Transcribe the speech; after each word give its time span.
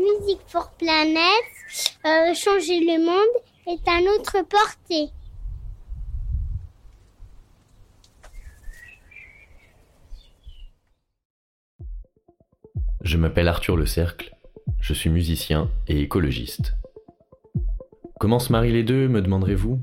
Music 0.00 0.38
for 0.46 0.70
Planet, 0.78 1.44
euh, 2.06 2.32
changer 2.34 2.80
le 2.80 3.04
monde 3.04 3.42
est 3.66 3.86
à 3.86 4.00
notre 4.00 4.42
portée. 4.48 5.12
Je 13.02 13.16
m'appelle 13.18 13.48
Arthur 13.48 13.76
Le 13.76 13.84
Cercle, 13.84 14.34
je 14.80 14.94
suis 14.94 15.10
musicien 15.10 15.70
et 15.86 16.00
écologiste. 16.00 16.74
Comment 18.18 18.38
se 18.38 18.52
marient 18.52 18.72
les 18.72 18.84
deux, 18.84 19.06
me 19.06 19.20
demanderez-vous? 19.20 19.80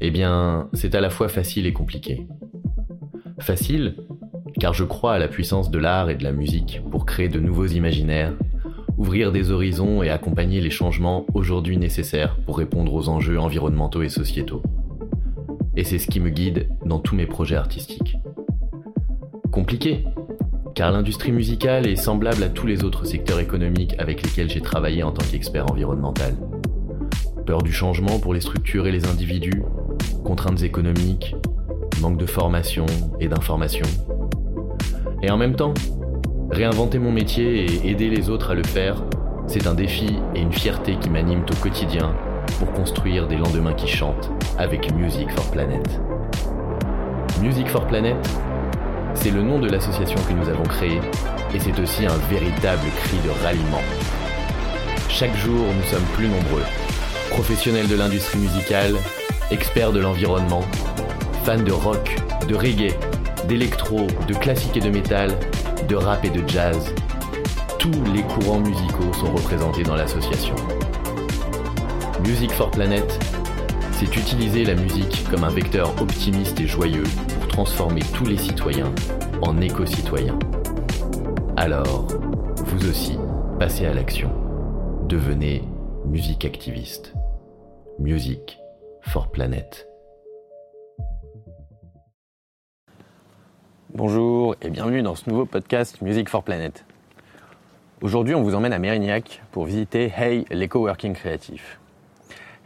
Eh 0.00 0.12
bien, 0.12 0.68
c'est 0.74 0.94
à 0.94 1.00
la 1.00 1.10
fois 1.10 1.28
facile 1.28 1.66
et 1.66 1.72
compliqué. 1.72 2.28
Facile, 3.40 3.96
car 4.60 4.74
je 4.74 4.84
crois 4.84 5.14
à 5.14 5.18
la 5.18 5.28
puissance 5.28 5.72
de 5.72 5.78
l'art 5.78 6.08
et 6.08 6.14
de 6.14 6.22
la 6.22 6.32
musique 6.32 6.80
pour 6.92 7.04
créer 7.04 7.28
de 7.28 7.40
nouveaux 7.40 7.66
imaginaires, 7.66 8.34
ouvrir 8.96 9.32
des 9.32 9.50
horizons 9.50 10.02
et 10.02 10.10
accompagner 10.10 10.60
les 10.60 10.70
changements 10.70 11.26
aujourd'hui 11.34 11.76
nécessaires 11.76 12.36
pour 12.46 12.58
répondre 12.58 12.94
aux 12.94 13.08
enjeux 13.08 13.38
environnementaux 13.38 14.02
et 14.02 14.08
sociétaux. 14.08 14.62
Et 15.76 15.84
c'est 15.84 15.98
ce 15.98 16.06
qui 16.06 16.20
me 16.20 16.30
guide 16.30 16.68
dans 16.84 17.00
tous 17.00 17.16
mes 17.16 17.26
projets 17.26 17.56
artistiques. 17.56 18.16
Compliqué, 19.50 20.04
car 20.74 20.92
l'industrie 20.92 21.32
musicale 21.32 21.86
est 21.86 21.96
semblable 21.96 22.42
à 22.42 22.48
tous 22.48 22.66
les 22.66 22.84
autres 22.84 23.04
secteurs 23.04 23.40
économiques 23.40 23.94
avec 23.98 24.22
lesquels 24.22 24.50
j'ai 24.50 24.60
travaillé 24.60 25.02
en 25.02 25.12
tant 25.12 25.24
qu'expert 25.24 25.70
environnemental. 25.70 26.34
Peur 27.46 27.62
du 27.62 27.72
changement 27.72 28.18
pour 28.18 28.34
les 28.34 28.40
structures 28.40 28.86
et 28.86 28.92
les 28.92 29.06
individus, 29.06 29.62
contraintes 30.24 30.62
économiques, 30.62 31.36
manque 32.00 32.18
de 32.18 32.26
formation 32.26 32.86
et 33.20 33.28
d'information. 33.28 33.86
Et 35.22 35.30
en 35.30 35.36
même 35.36 35.56
temps, 35.56 35.74
réinventer 36.54 37.00
mon 37.00 37.10
métier 37.10 37.64
et 37.64 37.90
aider 37.90 38.08
les 38.08 38.30
autres 38.30 38.52
à 38.52 38.54
le 38.54 38.62
faire, 38.62 39.02
c'est 39.48 39.66
un 39.66 39.74
défi 39.74 40.16
et 40.36 40.40
une 40.40 40.52
fierté 40.52 40.96
qui 41.00 41.10
m'animent 41.10 41.44
au 41.50 41.56
quotidien 41.56 42.14
pour 42.58 42.72
construire 42.72 43.26
des 43.26 43.36
lendemains 43.36 43.74
qui 43.74 43.88
chantent 43.88 44.30
avec 44.56 44.94
Music 44.94 45.28
for 45.32 45.50
Planet. 45.50 46.00
Music 47.42 47.66
for 47.68 47.84
Planet, 47.88 48.16
c'est 49.14 49.32
le 49.32 49.42
nom 49.42 49.58
de 49.58 49.68
l'association 49.68 50.18
que 50.28 50.32
nous 50.32 50.48
avons 50.48 50.62
créée 50.62 51.00
et 51.52 51.58
c'est 51.58 51.76
aussi 51.80 52.06
un 52.06 52.16
véritable 52.30 52.86
cri 53.02 53.16
de 53.24 53.30
ralliement. 53.44 53.82
Chaque 55.08 55.36
jour, 55.36 55.58
nous 55.58 55.86
sommes 55.90 56.06
plus 56.14 56.28
nombreux. 56.28 56.62
Professionnels 57.30 57.88
de 57.88 57.96
l'industrie 57.96 58.38
musicale, 58.38 58.94
experts 59.50 59.92
de 59.92 60.00
l'environnement, 60.00 60.62
fans 61.44 61.62
de 61.62 61.72
rock, 61.72 62.16
de 62.48 62.54
reggae, 62.54 62.94
d'électro, 63.48 64.06
de 64.28 64.34
classique 64.34 64.76
et 64.76 64.80
de 64.80 64.90
métal, 64.90 65.32
de 65.88 65.96
rap 65.96 66.24
et 66.24 66.30
de 66.30 66.46
jazz. 66.48 66.94
Tous 67.78 67.90
les 68.14 68.22
courants 68.22 68.60
musicaux 68.60 69.12
sont 69.12 69.32
représentés 69.32 69.82
dans 69.82 69.96
l'association. 69.96 70.54
Music 72.26 72.52
for 72.52 72.70
Planet, 72.70 73.18
c'est 73.92 74.16
utiliser 74.16 74.64
la 74.64 74.74
musique 74.74 75.24
comme 75.30 75.44
un 75.44 75.50
vecteur 75.50 75.90
optimiste 76.00 76.60
et 76.60 76.66
joyeux 76.66 77.04
transformer 77.54 78.00
tous 78.12 78.24
les 78.24 78.36
citoyens 78.36 78.92
en 79.42 79.60
éco-citoyens. 79.60 80.38
Alors, 81.56 82.08
vous 82.56 82.88
aussi, 82.88 83.16
passez 83.60 83.86
à 83.86 83.94
l'action. 83.94 84.30
Devenez 85.08 85.62
musique 86.04 86.44
activiste. 86.44 87.14
Music 88.00 88.58
for 89.02 89.30
Planet. 89.30 89.86
Bonjour 93.94 94.56
et 94.60 94.70
bienvenue 94.70 95.02
dans 95.02 95.14
ce 95.14 95.30
nouveau 95.30 95.46
podcast 95.46 96.02
Music 96.02 96.28
for 96.28 96.42
Planet. 96.42 96.84
Aujourd'hui, 98.02 98.34
on 98.34 98.42
vous 98.42 98.54
emmène 98.54 98.72
à 98.72 98.78
Mérignac 98.78 99.42
pour 99.52 99.66
visiter 99.66 100.12
Hey, 100.16 100.44
l'éco-working 100.50 101.14
créatif. 101.14 101.78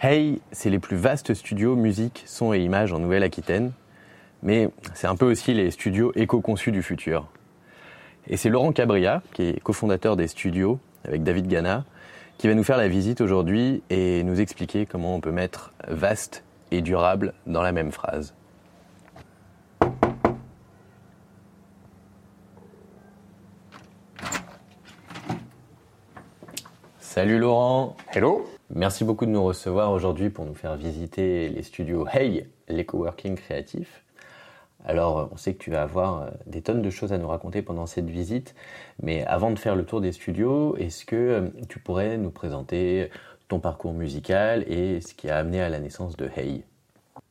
Hey, 0.00 0.40
c'est 0.52 0.70
les 0.70 0.78
plus 0.78 0.96
vastes 0.96 1.34
studios 1.34 1.76
musique, 1.76 2.22
son 2.26 2.54
et 2.54 2.60
images 2.60 2.92
en 2.92 2.98
Nouvelle-Aquitaine 2.98 3.72
mais 4.42 4.68
c'est 4.94 5.06
un 5.06 5.16
peu 5.16 5.30
aussi 5.30 5.54
les 5.54 5.70
studios 5.70 6.12
éco-conçus 6.14 6.72
du 6.72 6.82
futur. 6.82 7.26
Et 8.26 8.36
c'est 8.36 8.48
Laurent 8.48 8.72
Cabria, 8.72 9.22
qui 9.32 9.42
est 9.42 9.60
cofondateur 9.60 10.16
des 10.16 10.28
studios 10.28 10.78
avec 11.04 11.22
David 11.22 11.48
Gana, 11.48 11.84
qui 12.36 12.46
va 12.46 12.54
nous 12.54 12.64
faire 12.64 12.76
la 12.76 12.88
visite 12.88 13.20
aujourd'hui 13.20 13.82
et 13.90 14.22
nous 14.22 14.40
expliquer 14.40 14.86
comment 14.86 15.14
on 15.14 15.20
peut 15.20 15.32
mettre 15.32 15.72
vaste 15.88 16.44
et 16.70 16.82
durable 16.82 17.32
dans 17.46 17.62
la 17.62 17.72
même 17.72 17.90
phrase. 17.90 18.34
Salut 27.18 27.40
Laurent. 27.40 27.96
Hello. 28.14 28.46
Merci 28.70 29.02
beaucoup 29.02 29.26
de 29.26 29.32
nous 29.32 29.42
recevoir 29.42 29.90
aujourd'hui 29.90 30.30
pour 30.30 30.44
nous 30.44 30.54
faire 30.54 30.76
visiter 30.76 31.48
les 31.48 31.64
studios 31.64 32.06
Hey, 32.06 32.46
l'éco-working 32.68 33.34
créatif. 33.34 34.04
Alors, 34.84 35.28
on 35.32 35.36
sait 35.36 35.54
que 35.54 35.58
tu 35.58 35.72
vas 35.72 35.82
avoir 35.82 36.22
euh, 36.22 36.30
des 36.46 36.62
tonnes 36.62 36.80
de 36.80 36.90
choses 36.90 37.12
à 37.12 37.18
nous 37.18 37.26
raconter 37.26 37.60
pendant 37.60 37.86
cette 37.86 38.08
visite, 38.08 38.54
mais 39.02 39.24
avant 39.24 39.50
de 39.50 39.58
faire 39.58 39.74
le 39.74 39.84
tour 39.84 40.00
des 40.00 40.12
studios, 40.12 40.76
est-ce 40.76 41.04
que 41.04 41.16
euh, 41.16 41.48
tu 41.68 41.80
pourrais 41.80 42.18
nous 42.18 42.30
présenter 42.30 43.10
ton 43.48 43.58
parcours 43.58 43.94
musical 43.94 44.62
et 44.68 45.00
ce 45.00 45.12
qui 45.12 45.28
a 45.28 45.38
amené 45.38 45.60
à 45.60 45.68
la 45.70 45.80
naissance 45.80 46.16
de 46.16 46.30
Hey? 46.36 46.62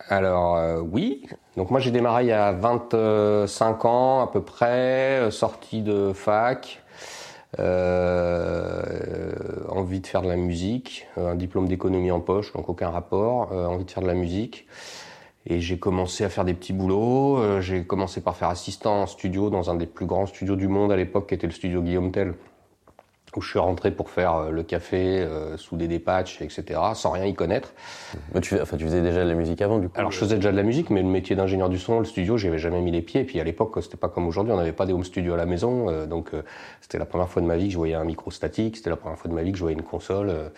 Alors 0.09 0.57
euh, 0.57 0.81
oui, 0.81 1.25
donc 1.55 1.71
moi 1.71 1.79
j'ai 1.79 1.91
démarré 1.91 2.25
il 2.25 2.27
y 2.27 2.33
a 2.33 2.51
25 2.51 3.85
ans 3.85 4.21
à 4.21 4.27
peu 4.27 4.41
près, 4.41 5.31
sorti 5.31 5.81
de 5.81 6.11
fac, 6.11 6.83
envie 9.69 9.99
de 9.99 10.07
faire 10.07 10.21
de 10.21 10.27
la 10.27 10.35
musique, 10.35 11.07
un 11.17 11.35
diplôme 11.35 11.67
d'économie 11.67 12.11
en 12.11 12.19
poche, 12.19 12.53
donc 12.53 12.69
aucun 12.69 12.89
rapport, 12.89 13.51
envie 13.51 13.85
de 13.85 13.91
faire 13.91 14.03
de 14.03 14.07
la 14.07 14.13
musique. 14.13 14.67
Et 15.49 15.61
j'ai 15.61 15.79
commencé 15.79 16.25
à 16.25 16.29
faire 16.29 16.43
des 16.43 16.53
petits 16.53 16.73
boulots. 16.73 17.37
Euh, 17.37 17.61
j'ai 17.61 17.85
commencé 17.85 18.19
par 18.19 18.35
faire 18.35 18.49
assistant 18.49 19.03
en 19.03 19.05
studio 19.05 19.49
dans 19.49 19.71
un 19.71 19.75
des 19.75 19.85
plus 19.85 20.05
grands 20.05 20.25
studios 20.25 20.57
du 20.57 20.67
monde 20.67 20.91
à 20.91 20.97
l'époque, 20.97 21.29
qui 21.29 21.35
était 21.35 21.47
le 21.47 21.53
studio 21.53 21.81
Guillaume 21.81 22.11
Tell, 22.11 22.33
où 23.37 23.41
je 23.41 23.49
suis 23.49 23.59
rentré 23.59 23.91
pour 23.91 24.09
faire 24.09 24.35
euh, 24.35 24.49
le 24.49 24.63
café, 24.63 25.21
euh, 25.21 25.55
souder 25.57 25.87
des 25.87 25.99
patchs, 25.99 26.41
etc., 26.41 26.79
sans 26.95 27.11
rien 27.11 27.25
y 27.25 27.33
connaître. 27.33 27.73
Mais 28.33 28.41
tu, 28.41 28.59
enfin, 28.59 28.77
tu 28.77 28.83
faisais 28.83 29.01
déjà 29.01 29.23
de 29.23 29.29
la 29.29 29.35
musique 29.35 29.61
avant, 29.61 29.77
du 29.77 29.87
coup 29.87 29.93
Alors, 29.97 30.11
je 30.11 30.17
faisais 30.17 30.35
déjà 30.35 30.51
de 30.51 30.57
la 30.57 30.63
musique, 30.63 30.89
mais 30.89 31.01
le 31.01 31.07
métier 31.07 31.35
d'ingénieur 31.35 31.69
du 31.69 31.77
son, 31.77 31.99
le 31.99 32.05
studio, 32.05 32.37
j'y 32.37 32.47
avais 32.47 32.57
jamais 32.57 32.81
mis 32.81 32.91
les 32.91 33.01
pieds. 33.01 33.21
Et 33.21 33.25
puis 33.25 33.39
à 33.39 33.43
l'époque, 33.43 33.77
c'était 33.81 33.97
pas 33.97 34.09
comme 34.09 34.27
aujourd'hui, 34.27 34.51
on 34.51 34.57
n'avait 34.57 34.71
pas 34.71 34.85
des 34.85 34.93
home 34.93 35.03
studios 35.03 35.35
à 35.35 35.37
la 35.37 35.45
maison. 35.45 36.05
donc, 36.07 36.31
c'était 36.81 36.97
la 36.97 37.05
première 37.05 37.29
fois 37.29 37.41
de 37.41 37.47
ma 37.47 37.55
vie 37.55 37.67
que 37.67 37.73
je 37.73 37.77
voyais 37.77 37.93
un 37.93 38.03
micro 38.03 38.31
statique, 38.31 38.77
c'était 38.77 38.89
la 38.89 38.95
première 38.95 39.17
fois 39.17 39.29
de 39.29 39.35
ma 39.35 39.43
vie 39.43 39.51
que 39.51 39.57
je 39.57 39.63
voyais 39.63 39.77
une 39.77 39.83
console 39.83 40.51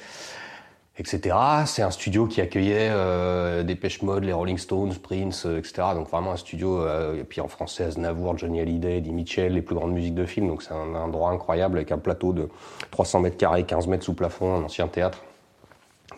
etc. 0.99 1.35
C'est 1.65 1.81
un 1.81 1.91
studio 1.91 2.27
qui 2.27 2.41
accueillait 2.41 2.89
euh, 2.91 3.63
des 3.63 3.75
Pêche 3.75 4.01
Mode, 4.01 4.25
les 4.25 4.33
Rolling 4.33 4.57
Stones, 4.57 4.93
Prince, 5.01 5.45
euh, 5.45 5.57
etc. 5.57 5.87
Donc 5.95 6.09
vraiment 6.09 6.33
un 6.33 6.37
studio, 6.37 6.81
euh, 6.81 7.19
et 7.19 7.23
puis 7.23 7.39
en 7.39 7.47
français, 7.47 7.85
Aznavour, 7.85 8.37
Johnny 8.37 8.59
Hallyday, 8.59 8.97
Eddie 8.97 9.13
Mitchell, 9.13 9.53
les 9.53 9.61
plus 9.61 9.75
grandes 9.75 9.93
musiques 9.93 10.13
de 10.13 10.25
films. 10.25 10.47
Donc 10.47 10.61
c'est 10.61 10.73
un 10.73 10.93
endroit 10.93 11.31
incroyable 11.31 11.77
avec 11.77 11.93
un 11.93 11.97
plateau 11.97 12.33
de 12.33 12.49
300 12.91 13.21
mètres 13.21 13.37
carrés, 13.37 13.63
15 13.63 13.87
mètres 13.87 14.03
sous 14.03 14.13
plafond, 14.13 14.57
un 14.57 14.63
ancien 14.63 14.87
théâtre. 14.87 15.23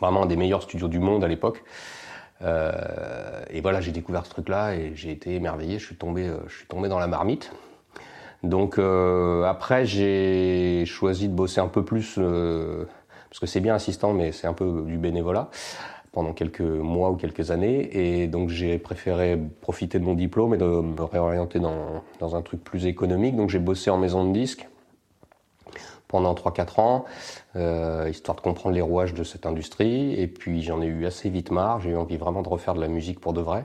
Vraiment 0.02 0.24
un 0.24 0.26
des 0.26 0.36
meilleurs 0.36 0.64
studios 0.64 0.88
du 0.88 1.00
monde 1.00 1.24
à 1.24 1.28
l'époque. 1.28 1.64
Euh, 2.42 3.44
et 3.52 3.62
voilà, 3.62 3.82
j'ai 3.82 3.92
découvert 3.92 4.26
ce 4.26 4.32
truc-là 4.32 4.74
et 4.74 4.94
j'ai 4.96 5.12
été 5.12 5.36
émerveillé. 5.36 5.78
Je 5.78 5.86
suis 5.86 5.96
tombé, 5.96 6.26
euh, 6.26 6.38
je 6.48 6.58
suis 6.58 6.66
tombé 6.66 6.90
dans 6.90 6.98
la 6.98 7.06
marmite. 7.06 7.52
Donc 8.42 8.80
après, 8.80 9.86
j'ai 9.86 10.84
choisi 10.88 11.28
de 11.28 11.34
bosser 11.36 11.62
un 11.62 11.68
peu 11.68 11.86
plus 11.86 12.18
parce 13.32 13.40
que 13.40 13.46
c'est 13.46 13.62
bien 13.62 13.74
assistant, 13.74 14.12
mais 14.12 14.34
c'est 14.34 14.46
un 14.46 14.54
peu 14.54 14.84
du 14.86 14.98
bénévolat 14.98 15.50
pendant 16.12 16.34
quelques 16.34 16.60
mois 16.60 17.12
ou 17.12 17.16
quelques 17.16 17.50
années. 17.50 17.90
Et 17.98 18.28
donc 18.28 18.50
j'ai 18.50 18.78
préféré 18.78 19.40
profiter 19.62 20.00
de 20.00 20.04
mon 20.04 20.16
diplôme 20.16 20.54
et 20.54 20.58
de 20.58 20.66
me 20.66 21.02
réorienter 21.02 21.60
dans, 21.60 22.04
dans 22.20 22.36
un 22.36 22.42
truc 22.42 22.62
plus 22.62 22.88
économique. 22.88 23.38
Donc 23.38 23.50
j'ai 23.50 23.60
bossé 23.60 23.90
en 23.90 23.98
maison 23.98 24.28
de 24.28 24.34
disques 24.34 24.68
pendant 26.10 26.34
3-4 26.34 26.82
ans, 26.82 27.06
euh, 27.56 28.10
histoire 28.12 28.36
de 28.36 28.42
comprendre 28.42 28.76
les 28.76 28.82
rouages 28.82 29.14
de 29.14 29.24
cette 29.24 29.46
industrie. 29.46 30.14
Et 30.20 30.28
puis 30.28 30.62
j'en 30.62 30.82
ai 30.82 30.88
eu 30.88 31.06
assez 31.06 31.30
vite 31.30 31.52
marre, 31.52 31.80
j'ai 31.80 31.92
eu 31.92 31.96
envie 31.96 32.18
vraiment 32.18 32.42
de 32.42 32.50
refaire 32.50 32.74
de 32.74 32.82
la 32.82 32.90
musique 32.90 33.22
pour 33.22 33.32
de 33.32 33.40
vrai. 33.40 33.64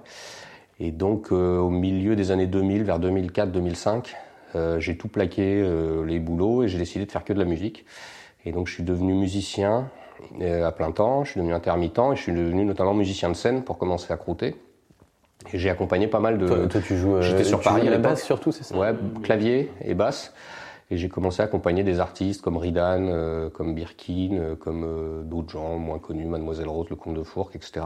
Et 0.79 0.93
donc 0.93 1.33
euh, 1.33 1.59
au 1.59 1.71
milieu 1.71 2.15
des 2.15 2.31
années 2.31 2.47
2000, 2.47 2.85
vers 2.85 3.01
2004-2005, 3.01 4.15
euh, 4.55 4.79
j'ai 4.79 4.97
tout 4.97 5.09
plaqué 5.09 5.61
euh, 5.61 6.05
les 6.05 6.21
boulots 6.21 6.63
et 6.63 6.69
j'ai 6.69 6.79
décidé 6.79 7.05
de 7.05 7.11
faire 7.11 7.25
que 7.25 7.33
de 7.33 7.39
la 7.39 7.45
musique. 7.45 7.85
Et 8.47 8.53
donc 8.53 8.69
je 8.69 8.73
suis 8.73 8.85
devenu 8.85 9.13
musicien 9.13 9.91
euh, 10.41 10.67
à 10.67 10.73
plein 10.73 10.93
temps, 10.93 11.25
je 11.25 11.33
suis 11.33 11.41
devenu 11.41 11.53
intermittent 11.53 11.99
et 12.13 12.17
je 12.17 12.23
suis 12.23 12.33
devenu 12.33 12.65
notamment 12.65 12.95
musicien 12.95 13.29
de 13.29 13.35
scène 13.35 13.63
pour 13.63 13.77
commencer 13.77 14.13
à 14.13 14.17
croûter. 14.17 14.55
Et 15.53 15.59
j'ai 15.59 15.69
accompagné 15.69 16.07
pas 16.07 16.21
mal 16.21 16.39
de. 16.39 16.67
Toi, 16.67 16.81
tu 16.81 16.97
joues. 16.97 17.17
Euh, 17.17 17.23
J'étais 17.23 17.45
sur 17.45 17.61
Paris 17.61 17.87
à 17.87 17.91
la 17.91 17.99
basse 17.99 18.25
surtout, 18.25 18.53
c'est 18.53 18.65
ça 18.65 18.77
Ouais, 18.77 18.95
clavier 19.23 19.71
et 19.85 19.95
basse. 19.95 20.33
Et 20.91 20.97
j'ai 20.97 21.09
commencé 21.09 21.43
à 21.43 21.47
accompagner 21.47 21.83
des 21.83 21.99
artistes 21.99 22.43
comme 22.43 22.57
Ridan, 22.57 23.09
euh, 23.09 23.51
comme 23.51 23.75
Birkin, 23.75 24.55
comme 24.61 25.25
d'autres 25.25 25.51
gens 25.51 25.79
moins 25.79 25.99
connus, 25.99 26.27
Mademoiselle 26.27 26.69
Rose, 26.69 26.87
Le 26.89 26.97
Comte 26.97 27.15
de 27.15 27.25
Fourques, 27.25 27.57
etc. 27.57 27.85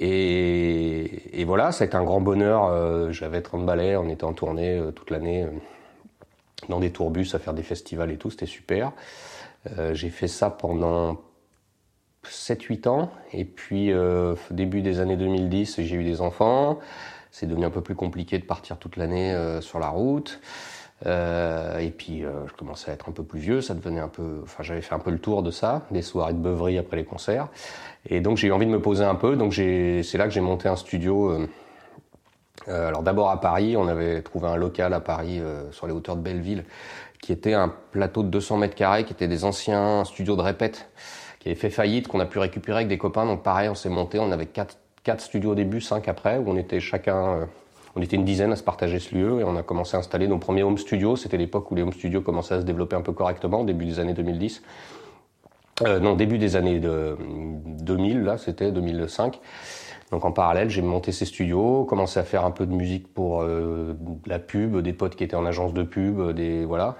Et, 0.00 1.40
et, 1.40 1.44
voilà, 1.44 1.70
ça 1.70 1.84
a 1.84 1.86
été 1.86 1.96
un 1.96 2.02
grand 2.02 2.20
bonheur. 2.20 3.12
J'avais 3.12 3.42
30 3.42 3.64
ballets, 3.64 3.96
on 3.96 4.08
était 4.08 4.24
en 4.24 4.32
tournée 4.32 4.82
toute 4.96 5.10
l'année 5.10 5.46
dans 6.68 6.80
des 6.80 6.90
tourbus 6.90 7.28
à 7.34 7.38
faire 7.38 7.54
des 7.54 7.62
festivals 7.62 8.10
et 8.10 8.16
tout, 8.16 8.30
c'était 8.30 8.46
super. 8.46 8.90
J'ai 9.92 10.10
fait 10.10 10.28
ça 10.28 10.50
pendant 10.50 11.18
7-8 12.28 12.88
ans. 12.88 13.10
Et 13.32 13.44
puis, 13.44 13.92
euh, 13.92 14.34
début 14.50 14.82
des 14.82 15.00
années 15.00 15.16
2010, 15.16 15.80
j'ai 15.80 15.96
eu 15.96 16.04
des 16.04 16.20
enfants. 16.20 16.78
C'est 17.30 17.46
devenu 17.46 17.64
un 17.64 17.70
peu 17.70 17.80
plus 17.80 17.94
compliqué 17.94 18.38
de 18.38 18.44
partir 18.44 18.78
toute 18.78 18.96
l'année 18.96 19.32
euh, 19.32 19.60
sur 19.60 19.78
la 19.78 19.88
route. 19.88 20.40
Euh, 21.06 21.78
et 21.78 21.90
puis, 21.90 22.20
je 22.22 22.52
commençais 22.54 22.90
à 22.90 22.94
être 22.94 23.08
un 23.08 23.12
peu 23.12 23.24
plus 23.24 23.40
vieux. 23.40 23.60
Ça 23.60 23.74
devenait 23.74 24.00
un 24.00 24.08
peu. 24.08 24.40
Enfin, 24.42 24.62
j'avais 24.62 24.80
fait 24.80 24.94
un 24.94 25.00
peu 25.00 25.10
le 25.10 25.18
tour 25.18 25.42
de 25.42 25.50
ça, 25.50 25.82
des 25.90 26.02
soirées 26.02 26.32
de 26.32 26.38
beuverie 26.38 26.78
après 26.78 26.96
les 26.96 27.04
concerts. 27.04 27.48
Et 28.08 28.20
donc, 28.20 28.36
j'ai 28.36 28.48
eu 28.48 28.52
envie 28.52 28.66
de 28.66 28.70
me 28.70 28.80
poser 28.80 29.04
un 29.04 29.14
peu. 29.14 29.36
Donc, 29.36 29.54
c'est 29.54 30.14
là 30.14 30.24
que 30.24 30.30
j'ai 30.30 30.40
monté 30.40 30.68
un 30.68 30.76
studio. 30.76 31.36
alors, 32.68 33.02
d'abord 33.02 33.30
à 33.30 33.40
Paris, 33.40 33.76
on 33.76 33.88
avait 33.88 34.22
trouvé 34.22 34.48
un 34.48 34.56
local 34.56 34.94
à 34.94 35.00
Paris, 35.00 35.42
sur 35.72 35.86
les 35.86 35.92
hauteurs 35.92 36.16
de 36.16 36.22
Belleville, 36.22 36.64
qui 37.24 37.32
était 37.32 37.54
un 37.54 37.72
plateau 37.90 38.22
de 38.22 38.28
200 38.28 38.58
mètres 38.58 38.74
carrés, 38.74 39.04
qui 39.04 39.14
était 39.14 39.28
des 39.28 39.46
anciens 39.46 40.04
studios 40.04 40.36
de 40.36 40.42
répète 40.42 40.90
qui 41.40 41.48
avait 41.48 41.58
fait 41.58 41.70
faillite, 41.70 42.06
qu'on 42.06 42.20
a 42.20 42.26
pu 42.26 42.38
récupérer 42.38 42.78
avec 42.78 42.88
des 42.88 42.98
copains. 42.98 43.24
Donc 43.24 43.42
pareil, 43.42 43.70
on 43.70 43.74
s'est 43.74 43.88
monté, 43.88 44.18
on 44.18 44.30
avait 44.30 44.44
quatre, 44.44 44.76
quatre 45.04 45.22
studios 45.22 45.52
au 45.52 45.54
début, 45.54 45.80
cinq 45.80 46.06
après, 46.06 46.36
où 46.36 46.44
on 46.46 46.56
était 46.56 46.80
chacun, 46.80 47.16
euh, 47.16 47.44
on 47.96 48.02
était 48.02 48.16
une 48.16 48.26
dizaine 48.26 48.52
à 48.52 48.56
se 48.56 48.62
partager 48.62 48.98
ce 48.98 49.14
lieu 49.14 49.40
et 49.40 49.44
on 49.44 49.56
a 49.56 49.62
commencé 49.62 49.96
à 49.96 50.00
installer 50.00 50.28
nos 50.28 50.36
premiers 50.36 50.64
home 50.64 50.76
studios. 50.76 51.16
C'était 51.16 51.38
l'époque 51.38 51.70
où 51.70 51.74
les 51.74 51.80
home 51.80 51.94
studios 51.94 52.20
commençaient 52.20 52.56
à 52.56 52.60
se 52.60 52.66
développer 52.66 52.94
un 52.94 53.00
peu 53.00 53.12
correctement, 53.12 53.62
au 53.62 53.64
début 53.64 53.86
des 53.86 54.00
années 54.00 54.12
2010. 54.12 54.62
Euh, 55.82 56.00
non, 56.00 56.16
début 56.16 56.36
des 56.36 56.56
années 56.56 56.78
de 56.78 57.16
2000, 57.66 58.22
là, 58.22 58.36
c'était 58.36 58.70
2005. 58.70 59.40
Donc 60.10 60.26
en 60.26 60.32
parallèle, 60.32 60.68
j'ai 60.68 60.82
monté 60.82 61.10
ces 61.10 61.24
studios, 61.24 61.84
commencé 61.84 62.20
à 62.20 62.22
faire 62.22 62.44
un 62.44 62.50
peu 62.50 62.66
de 62.66 62.72
musique 62.72 63.12
pour 63.12 63.40
euh, 63.40 63.94
la 64.26 64.38
pub, 64.38 64.76
des 64.78 64.92
potes 64.92 65.16
qui 65.16 65.24
étaient 65.24 65.36
en 65.36 65.46
agence 65.46 65.72
de 65.72 65.82
pub, 65.84 66.32
des 66.32 66.66
voilà 66.66 66.96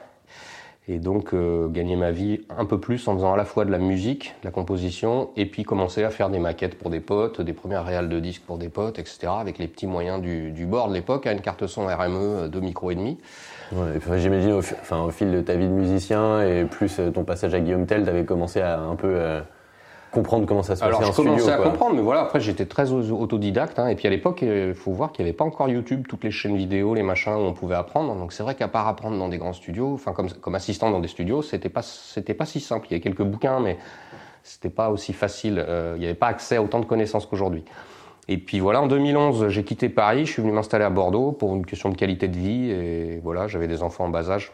et 0.86 0.98
donc 0.98 1.32
euh, 1.32 1.68
gagner 1.68 1.96
ma 1.96 2.10
vie 2.10 2.42
un 2.50 2.66
peu 2.66 2.78
plus 2.78 3.08
en 3.08 3.14
faisant 3.14 3.32
à 3.32 3.36
la 3.36 3.46
fois 3.46 3.64
de 3.64 3.70
la 3.70 3.78
musique, 3.78 4.34
de 4.42 4.48
la 4.48 4.50
composition, 4.50 5.30
et 5.36 5.46
puis 5.46 5.62
commencer 5.62 6.04
à 6.04 6.10
faire 6.10 6.28
des 6.28 6.38
maquettes 6.38 6.78
pour 6.78 6.90
des 6.90 7.00
potes, 7.00 7.40
des 7.40 7.54
premières 7.54 7.86
réales 7.86 8.10
de 8.10 8.20
disques 8.20 8.42
pour 8.42 8.58
des 8.58 8.68
potes, 8.68 8.98
etc. 8.98 9.28
Avec 9.40 9.58
les 9.58 9.66
petits 9.66 9.86
moyens 9.86 10.20
du, 10.20 10.66
bord 10.66 10.88
de 10.88 10.94
l'époque, 10.94 11.26
à 11.26 11.32
une 11.32 11.40
carte 11.40 11.66
son 11.66 11.86
RME, 11.86 12.48
deux 12.48 12.60
micros 12.60 12.90
et 12.90 12.96
demi. 12.96 13.18
J'imagine 14.16 14.52
au, 14.52 15.10
fil 15.10 15.32
de 15.32 15.40
ta 15.40 15.54
vie 15.54 15.66
de 15.66 15.72
musicien 15.72 16.42
et 16.42 16.64
plus 16.64 16.98
euh, 16.98 17.10
ton 17.10 17.24
passage 17.24 17.54
à 17.54 17.60
Guillaume 17.60 17.86
Tell, 17.86 18.04
tu 18.04 18.10
avais 18.10 18.24
commencé 18.24 18.60
à 18.60 18.78
un 18.78 18.94
peu 18.94 19.08
euh, 19.08 19.40
comprendre 20.14 20.46
comment 20.46 20.62
ça 20.62 20.76
se 20.76 20.80
passait 20.80 20.96
Alors, 20.96 21.04
je 21.04 21.14
commençais 21.14 21.50
à 21.50 21.58
comprendre, 21.58 21.94
mais 21.94 22.02
voilà, 22.02 22.22
après 22.22 22.40
j'étais 22.40 22.64
très 22.64 22.92
autodidacte. 22.92 23.78
Hein, 23.78 23.88
et 23.88 23.96
puis 23.96 24.06
à 24.06 24.10
l'époque, 24.10 24.42
il 24.42 24.74
faut 24.74 24.92
voir 24.92 25.12
qu'il 25.12 25.24
n'y 25.24 25.28
avait 25.28 25.36
pas 25.36 25.44
encore 25.44 25.68
YouTube, 25.68 26.06
toutes 26.08 26.24
les 26.24 26.30
chaînes 26.30 26.56
vidéo, 26.56 26.94
les 26.94 27.02
machins 27.02 27.32
où 27.32 27.40
on 27.40 27.52
pouvait 27.52 27.74
apprendre. 27.74 28.14
Donc 28.14 28.32
c'est 28.32 28.42
vrai 28.42 28.54
qu'à 28.54 28.68
part 28.68 28.88
apprendre 28.88 29.18
dans 29.18 29.28
des 29.28 29.38
grands 29.38 29.52
studios, 29.52 29.92
enfin 29.94 30.12
comme, 30.12 30.30
comme 30.30 30.54
assistant 30.54 30.90
dans 30.90 31.00
des 31.00 31.08
studios, 31.08 31.42
c'était 31.42 31.68
pas, 31.68 31.82
c'était 31.82 32.34
pas 32.34 32.46
si 32.46 32.60
simple. 32.60 32.86
Il 32.88 32.92
y 32.92 32.94
avait 32.94 33.02
quelques 33.02 33.22
bouquins, 33.22 33.60
mais 33.60 33.76
c'était 34.42 34.70
pas 34.70 34.90
aussi 34.90 35.12
facile. 35.12 35.62
Euh, 35.66 35.94
il 35.96 36.00
n'y 36.00 36.06
avait 36.06 36.14
pas 36.14 36.28
accès 36.28 36.56
à 36.56 36.62
autant 36.62 36.80
de 36.80 36.86
connaissances 36.86 37.26
qu'aujourd'hui. 37.26 37.64
Et 38.28 38.38
puis 38.38 38.60
voilà, 38.60 38.80
en 38.80 38.86
2011, 38.86 39.48
j'ai 39.48 39.64
quitté 39.64 39.88
Paris, 39.88 40.24
je 40.24 40.32
suis 40.32 40.42
venu 40.42 40.52
m'installer 40.52 40.84
à 40.84 40.90
Bordeaux 40.90 41.32
pour 41.32 41.54
une 41.54 41.66
question 41.66 41.90
de 41.90 41.96
qualité 41.96 42.28
de 42.28 42.36
vie. 42.36 42.70
Et 42.70 43.20
voilà, 43.22 43.48
j'avais 43.48 43.68
des 43.68 43.82
enfants 43.82 44.04
en 44.04 44.08
bas 44.08 44.30
âge. 44.30 44.52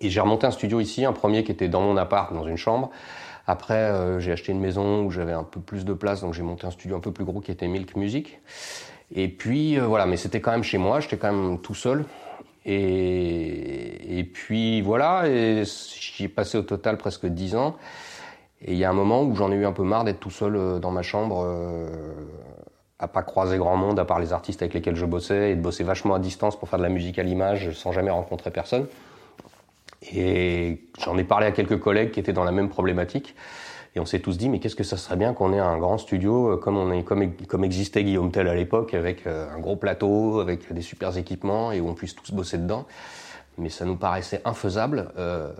Et 0.00 0.08
j'ai 0.08 0.20
remonté 0.20 0.46
un 0.46 0.50
studio 0.50 0.80
ici, 0.80 1.04
un 1.04 1.12
premier 1.12 1.44
qui 1.44 1.52
était 1.52 1.68
dans 1.68 1.82
mon 1.82 1.96
appart, 1.96 2.32
dans 2.32 2.46
une 2.46 2.56
chambre. 2.56 2.90
Après, 3.50 3.74
euh, 3.74 4.20
j'ai 4.20 4.30
acheté 4.30 4.52
une 4.52 4.60
maison 4.60 5.02
où 5.04 5.10
j'avais 5.10 5.32
un 5.32 5.42
peu 5.42 5.58
plus 5.58 5.84
de 5.84 5.92
place, 5.92 6.20
donc 6.20 6.34
j'ai 6.34 6.42
monté 6.44 6.68
un 6.68 6.70
studio 6.70 6.94
un 6.94 7.00
peu 7.00 7.10
plus 7.10 7.24
gros 7.24 7.40
qui 7.40 7.50
était 7.50 7.66
Milk 7.66 7.96
Music. 7.96 8.38
Et 9.12 9.26
puis 9.26 9.76
euh, 9.76 9.86
voilà, 9.86 10.06
mais 10.06 10.16
c'était 10.16 10.40
quand 10.40 10.52
même 10.52 10.62
chez 10.62 10.78
moi, 10.78 11.00
j'étais 11.00 11.16
quand 11.16 11.32
même 11.32 11.58
tout 11.58 11.74
seul. 11.74 12.04
Et, 12.64 14.30
puis 14.32 14.82
voilà, 14.82 15.24
j'y 15.24 16.24
ai 16.24 16.28
passé 16.28 16.58
au 16.58 16.62
total 16.62 16.96
presque 16.96 17.26
10 17.26 17.56
ans. 17.56 17.76
Et 18.62 18.70
il 18.74 18.78
y 18.78 18.84
a 18.84 18.90
un 18.90 18.92
moment 18.92 19.24
où 19.24 19.34
j'en 19.34 19.50
ai 19.50 19.56
eu 19.56 19.66
un 19.66 19.72
peu 19.72 19.82
marre 19.82 20.04
d'être 20.04 20.20
tout 20.20 20.30
seul 20.30 20.54
euh, 20.54 20.78
dans 20.78 20.92
ma 20.92 21.02
chambre, 21.02 21.44
à 23.00 23.08
pas 23.08 23.24
croiser 23.24 23.58
grand 23.58 23.76
monde 23.76 23.98
à 23.98 24.04
part 24.04 24.20
les 24.20 24.32
artistes 24.32 24.62
avec 24.62 24.74
lesquels 24.74 24.94
je 24.94 25.06
bossais, 25.06 25.50
et 25.50 25.56
de 25.56 25.60
bosser 25.60 25.82
vachement 25.82 26.14
à 26.14 26.20
distance 26.20 26.56
pour 26.56 26.68
faire 26.68 26.78
de 26.78 26.84
la 26.84 26.88
musique 26.88 27.18
à 27.18 27.24
l'image 27.24 27.72
sans 27.72 27.90
jamais 27.90 28.12
rencontrer 28.12 28.52
personne. 28.52 28.86
Et 30.02 30.88
j'en 30.98 31.18
ai 31.18 31.24
parlé 31.24 31.46
à 31.46 31.52
quelques 31.52 31.78
collègues 31.78 32.10
qui 32.10 32.20
étaient 32.20 32.32
dans 32.32 32.44
la 32.44 32.52
même 32.52 32.68
problématique. 32.68 33.34
Et 33.96 34.00
on 34.00 34.06
s'est 34.06 34.20
tous 34.20 34.38
dit, 34.38 34.48
mais 34.48 34.60
qu'est-ce 34.60 34.76
que 34.76 34.84
ça 34.84 34.96
serait 34.96 35.16
bien 35.16 35.34
qu'on 35.34 35.52
ait 35.52 35.58
un 35.58 35.76
grand 35.78 35.98
studio 35.98 36.52
euh, 36.52 36.56
comme, 36.56 36.76
on 36.76 36.92
est, 36.92 37.02
comme, 37.02 37.32
comme 37.48 37.64
existait 37.64 38.04
Guillaume 38.04 38.30
Tell 38.30 38.46
à 38.46 38.54
l'époque, 38.54 38.94
avec 38.94 39.26
euh, 39.26 39.52
un 39.52 39.58
gros 39.58 39.74
plateau, 39.74 40.38
avec 40.40 40.72
des 40.72 40.80
super 40.80 41.16
équipements, 41.16 41.72
et 41.72 41.80
où 41.80 41.88
on 41.88 41.94
puisse 41.94 42.14
tous 42.14 42.32
bosser 42.32 42.58
dedans. 42.58 42.86
Mais 43.58 43.68
ça 43.68 43.84
nous 43.84 43.96
paraissait 43.96 44.40
infaisable. 44.44 45.10
Euh, 45.18 45.50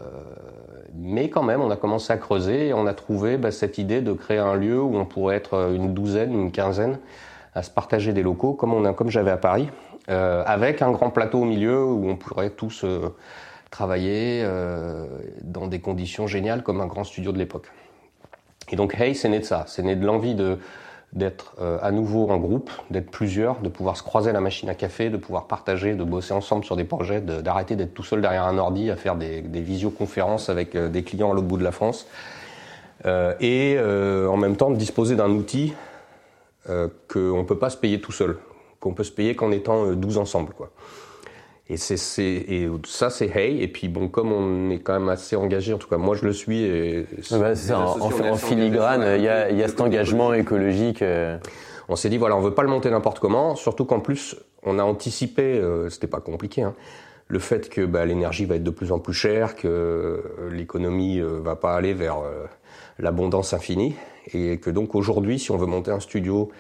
mais 0.94 1.28
quand 1.28 1.42
même, 1.42 1.60
on 1.60 1.70
a 1.70 1.76
commencé 1.76 2.12
à 2.12 2.18
creuser 2.18 2.68
et 2.68 2.72
on 2.72 2.86
a 2.86 2.94
trouvé 2.94 3.36
bah, 3.36 3.50
cette 3.50 3.78
idée 3.78 4.00
de 4.00 4.12
créer 4.12 4.38
un 4.38 4.54
lieu 4.54 4.80
où 4.80 4.96
on 4.96 5.04
pourrait 5.06 5.36
être 5.36 5.72
une 5.74 5.92
douzaine, 5.92 6.32
une 6.32 6.52
quinzaine, 6.52 6.98
à 7.54 7.62
se 7.62 7.70
partager 7.70 8.12
des 8.12 8.22
locaux, 8.22 8.54
comme, 8.54 8.72
on 8.72 8.84
a, 8.84 8.92
comme 8.92 9.10
j'avais 9.10 9.32
à 9.32 9.36
Paris, 9.36 9.68
euh, 10.08 10.42
avec 10.46 10.82
un 10.82 10.92
grand 10.92 11.10
plateau 11.10 11.40
au 11.40 11.44
milieu 11.44 11.84
où 11.84 12.08
on 12.08 12.16
pourrait 12.16 12.50
tous... 12.50 12.84
Euh, 12.84 13.14
travailler 13.70 14.42
euh, 14.44 15.06
dans 15.42 15.66
des 15.66 15.80
conditions 15.80 16.26
géniales 16.26 16.62
comme 16.62 16.80
un 16.80 16.86
grand 16.86 17.04
studio 17.04 17.32
de 17.32 17.38
l'époque. 17.38 17.70
Et 18.70 18.76
donc 18.76 18.98
Hey, 18.98 19.14
c'est 19.14 19.28
né 19.28 19.38
de 19.38 19.44
ça, 19.44 19.64
c'est 19.66 19.82
né 19.82 19.96
de 19.96 20.04
l'envie 20.04 20.34
de 20.34 20.58
d'être 21.12 21.56
euh, 21.60 21.76
à 21.82 21.90
nouveau 21.90 22.30
en 22.30 22.36
groupe, 22.36 22.70
d'être 22.88 23.10
plusieurs, 23.10 23.58
de 23.62 23.68
pouvoir 23.68 23.96
se 23.96 24.04
croiser 24.04 24.30
à 24.30 24.32
la 24.32 24.40
machine 24.40 24.68
à 24.68 24.76
café, 24.76 25.10
de 25.10 25.16
pouvoir 25.16 25.48
partager, 25.48 25.94
de 25.94 26.04
bosser 26.04 26.32
ensemble 26.32 26.64
sur 26.64 26.76
des 26.76 26.84
projets, 26.84 27.20
d'arrêter 27.20 27.74
d'être 27.74 27.94
tout 27.94 28.04
seul 28.04 28.20
derrière 28.20 28.44
un 28.44 28.56
ordi 28.58 28.92
à 28.92 28.96
faire 28.96 29.16
des, 29.16 29.40
visioconférences 29.40 30.50
avec 30.50 30.76
euh, 30.76 30.88
des 30.88 31.02
clients 31.02 31.32
à 31.32 31.34
l'autre 31.34 31.48
bout 31.48 31.56
de 31.56 31.64
la 31.64 31.72
France, 31.72 32.06
et 33.40 33.78
en 33.80 34.36
même 34.36 34.56
temps 34.56 34.70
de 34.70 34.76
disposer 34.76 35.16
d'un 35.16 35.30
outil 35.30 35.72
qu'on 36.66 37.38
ne 37.38 37.44
peut 37.44 37.58
pas 37.58 37.70
se 37.70 37.78
payer 37.78 38.00
tout 38.00 38.12
seul, 38.12 38.36
qu'on 38.78 38.92
peut 38.92 39.04
se 39.04 39.10
payer 39.10 39.34
qu'en 39.34 39.50
étant 39.50 39.92
12 39.94 40.18
ensemble. 40.18 40.52
Quoi. 40.52 40.70
Et, 41.70 41.76
c'est, 41.76 42.22
et 42.22 42.68
ça, 42.84 43.08
c'est 43.08 43.28
Hey. 43.34 43.62
Et 43.62 43.68
puis, 43.68 43.88
bon, 43.88 44.08
comme 44.08 44.32
on 44.32 44.70
est 44.70 44.80
quand 44.80 44.92
même 44.92 45.08
assez 45.08 45.36
engagé, 45.36 45.72
en 45.72 45.78
tout 45.78 45.88
cas, 45.88 45.96
moi, 45.96 46.16
je 46.16 46.26
le 46.26 46.32
suis. 46.32 46.64
Et 46.64 47.06
bah, 47.30 47.54
c'est 47.54 47.72
en, 47.72 47.98
en, 47.98 48.36
filigrane, 48.36 49.04
il 49.16 49.22
y 49.22 49.28
a, 49.28 49.50
y 49.50 49.62
a 49.62 49.68
cet 49.68 49.80
engagement 49.80 50.34
écologique. 50.34 51.00
Euh. 51.00 51.38
On 51.90 51.96
s'est 51.96 52.08
dit, 52.08 52.18
voilà, 52.18 52.36
on 52.36 52.40
veut 52.40 52.54
pas 52.54 52.62
le 52.62 52.68
monter 52.68 52.88
n'importe 52.88 53.18
comment. 53.18 53.56
Surtout 53.56 53.84
qu'en 53.84 53.98
plus, 53.98 54.36
on 54.62 54.78
a 54.78 54.84
anticipé, 54.84 55.42
euh, 55.42 55.90
c'était 55.90 56.06
pas 56.06 56.20
compliqué, 56.20 56.62
hein, 56.62 56.76
le 57.26 57.40
fait 57.40 57.68
que 57.68 57.84
bah, 57.84 58.06
l'énergie 58.06 58.44
va 58.44 58.54
être 58.54 58.62
de 58.62 58.70
plus 58.70 58.92
en 58.92 59.00
plus 59.00 59.12
chère, 59.12 59.56
que 59.56 59.66
euh, 59.66 60.50
l'économie 60.52 61.18
euh, 61.18 61.40
va 61.42 61.56
pas 61.56 61.74
aller 61.74 61.92
vers 61.92 62.18
l'abondance 63.00 63.54
infinie. 63.54 63.96
Et 64.32 64.58
que 64.58 64.70
donc, 64.70 64.94
aujourd'hui, 64.94 65.40
si 65.40 65.50
on 65.50 65.56
veut 65.56 65.66
monter 65.66 65.90
un 65.90 65.98
studio 65.98 66.52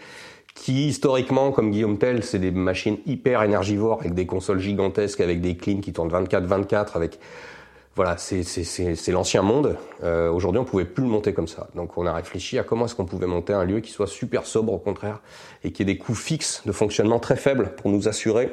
qui 0.54 0.88
historiquement, 0.88 1.52
comme 1.52 1.70
Guillaume 1.70 1.98
Tell, 1.98 2.22
c'est 2.24 2.38
des 2.38 2.50
machines 2.50 2.98
hyper 3.06 3.42
énergivores 3.42 4.00
avec 4.00 4.14
des 4.14 4.26
consoles 4.26 4.60
gigantesques, 4.60 5.20
avec 5.20 5.40
des 5.40 5.56
cleans 5.56 5.80
qui 5.80 5.92
tournent 5.92 6.10
24-24, 6.10 6.96
avec 6.96 7.18
voilà, 7.96 8.16
c'est 8.16 9.12
l'ancien 9.12 9.42
monde. 9.42 9.76
Euh, 10.04 10.30
Aujourd'hui, 10.30 10.60
on 10.60 10.64
pouvait 10.64 10.84
plus 10.84 11.02
le 11.02 11.10
monter 11.10 11.32
comme 11.32 11.48
ça. 11.48 11.68
Donc, 11.74 11.98
on 11.98 12.06
a 12.06 12.12
réfléchi 12.12 12.58
à 12.58 12.62
comment 12.62 12.84
est-ce 12.84 12.94
qu'on 12.94 13.04
pouvait 13.04 13.26
monter 13.26 13.52
un 13.52 13.64
lieu 13.64 13.80
qui 13.80 13.90
soit 13.90 14.06
super 14.06 14.46
sobre, 14.46 14.72
au 14.72 14.78
contraire, 14.78 15.20
et 15.64 15.72
qui 15.72 15.82
ait 15.82 15.84
des 15.84 15.98
coûts 15.98 16.14
fixes 16.14 16.62
de 16.64 16.72
fonctionnement 16.72 17.18
très 17.18 17.36
faibles 17.36 17.74
pour 17.76 17.90
nous 17.90 18.08
assurer 18.08 18.50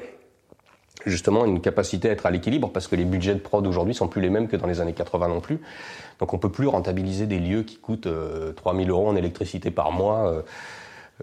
justement 1.05 1.45
une 1.45 1.61
capacité 1.61 2.09
à 2.09 2.11
être 2.11 2.25
à 2.25 2.31
l'équilibre, 2.31 2.71
parce 2.73 2.87
que 2.87 2.95
les 2.95 3.05
budgets 3.05 3.35
de 3.35 3.39
prod 3.39 3.65
aujourd'hui 3.65 3.93
sont 3.93 4.07
plus 4.07 4.21
les 4.21 4.29
mêmes 4.29 4.47
que 4.47 4.57
dans 4.57 4.67
les 4.67 4.81
années 4.81 4.93
80 4.93 5.27
non 5.27 5.39
plus. 5.39 5.61
Donc, 6.19 6.33
on 6.33 6.39
peut 6.39 6.51
plus 6.51 6.67
rentabiliser 6.67 7.27
des 7.27 7.39
lieux 7.39 7.61
qui 7.61 7.77
coûtent 7.77 8.07
euh, 8.07 8.53
3000 8.53 8.89
euros 8.89 9.07
en 9.07 9.15
électricité 9.15 9.69
par 9.69 9.91
mois. 9.91 10.29
Euh, 10.29 10.41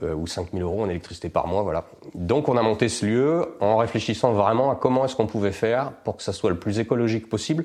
ou 0.02 0.26
5000 0.26 0.62
euros 0.62 0.82
en 0.82 0.88
électricité 0.88 1.28
par 1.28 1.46
mois, 1.46 1.62
voilà. 1.62 1.84
Donc 2.14 2.48
on 2.48 2.56
a 2.56 2.62
monté 2.62 2.88
ce 2.88 3.06
lieu 3.06 3.56
en 3.60 3.76
réfléchissant 3.76 4.32
vraiment 4.32 4.70
à 4.70 4.74
comment 4.74 5.04
est-ce 5.04 5.14
qu'on 5.14 5.26
pouvait 5.26 5.52
faire 5.52 5.92
pour 6.04 6.16
que 6.16 6.22
ça 6.22 6.32
soit 6.32 6.50
le 6.50 6.58
plus 6.58 6.80
écologique 6.80 7.28
possible, 7.28 7.64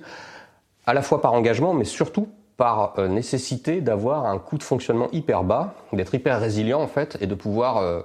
à 0.85 0.93
la 0.93 1.01
fois 1.01 1.21
par 1.21 1.33
engagement, 1.33 1.73
mais 1.73 1.85
surtout 1.85 2.29
par 2.57 2.93
euh, 2.99 3.07
nécessité 3.07 3.79
d'avoir 3.79 4.25
un 4.25 4.37
coût 4.37 4.57
de 4.57 4.63
fonctionnement 4.63 5.07
hyper 5.13 5.43
bas, 5.43 5.75
d'être 5.93 6.13
hyper 6.13 6.39
résilient 6.39 6.81
en 6.81 6.87
fait, 6.87 7.17
et 7.21 7.25
de 7.25 7.33
pouvoir 7.33 7.77
euh, 7.77 8.01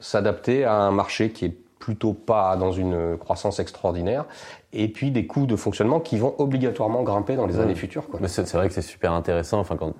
s'adapter 0.00 0.64
à 0.64 0.74
un 0.74 0.92
marché 0.92 1.30
qui 1.30 1.46
est 1.46 1.54
plutôt 1.80 2.12
pas 2.12 2.56
dans 2.56 2.72
une 2.72 3.16
croissance 3.18 3.58
extraordinaire, 3.58 4.26
et 4.72 4.86
puis 4.88 5.10
des 5.10 5.26
coûts 5.26 5.46
de 5.46 5.56
fonctionnement 5.56 5.98
qui 5.98 6.18
vont 6.18 6.34
obligatoirement 6.38 7.02
grimper 7.02 7.34
dans 7.34 7.46
les 7.46 7.58
années 7.58 7.74
futures. 7.74 8.04
C'est 8.26 8.52
vrai 8.52 8.68
que 8.68 8.74
c'est 8.74 8.82
super 8.82 9.12
intéressant. 9.12 9.58
Enfin, 9.58 9.76
quand, 9.76 9.94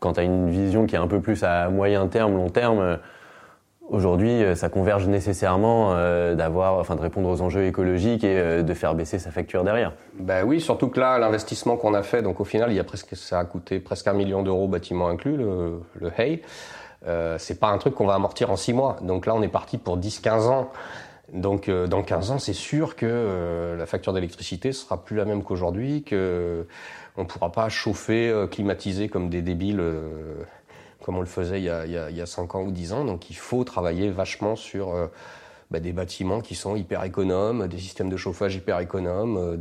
quand 0.00 0.14
tu 0.14 0.20
as 0.20 0.22
une 0.22 0.50
vision 0.50 0.86
qui 0.86 0.94
est 0.94 0.98
un 0.98 1.06
peu 1.06 1.20
plus 1.20 1.42
à 1.44 1.68
moyen 1.68 2.06
terme, 2.06 2.36
long 2.36 2.50
terme, 2.50 2.80
euh, 2.80 2.96
aujourd'hui, 3.88 4.42
euh, 4.42 4.54
ça 4.54 4.68
converge 4.68 5.06
nécessairement 5.06 5.92
euh, 5.92 6.34
d'avoir, 6.34 6.74
enfin, 6.74 6.96
de 6.96 7.00
répondre 7.00 7.28
aux 7.28 7.40
enjeux 7.42 7.64
écologiques 7.64 8.24
et 8.24 8.62
de 8.62 8.74
faire 8.74 8.94
baisser 8.94 9.18
sa 9.18 9.30
facture 9.30 9.64
derrière. 9.64 9.92
Ben 10.18 10.44
oui, 10.44 10.60
surtout 10.60 10.88
que 10.88 11.00
là, 11.00 11.18
l'investissement 11.18 11.76
qu'on 11.76 11.94
a 11.94 12.02
fait, 12.02 12.22
donc 12.22 12.40
au 12.40 12.44
final, 12.44 12.70
il 12.70 12.76
y 12.76 12.80
a 12.80 12.84
presque, 12.84 13.16
ça 13.16 13.38
a 13.38 13.44
coûté 13.44 13.80
presque 13.80 14.06
un 14.08 14.14
million 14.14 14.42
d'euros, 14.42 14.68
bâtiment 14.68 15.08
inclus, 15.08 15.36
le, 15.36 15.80
Hay. 16.16 16.42
C'est 17.38 17.60
pas 17.60 17.68
un 17.68 17.78
truc 17.78 17.94
qu'on 17.94 18.06
va 18.06 18.14
amortir 18.14 18.50
en 18.50 18.56
six 18.56 18.72
mois. 18.72 18.96
Donc 19.02 19.26
là, 19.26 19.34
on 19.34 19.42
est 19.42 19.48
parti 19.48 19.78
pour 19.78 19.98
10-15 19.98 20.48
ans. 20.48 20.70
Donc 21.32 21.70
dans 21.70 22.02
15 22.02 22.30
ans, 22.32 22.38
c'est 22.38 22.54
sûr 22.54 22.96
que 22.96 23.76
la 23.78 23.86
facture 23.86 24.12
d'électricité 24.12 24.72
sera 24.72 25.04
plus 25.04 25.16
la 25.16 25.24
même 25.24 25.42
qu'aujourd'hui, 25.42 26.02
que 26.02 26.66
on 27.18 27.22
ne 27.22 27.26
pourra 27.26 27.52
pas 27.52 27.68
chauffer, 27.68 28.46
climatiser 28.50 29.08
comme 29.08 29.28
des 29.28 29.42
débiles 29.42 29.82
comme 31.02 31.16
on 31.16 31.20
le 31.20 31.26
faisait 31.26 31.60
il 31.60 31.64
y, 31.64 31.68
a, 31.68 31.84
il, 31.84 32.16
y 32.16 32.20
a, 32.20 32.26
5 32.26 32.54
ans 32.54 32.62
ou 32.62 32.70
10 32.70 32.92
ans. 32.92 33.04
Donc 33.04 33.28
il 33.28 33.36
faut 33.36 33.64
travailler 33.64 34.10
vachement 34.10 34.56
sur 34.56 34.94
bah, 35.70 35.80
des 35.80 35.92
bâtiments 35.92 36.40
qui 36.40 36.54
sont 36.54 36.76
hyper 36.76 37.04
économes, 37.04 37.68
des 37.68 37.78
systèmes 37.78 38.08
de 38.08 38.16
chauffage 38.16 38.54
hyper 38.54 38.78
économes, 38.80 39.58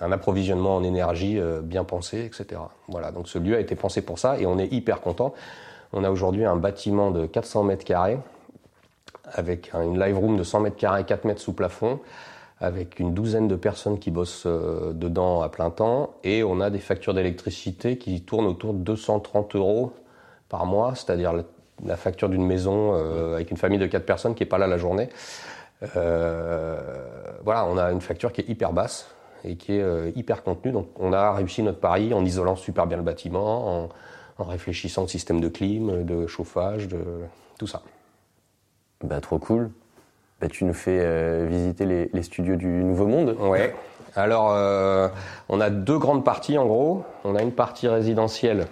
un 0.00 0.12
approvisionnement 0.12 0.76
en 0.76 0.84
énergie 0.84 1.38
euh, 1.38 1.60
bien 1.60 1.84
pensé, 1.84 2.24
etc. 2.24 2.60
Voilà, 2.88 3.10
donc 3.12 3.28
ce 3.28 3.38
lieu 3.38 3.56
a 3.56 3.60
été 3.60 3.74
pensé 3.74 4.02
pour 4.02 4.18
ça 4.18 4.38
et 4.38 4.46
on 4.46 4.58
est 4.58 4.72
hyper 4.72 5.00
content. 5.00 5.34
On 5.92 6.04
a 6.04 6.10
aujourd'hui 6.10 6.44
un 6.44 6.56
bâtiment 6.56 7.10
de 7.10 7.26
400 7.26 7.64
mètres 7.64 7.84
carrés 7.84 8.18
avec 9.32 9.72
une 9.74 9.98
live 9.98 10.18
room 10.18 10.36
de 10.36 10.42
100 10.42 10.60
mètres 10.60 10.76
carrés, 10.76 11.04
4 11.04 11.24
mètres 11.24 11.40
sous 11.40 11.52
plafond, 11.52 12.00
avec 12.60 12.98
une 12.98 13.14
douzaine 13.14 13.48
de 13.48 13.56
personnes 13.56 13.98
qui 13.98 14.10
bossent 14.10 14.46
euh, 14.46 14.92
dedans 14.92 15.42
à 15.42 15.48
plein 15.48 15.70
temps 15.70 16.14
et 16.24 16.42
on 16.42 16.60
a 16.60 16.70
des 16.70 16.80
factures 16.80 17.14
d'électricité 17.14 17.98
qui 17.98 18.22
tournent 18.22 18.46
autour 18.46 18.74
de 18.74 18.78
230 18.78 19.54
euros 19.54 19.92
par 20.48 20.66
mois, 20.66 20.94
c'est-à-dire 20.94 21.32
la 21.84 21.96
facture 21.96 22.28
d'une 22.28 22.44
maison 22.44 22.94
euh, 22.94 23.34
avec 23.34 23.50
une 23.50 23.56
famille 23.56 23.78
de 23.78 23.86
4 23.86 24.04
personnes 24.04 24.34
qui 24.34 24.42
n'est 24.42 24.48
pas 24.48 24.58
là 24.58 24.66
la 24.66 24.78
journée. 24.78 25.08
voilà, 25.92 27.66
on 27.66 27.78
a 27.78 27.92
une 27.92 28.00
facture 28.00 28.32
qui 28.32 28.40
est 28.40 28.48
hyper 28.48 28.72
basse 28.72 29.14
et 29.44 29.56
qui 29.56 29.74
est 29.74 29.82
euh, 29.82 30.10
hyper 30.14 30.42
contenu. 30.42 30.72
Donc 30.72 30.88
on 30.98 31.12
a 31.12 31.32
réussi 31.32 31.62
notre 31.62 31.80
pari 31.80 32.12
en 32.14 32.24
isolant 32.24 32.56
super 32.56 32.86
bien 32.86 32.96
le 32.96 33.02
bâtiment, 33.02 33.88
en, 34.38 34.44
réfléchissant 34.44 35.02
au 35.04 35.08
système 35.08 35.40
de 35.40 35.48
clim, 35.48 36.04
de 36.04 36.28
chauffage, 36.28 36.86
de 36.86 37.00
tout 37.58 37.66
ça. 37.66 37.82
Bah, 39.02 39.20
trop 39.20 39.38
cool. 39.38 39.70
Bah, 40.40 40.48
tu 40.48 40.64
nous 40.64 40.74
fais 40.74 40.98
euh, 41.00 41.46
visiter 41.48 42.08
les, 42.12 42.22
studios 42.22 42.56
du 42.56 42.66
Nouveau 42.66 43.06
Monde. 43.06 43.36
Ouais. 43.40 43.74
Alors, 44.14 44.52
euh, 44.52 45.08
on 45.48 45.60
a 45.60 45.70
deux 45.70 45.98
grandes 45.98 46.24
parties 46.24 46.58
en 46.58 46.66
gros. 46.66 47.04
On 47.24 47.34
a 47.34 47.42
une 47.42 47.52
partie 47.52 47.88
résidentielle 47.88 48.66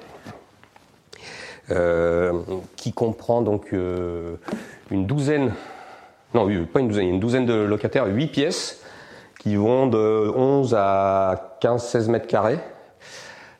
qui 2.76 2.92
comprend 2.92 3.42
donc 3.42 3.72
une 3.72 5.06
douzaine, 5.06 5.52
non, 6.32 6.46
pas 6.72 6.78
une 6.78 6.86
douzaine, 6.86 7.08
une 7.08 7.18
douzaine 7.18 7.44
de 7.44 7.54
locataires, 7.54 8.06
huit 8.06 8.28
pièces 8.28 8.84
qui 9.40 9.56
vont 9.56 9.88
de 9.88 10.32
11 10.36 10.76
à 10.78 11.58
15-16 11.60 12.08
mètres 12.08 12.28
carrés. 12.28 12.58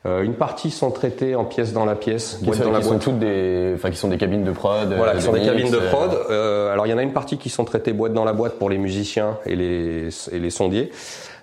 Euh, 0.07 0.23
une 0.23 0.35
partie 0.35 0.71
sont 0.71 0.91
traitées 0.91 1.35
en 1.35 1.45
pièces 1.45 1.73
dans 1.73 1.85
la 1.85 1.97
pièce, 1.97 2.39
qui, 2.43 2.55
sont, 2.55 2.83
sont 2.83 2.99
toutes 2.99 3.19
des, 3.19 3.73
enfin 3.75 3.91
qui 3.91 3.97
sont 3.97 4.09
des 4.09 4.19
cabines 4.19 4.45
de 4.45 4.53
prod. 4.53 4.93
Voilà, 4.95 5.15
qui 5.15 5.23
sont 5.23 5.33
des 5.33 5.43
cabines 5.43 5.71
de 5.71 5.79
prod. 5.79 6.17
Euh, 6.31 6.73
alors 6.73 6.87
il 6.87 6.91
y 6.91 6.93
en 6.93 6.99
a 6.99 7.03
une 7.03 7.13
partie 7.13 7.39
qui 7.39 7.49
sont 7.49 7.65
traitées 7.65 7.93
boîte 7.93 8.13
dans 8.13 8.25
la 8.25 8.33
boîte 8.33 8.55
pour 8.55 8.71
les 8.71 8.79
musiciens 8.79 9.39
et 9.47 9.57
les 9.57 10.09
et 10.33 10.39
les 10.39 10.51
sondiers. 10.51 10.93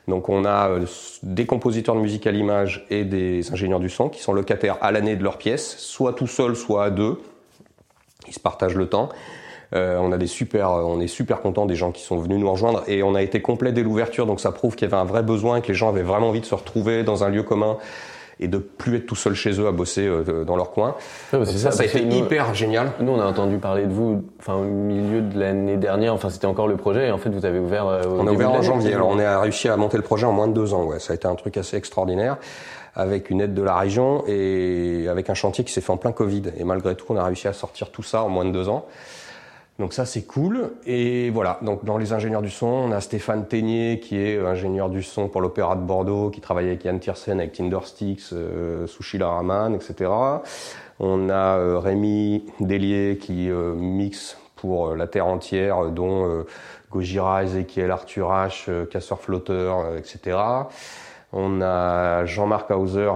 Donc 0.08 0.30
on 0.30 0.46
a 0.46 0.70
euh, 0.70 0.86
des 1.24 1.46
compositeurs 1.46 1.96
de 1.96 2.00
musique 2.02 2.26
à 2.26 2.32
l'image 2.32 2.86
et 2.90 3.04
des 3.04 3.52
ingénieurs 3.52 3.80
du 3.80 3.90
son 3.90 4.10
qui 4.10 4.22
sont 4.22 4.34
locataires 4.34 4.78
à 4.82 4.92
l'année 4.92 5.16
de 5.16 5.24
leur 5.24 5.38
pièce, 5.38 5.78
soit 5.78 6.14
tout 6.14 6.28
seul, 6.28 6.56
soit 6.56 6.86
à 6.86 6.90
deux. 6.90 7.20
Ils 8.28 8.34
se 8.34 8.40
partagent 8.40 8.76
le 8.76 8.88
temps. 8.88 9.10
Euh, 9.74 9.98
on 10.00 10.12
a 10.12 10.18
des 10.18 10.28
super, 10.28 10.70
on 10.72 11.00
est 11.00 11.08
super 11.08 11.42
content 11.42 11.66
des 11.66 11.76
gens 11.76 11.92
qui 11.92 12.04
sont 12.04 12.18
venus 12.18 12.40
nous 12.40 12.52
rejoindre 12.52 12.84
et 12.88 13.02
on 13.02 13.16
a 13.16 13.22
été 13.22 13.42
complet 13.42 13.72
dès 13.72 13.82
l'ouverture, 13.82 14.28
donc 14.28 14.40
ça 14.40 14.52
prouve 14.52 14.76
qu'il 14.76 14.88
y 14.88 14.94
avait 14.94 15.02
un 15.02 15.06
vrai 15.06 15.24
besoin 15.24 15.58
et 15.58 15.62
que 15.62 15.70
les 15.70 15.74
gens 15.74 15.90
avaient 15.90 16.04
vraiment 16.04 16.30
envie 16.30 16.42
de 16.42 16.46
se 16.46 16.54
retrouver 16.54 17.02
dans 17.02 17.24
un 17.24 17.30
lieu 17.30 17.42
commun 17.42 17.78
et 18.40 18.48
de 18.48 18.58
plus 18.58 18.98
être 18.98 19.06
tout 19.06 19.16
seul 19.16 19.34
chez 19.36 19.60
eux 19.60 19.68
à 19.68 19.72
bosser 19.72 20.08
euh, 20.08 20.44
dans 20.44 20.56
leur 20.56 20.72
coin. 20.72 20.96
ça, 21.32 21.72
ça, 21.72 21.84
a 21.84 21.86
été 21.86 22.02
hyper 22.02 22.54
génial. 22.54 22.92
Nous, 23.00 23.12
on 23.12 23.20
a 23.20 23.26
entendu 23.26 23.58
parler 23.58 23.86
de 23.86 23.92
vous, 23.92 24.24
enfin 24.40 24.56
au 24.56 24.64
milieu 24.64 25.22
de 25.22 25.40
l'année 25.40 25.78
dernière. 25.78 26.14
Enfin, 26.14 26.30
c'était 26.30 26.48
encore 26.48 26.68
le 26.68 26.78
projet. 26.78 27.08
Et 27.08 27.12
en 27.12 27.18
fait, 27.18 27.30
vous 27.30 27.46
avez 27.46 27.60
ouvert. 27.60 27.88
Euh, 27.88 28.04
on 28.08 28.28
a 28.28 28.32
ouvert 28.32 28.52
en 28.52 28.62
janvier. 28.62 28.94
Alors, 28.94 29.10
on 29.10 29.20
a 29.20 29.40
réussi 29.40 29.70
à 29.70 29.78
monter 29.78 29.98
le 29.98 30.04
projet 30.04 30.26
en 30.26 30.34
moins 30.34 30.48
de 30.48 30.54
deux 30.54 30.74
ans. 30.74 30.84
Ouais, 30.84 31.00
ça 31.00 31.14
a 31.14 31.16
été 31.16 31.28
un 31.28 31.36
truc 31.36 31.58
assez 31.58 31.78
extraordinaire, 31.78 32.38
avec 32.96 33.30
une 33.30 33.42
aide 33.42 33.54
de 33.54 33.64
la 33.64 33.78
région 33.78 34.24
et 34.28 35.08
avec 35.10 35.30
un 35.30 35.36
chantier 35.36 35.64
qui 35.64 35.72
s'est 35.72 35.82
fait 35.82 35.92
en 35.92 35.98
plein 35.98 36.12
Covid. 36.12 36.44
Et 36.58 36.64
malgré 36.64 36.96
tout, 36.96 37.06
on 37.10 37.18
a 37.18 37.24
réussi 37.24 37.48
à 37.48 37.54
sortir 37.54 37.92
tout 37.92 38.04
ça 38.04 38.24
en 38.24 38.30
moins 38.30 38.46
de 38.46 38.52
deux 38.52 38.70
ans. 38.70 38.86
Donc 39.80 39.94
ça 39.94 40.06
c'est 40.06 40.24
cool. 40.24 40.72
Et 40.86 41.30
voilà, 41.32 41.60
donc 41.64 41.84
dans 41.84 41.98
les 41.98 42.14
ingénieurs 42.14 42.44
du 42.44 42.52
son, 42.52 42.68
on 42.68 42.92
a 42.92 43.02
Stéphane 43.02 43.48
Teignier 43.48 44.00
qui 44.00 44.18
est 44.18 44.40
ingénieur 44.40 44.90
du 44.90 45.02
son 45.02 45.30
pour 45.30 45.42
l'Opéra 45.42 45.76
de 45.76 45.82
Bordeaux, 45.82 46.30
qui 46.30 46.42
travaille 46.42 46.68
avec 46.68 46.84
Yann 46.84 47.00
Tiersen, 47.00 47.40
avec 47.40 47.54
Tindersticks, 47.54 48.34
euh, 48.34 48.86
Sushila 48.86 49.30
Rahman, 49.30 49.74
etc. 49.74 50.10
On 51.00 51.30
a 51.30 51.58
euh, 51.58 51.80
Rémi 51.80 52.46
Délier 52.60 53.18
qui 53.20 53.50
euh, 53.50 53.74
mixe 53.74 54.38
pour 54.56 54.90
euh, 54.90 54.96
la 54.96 55.08
Terre 55.08 55.28
entière, 55.28 55.90
dont 55.90 56.46
Gojira, 56.92 57.44
Ezekiel, 57.44 57.92
Arthur 57.92 58.30
H, 58.30 58.88
Casseur 58.88 59.20
Flotteur, 59.20 59.98
etc. 59.98 60.38
On 61.32 61.62
a 61.62 62.26
Jean-Marc 62.26 62.70
Hauser 62.72 63.12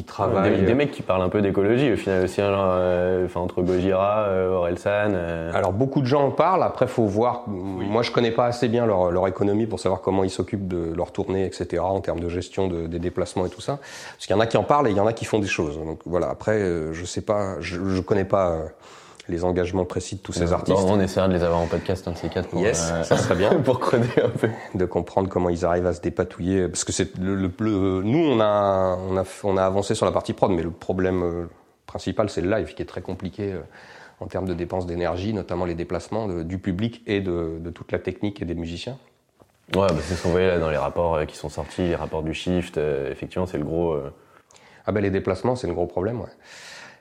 qui 0.00 0.06
travaillent. 0.06 0.62
Des, 0.62 0.74
mecs 0.74 0.90
qui 0.90 1.02
parlent 1.02 1.22
un 1.22 1.28
peu 1.28 1.42
d'écologie 1.42 1.92
au 1.92 1.96
final 1.96 2.24
aussi, 2.24 2.40
hein, 2.40 2.52
euh, 2.52 3.26
enfin, 3.26 3.40
entre 3.40 3.62
Gojira, 3.62 4.24
euh, 4.28 4.52
Orelsan. 4.52 5.12
Euh. 5.12 5.52
Alors 5.54 5.72
beaucoup 5.72 6.00
de 6.00 6.06
gens 6.06 6.24
en 6.24 6.30
parlent, 6.30 6.62
après 6.62 6.86
faut 6.86 7.04
voir, 7.04 7.44
moi 7.46 8.02
je 8.02 8.10
connais 8.10 8.30
pas 8.30 8.46
assez 8.46 8.68
bien 8.68 8.86
leur, 8.86 9.10
leur 9.10 9.28
économie 9.28 9.66
pour 9.66 9.80
savoir 9.80 10.00
comment 10.00 10.24
ils 10.24 10.30
s'occupent 10.30 10.68
de 10.68 10.92
leur 10.94 11.12
tournée, 11.12 11.44
etc., 11.44 11.82
en 11.82 12.00
termes 12.00 12.20
de 12.20 12.28
gestion 12.28 12.68
de, 12.68 12.86
des 12.86 12.98
déplacements 12.98 13.46
et 13.46 13.50
tout 13.50 13.60
ça. 13.60 13.78
Parce 14.14 14.26
qu'il 14.26 14.34
y 14.34 14.38
en 14.38 14.40
a 14.40 14.46
qui 14.46 14.56
en 14.56 14.64
parlent 14.64 14.88
et 14.88 14.90
il 14.90 14.96
y 14.96 15.00
en 15.00 15.06
a 15.06 15.12
qui 15.12 15.24
font 15.24 15.38
des 15.38 15.46
choses. 15.46 15.76
Donc 15.76 16.00
voilà, 16.06 16.30
après 16.30 16.60
je 16.92 17.04
sais 17.04 17.22
pas, 17.22 17.60
je, 17.60 17.78
je 17.84 18.00
connais 18.00 18.24
pas 18.24 18.58
les 19.30 19.44
engagements 19.44 19.84
précis 19.84 20.16
de 20.16 20.20
tous 20.20 20.32
ces 20.32 20.52
artistes. 20.52 20.78
on 20.78 21.00
essaiera 21.00 21.28
de 21.28 21.34
les 21.34 21.42
avoir 21.42 21.60
en 21.60 21.66
podcast, 21.66 22.06
un 22.08 22.12
de 22.12 22.16
ces 22.16 22.28
quatre. 22.28 22.48
Pour, 22.48 22.60
yes, 22.60 22.90
euh, 22.92 23.02
ça 23.04 23.16
serait 23.16 23.36
bien. 23.36 23.50
pour 23.64 23.80
creuser 23.80 24.22
un 24.22 24.28
peu. 24.28 24.48
De 24.74 24.84
comprendre 24.84 25.28
comment 25.28 25.48
ils 25.48 25.64
arrivent 25.64 25.86
à 25.86 25.94
se 25.94 26.00
dépatouiller. 26.00 26.68
Parce 26.68 26.84
que 26.84 26.92
c'est 26.92 27.16
le, 27.18 27.34
le, 27.34 27.50
nous, 28.02 28.18
on 28.18 28.40
a, 28.40 28.98
on, 29.08 29.16
a, 29.16 29.24
on 29.44 29.56
a 29.56 29.64
avancé 29.64 29.94
sur 29.94 30.06
la 30.06 30.12
partie 30.12 30.32
prod, 30.32 30.50
mais 30.50 30.62
le 30.62 30.70
problème 30.70 31.22
euh, 31.22 31.46
principal, 31.86 32.28
c'est 32.28 32.40
le 32.40 32.50
live 32.50 32.74
qui 32.74 32.82
est 32.82 32.86
très 32.86 33.02
compliqué 33.02 33.52
euh, 33.52 33.60
en 34.20 34.26
termes 34.26 34.46
de 34.46 34.54
dépenses 34.54 34.86
d'énergie, 34.86 35.32
notamment 35.32 35.64
les 35.64 35.74
déplacements 35.74 36.28
du 36.28 36.58
public 36.58 37.02
et 37.06 37.20
de, 37.20 37.58
de, 37.58 37.70
toute 37.70 37.90
la 37.92 37.98
technique 37.98 38.42
et 38.42 38.44
des 38.44 38.54
musiciens. 38.54 38.98
Ouais, 39.74 39.86
bah 39.86 39.94
c'est 40.02 40.14
ce 40.14 40.22
qu'on 40.24 40.30
voyait 40.30 40.48
là 40.48 40.58
dans 40.58 40.68
les 40.68 40.76
rapports 40.76 41.24
qui 41.26 41.36
sont 41.36 41.48
sortis, 41.48 41.82
les 41.82 41.94
rapports 41.94 42.22
du 42.22 42.34
shift. 42.34 42.76
effectivement, 42.76 43.46
c'est 43.46 43.56
le 43.56 43.64
gros. 43.64 43.96
Ah 44.84 44.92
ben 44.92 45.00
les 45.00 45.10
déplacements, 45.10 45.56
c'est 45.56 45.68
le 45.68 45.72
gros 45.72 45.86
problème. 45.86 46.20
Ouais. 46.20 46.28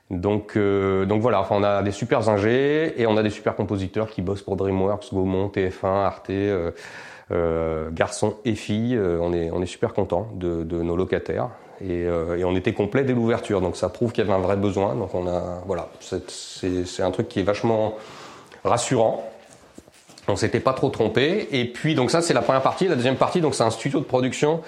Donc, 0.09 0.53
euh, 0.55 1.05
donc 1.05 1.21
voilà, 1.21 1.39
enfin, 1.39 1.55
on 1.57 1.63
a 1.63 1.83
des 1.83 1.91
super 1.91 2.27
ingés 2.29 2.99
et 2.99 3.05
on 3.05 3.15
a 3.15 3.23
des 3.23 3.29
super 3.29 3.55
compositeurs 3.55 4.09
qui 4.09 4.21
bossent 4.21 4.41
pour 4.41 4.55
DreamWorks, 4.55 5.13
Gaumont, 5.13 5.49
TF1, 5.49 5.85
Arte, 5.85 6.29
euh, 6.31 6.71
euh, 7.31 7.89
garçons 7.91 8.37
et 8.43 8.55
filles. 8.55 8.95
Euh, 8.95 9.19
on 9.21 9.33
est, 9.33 9.51
on 9.51 9.61
est 9.61 9.67
super 9.67 9.93
contents 9.93 10.27
de, 10.33 10.63
de 10.63 10.81
nos 10.81 10.95
locataires 10.95 11.49
et, 11.79 12.05
euh, 12.05 12.37
et, 12.37 12.43
on 12.43 12.55
était 12.55 12.73
complet 12.73 13.03
dès 13.03 13.13
l'ouverture, 13.13 13.61
donc 13.61 13.77
ça 13.77 13.87
prouve 13.87 14.11
qu'il 14.11 14.25
y 14.25 14.27
avait 14.27 14.37
un 14.37 14.41
vrai 14.41 14.57
besoin. 14.57 14.95
Donc 14.95 15.13
on 15.13 15.27
a, 15.27 15.61
voilà, 15.67 15.89
c'est 15.99 17.03
un 17.03 17.11
truc 17.11 17.29
qui 17.29 17.39
est 17.39 17.43
vachement 17.43 17.95
rassurant. 18.63 19.23
On 20.27 20.35
s'était 20.35 20.59
pas 20.59 20.73
trop 20.73 20.89
trompé. 20.89 21.47
Et 21.51 21.65
puis 21.65 21.93
donc 21.93 22.09
ça 22.09 22.23
c'est 22.23 22.33
la 22.33 22.41
première 22.41 22.63
partie. 22.63 22.87
La 22.87 22.95
deuxième 22.95 23.15
partie, 23.15 23.41
donc 23.41 23.53
c'est 23.53 23.63
un 23.63 23.69
studio 23.69 23.99
de 23.99 24.05
production 24.05 24.61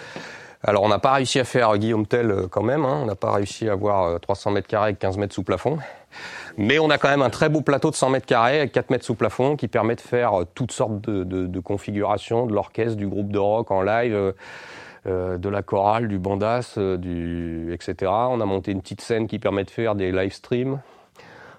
alors 0.63 0.83
on 0.83 0.89
n'a 0.89 0.99
pas 0.99 1.13
réussi 1.13 1.39
à 1.39 1.43
faire 1.43 1.75
Guillaume 1.77 2.05
Tell 2.05 2.29
euh, 2.29 2.47
quand 2.47 2.61
même, 2.61 2.85
hein. 2.85 2.99
on 3.01 3.05
n'a 3.05 3.15
pas 3.15 3.31
réussi 3.31 3.67
à 3.67 3.73
avoir 3.73 4.19
300 4.19 4.49
euh, 4.49 4.53
mètres 4.53 4.67
carrés 4.67 4.89
avec 4.89 4.99
15 4.99 5.17
mètres 5.17 5.33
sous 5.33 5.43
plafond. 5.43 5.79
Mais 6.57 6.77
on 6.77 6.89
a 6.89 6.97
quand 6.97 7.09
même 7.09 7.23
un 7.23 7.29
très 7.29 7.49
beau 7.49 7.61
plateau 7.61 7.89
de 7.89 7.95
100 7.95 8.09
mètres 8.11 8.25
carrés 8.27 8.59
avec 8.59 8.71
4 8.71 8.91
mètres 8.91 9.05
sous 9.05 9.15
plafond 9.15 9.55
qui 9.55 9.67
permet 9.67 9.95
de 9.95 10.01
faire 10.01 10.41
euh, 10.41 10.45
toutes 10.53 10.71
sortes 10.71 11.01
de, 11.01 11.59
configurations, 11.59 12.45
de 12.45 12.53
l'orchestre, 12.53 12.95
du 12.95 13.07
groupe 13.07 13.31
de 13.31 13.39
rock 13.39 13.71
en 13.71 13.81
live, 13.81 14.33
de 15.05 15.49
la 15.49 15.61
chorale, 15.61 16.07
du 16.07 16.19
bandas, 16.19 16.77
du, 16.77 17.71
etc. 17.73 18.11
On 18.11 18.41
a 18.41 18.45
monté 18.45 18.71
une 18.71 18.81
petite 18.81 19.01
scène 19.01 19.27
qui 19.27 19.39
permet 19.39 19.63
de 19.63 19.69
faire 19.69 19.95
des 19.95 20.11
live 20.11 20.33
streams. 20.33 20.79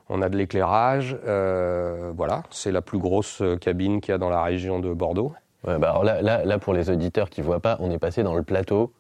On 0.09 0.23
a 0.23 0.29
de 0.29 0.37
l'éclairage. 0.37 1.17
Voilà, 1.25 2.43
c'est 2.51 2.73
la 2.73 2.83
plus 2.83 2.99
grosse 2.99 3.43
cabine 3.61 4.01
qu'il 4.01 4.13
y 4.13 4.15
a 4.15 4.19
dans 4.19 4.31
la 4.31 4.43
région 4.43 4.81
de 4.81 4.93
Bordeaux. 4.93 5.33
Ouais, 5.67 5.79
bah 5.79 5.91
alors 5.91 6.05
là, 6.05 6.23
là, 6.23 6.45
là, 6.45 6.59
pour 6.59 6.75
les 6.75 6.91
auditeurs 6.91 7.31
qui 7.31 7.41
voient 7.41 7.61
pas, 7.61 7.77
on 7.81 7.91
est 7.91 7.99
passé 7.99 8.23
dans 8.23 8.35
le 8.35 8.43
plateau. 8.43 8.93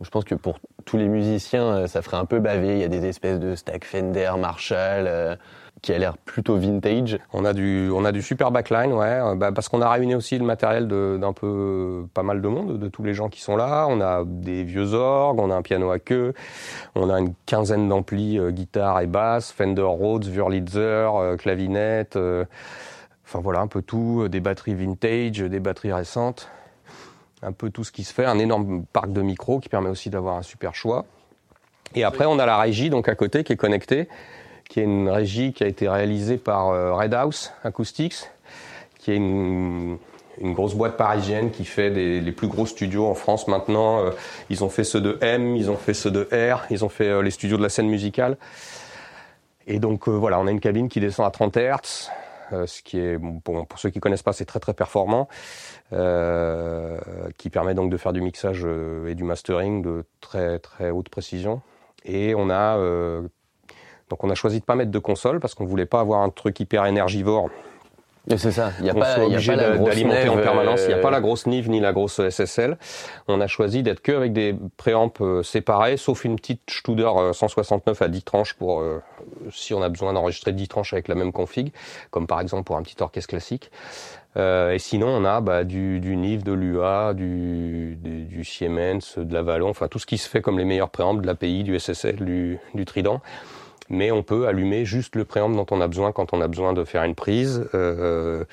Je 0.00 0.10
pense 0.10 0.24
que 0.24 0.34
pour 0.36 0.58
tous 0.84 0.96
les 0.96 1.08
musiciens, 1.08 1.64
euh, 1.64 1.86
ça 1.88 2.02
ferait 2.02 2.16
un 2.16 2.24
peu 2.24 2.38
baver. 2.38 2.74
Il 2.74 2.78
y 2.78 2.84
a 2.84 2.88
des 2.88 3.04
espèces 3.06 3.40
de 3.40 3.54
stack 3.56 3.84
Fender, 3.84 4.30
Marshall, 4.38 5.06
euh, 5.08 5.36
qui 5.82 5.92
a 5.92 5.98
l'air 5.98 6.16
plutôt 6.18 6.56
vintage. 6.56 7.18
On 7.32 7.44
a 7.44 7.52
du, 7.52 7.90
on 7.92 8.04
a 8.04 8.12
du 8.12 8.22
super 8.22 8.52
backline, 8.52 8.92
ouais, 8.92 9.06
euh, 9.06 9.34
bah 9.34 9.50
parce 9.52 9.68
qu'on 9.68 9.80
a 9.80 9.90
réuni 9.90 10.14
aussi 10.14 10.38
le 10.38 10.44
matériel 10.44 10.86
d'un 10.86 11.32
peu 11.32 12.06
pas 12.14 12.22
mal 12.22 12.40
de 12.40 12.48
monde, 12.48 12.78
de 12.78 12.88
tous 12.88 13.02
les 13.02 13.14
gens 13.14 13.28
qui 13.28 13.40
sont 13.40 13.56
là. 13.56 13.86
On 13.88 14.00
a 14.00 14.22
des 14.24 14.62
vieux 14.64 14.94
orgues, 14.94 15.40
on 15.40 15.50
a 15.50 15.54
un 15.54 15.62
piano 15.62 15.90
à 15.90 15.98
queue, 15.98 16.32
on 16.94 17.10
a 17.10 17.18
une 17.18 17.34
quinzaine 17.46 17.88
d'amplis, 17.88 18.38
guitare 18.50 19.00
et 19.00 19.06
basse, 19.06 19.50
Fender 19.52 19.82
Rhodes, 19.82 20.26
Wurlitzer, 20.26 21.36
clavinette. 21.38 22.18
Enfin 23.28 23.40
voilà, 23.40 23.60
un 23.60 23.66
peu 23.66 23.82
tout, 23.82 24.22
euh, 24.22 24.30
des 24.30 24.40
batteries 24.40 24.74
vintage, 24.74 25.40
des 25.40 25.60
batteries 25.60 25.92
récentes, 25.92 26.48
un 27.42 27.52
peu 27.52 27.68
tout 27.68 27.84
ce 27.84 27.92
qui 27.92 28.02
se 28.04 28.14
fait, 28.14 28.24
un 28.24 28.38
énorme 28.38 28.86
parc 28.90 29.12
de 29.12 29.20
micros 29.20 29.60
qui 29.60 29.68
permet 29.68 29.90
aussi 29.90 30.08
d'avoir 30.08 30.36
un 30.36 30.42
super 30.42 30.74
choix. 30.74 31.04
Et 31.94 32.04
après, 32.04 32.24
on 32.24 32.38
a 32.38 32.46
la 32.46 32.56
régie 32.56 32.88
donc 32.88 33.06
à 33.06 33.14
côté 33.14 33.44
qui 33.44 33.52
est 33.52 33.58
connectée, 33.58 34.08
qui 34.70 34.80
est 34.80 34.84
une 34.84 35.10
régie 35.10 35.52
qui 35.52 35.62
a 35.62 35.66
été 35.66 35.90
réalisée 35.90 36.38
par 36.38 36.68
euh, 36.68 36.94
Red 36.94 37.12
House 37.12 37.52
Acoustics, 37.64 38.30
qui 38.98 39.12
est 39.12 39.16
une, 39.16 39.98
grosse 40.40 40.74
boîte 40.74 40.96
parisienne 40.96 41.50
qui 41.50 41.66
fait 41.66 41.90
les 41.90 42.32
plus 42.32 42.46
gros 42.46 42.64
studios 42.64 43.06
en 43.06 43.14
France 43.14 43.48
maintenant. 43.48 44.04
ils 44.50 44.62
ont 44.62 44.68
fait 44.68 44.84
ceux 44.84 45.00
de 45.00 45.18
M, 45.20 45.56
ils 45.56 45.68
ont 45.68 45.76
fait 45.76 45.94
ceux 45.94 46.12
de 46.12 46.28
R, 46.32 46.64
ils 46.70 46.84
ont 46.84 46.88
fait 46.88 47.20
les 47.24 47.32
studios 47.32 47.56
de 47.56 47.62
la 47.62 47.68
scène 47.68 47.88
musicale. 47.88 48.36
Et 49.66 49.80
donc 49.80 50.06
voilà, 50.06 50.38
on 50.38 50.46
a 50.46 50.52
une 50.52 50.60
cabine 50.60 50.88
qui 50.88 51.00
descend 51.00 51.26
à 51.26 51.32
30 51.32 51.56
Hz, 51.56 52.10
ce 52.50 52.82
qui 52.82 52.98
est, 52.98 53.18
pour 53.44 53.66
ceux 53.76 53.90
qui 53.90 54.00
connaissent 54.00 54.22
pas, 54.22 54.32
c'est 54.32 54.44
très 54.44 54.60
très 54.60 54.74
performant. 54.74 55.28
Euh, 55.94 56.98
qui 57.38 57.48
permet 57.48 57.72
donc 57.72 57.90
de 57.90 57.96
faire 57.96 58.12
du 58.12 58.20
mixage 58.20 58.60
euh, 58.66 59.08
et 59.08 59.14
du 59.14 59.24
mastering 59.24 59.80
de 59.80 60.04
très 60.20 60.58
très 60.58 60.90
haute 60.90 61.08
précision. 61.08 61.62
Et 62.04 62.34
on 62.34 62.50
a 62.50 62.76
euh, 62.76 63.22
donc 64.10 64.22
on 64.22 64.28
a 64.28 64.34
choisi 64.34 64.60
de 64.60 64.66
pas 64.66 64.74
mettre 64.74 64.90
de 64.90 64.98
console 64.98 65.40
parce 65.40 65.54
qu'on 65.54 65.64
voulait 65.64 65.86
pas 65.86 66.00
avoir 66.00 66.20
un 66.20 66.28
truc 66.28 66.60
hyper 66.60 66.84
énergivore 66.84 67.48
c'est 68.36 68.52
ça. 68.52 68.72
Il 68.80 68.84
n'y 68.84 68.90
a, 68.90 68.94
pas, 68.94 69.16
d'alimenter 69.16 70.28
en 70.28 70.36
permanence. 70.36 70.82
Il 70.82 70.88
n'y 70.88 70.92
a 70.92 70.98
pas 70.98 71.10
la 71.10 71.22
grosse 71.22 71.46
NIV 71.46 71.70
ni 71.70 71.80
la 71.80 71.94
grosse 71.94 72.20
SSL. 72.28 72.76
On 73.26 73.40
a 73.40 73.46
choisi 73.46 73.82
d'être 73.82 74.02
que 74.02 74.12
avec 74.12 74.34
des 74.34 74.54
préamps 74.76 75.10
séparés, 75.42 75.96
sauf 75.96 76.26
une 76.26 76.36
petite 76.36 76.60
Studer 76.68 77.10
169 77.32 78.02
à 78.02 78.08
10 78.08 78.22
tranches 78.24 78.52
pour 78.52 78.84
si 79.52 79.74
on 79.74 79.82
a 79.82 79.88
besoin 79.88 80.12
d'enregistrer 80.12 80.52
10 80.52 80.68
tranches 80.68 80.92
avec 80.92 81.08
la 81.08 81.14
même 81.14 81.32
config, 81.32 81.72
comme 82.10 82.26
par 82.26 82.40
exemple 82.40 82.64
pour 82.64 82.76
un 82.76 82.82
petit 82.82 82.96
orchestre 83.00 83.28
classique. 83.28 83.70
Euh, 84.36 84.72
et 84.72 84.78
sinon, 84.78 85.08
on 85.08 85.24
a 85.24 85.40
bah, 85.40 85.64
du, 85.64 86.00
du 86.00 86.16
NIF, 86.16 86.44
de 86.44 86.52
l'UA, 86.52 87.14
du, 87.14 87.98
du, 88.00 88.44
Siemens, 88.44 89.16
de 89.16 89.32
l'Avalon, 89.32 89.70
enfin 89.70 89.88
tout 89.88 89.98
ce 89.98 90.06
qui 90.06 90.18
se 90.18 90.28
fait 90.28 90.40
comme 90.40 90.58
les 90.58 90.64
meilleurs 90.64 90.90
préambles 90.90 91.22
de 91.22 91.26
l'API, 91.26 91.64
du 91.64 91.78
SSL, 91.78 92.16
du, 92.16 92.58
du 92.74 92.84
Trident. 92.84 93.20
Mais 93.90 94.10
on 94.10 94.22
peut 94.22 94.46
allumer 94.46 94.84
juste 94.84 95.16
le 95.16 95.24
préamble 95.24 95.56
dont 95.56 95.66
on 95.70 95.80
a 95.80 95.88
besoin 95.88 96.12
quand 96.12 96.34
on 96.34 96.40
a 96.40 96.48
besoin 96.48 96.72
de 96.74 96.84
faire 96.84 97.04
une 97.04 97.14
prise. 97.14 97.66
Euh, 97.74 98.44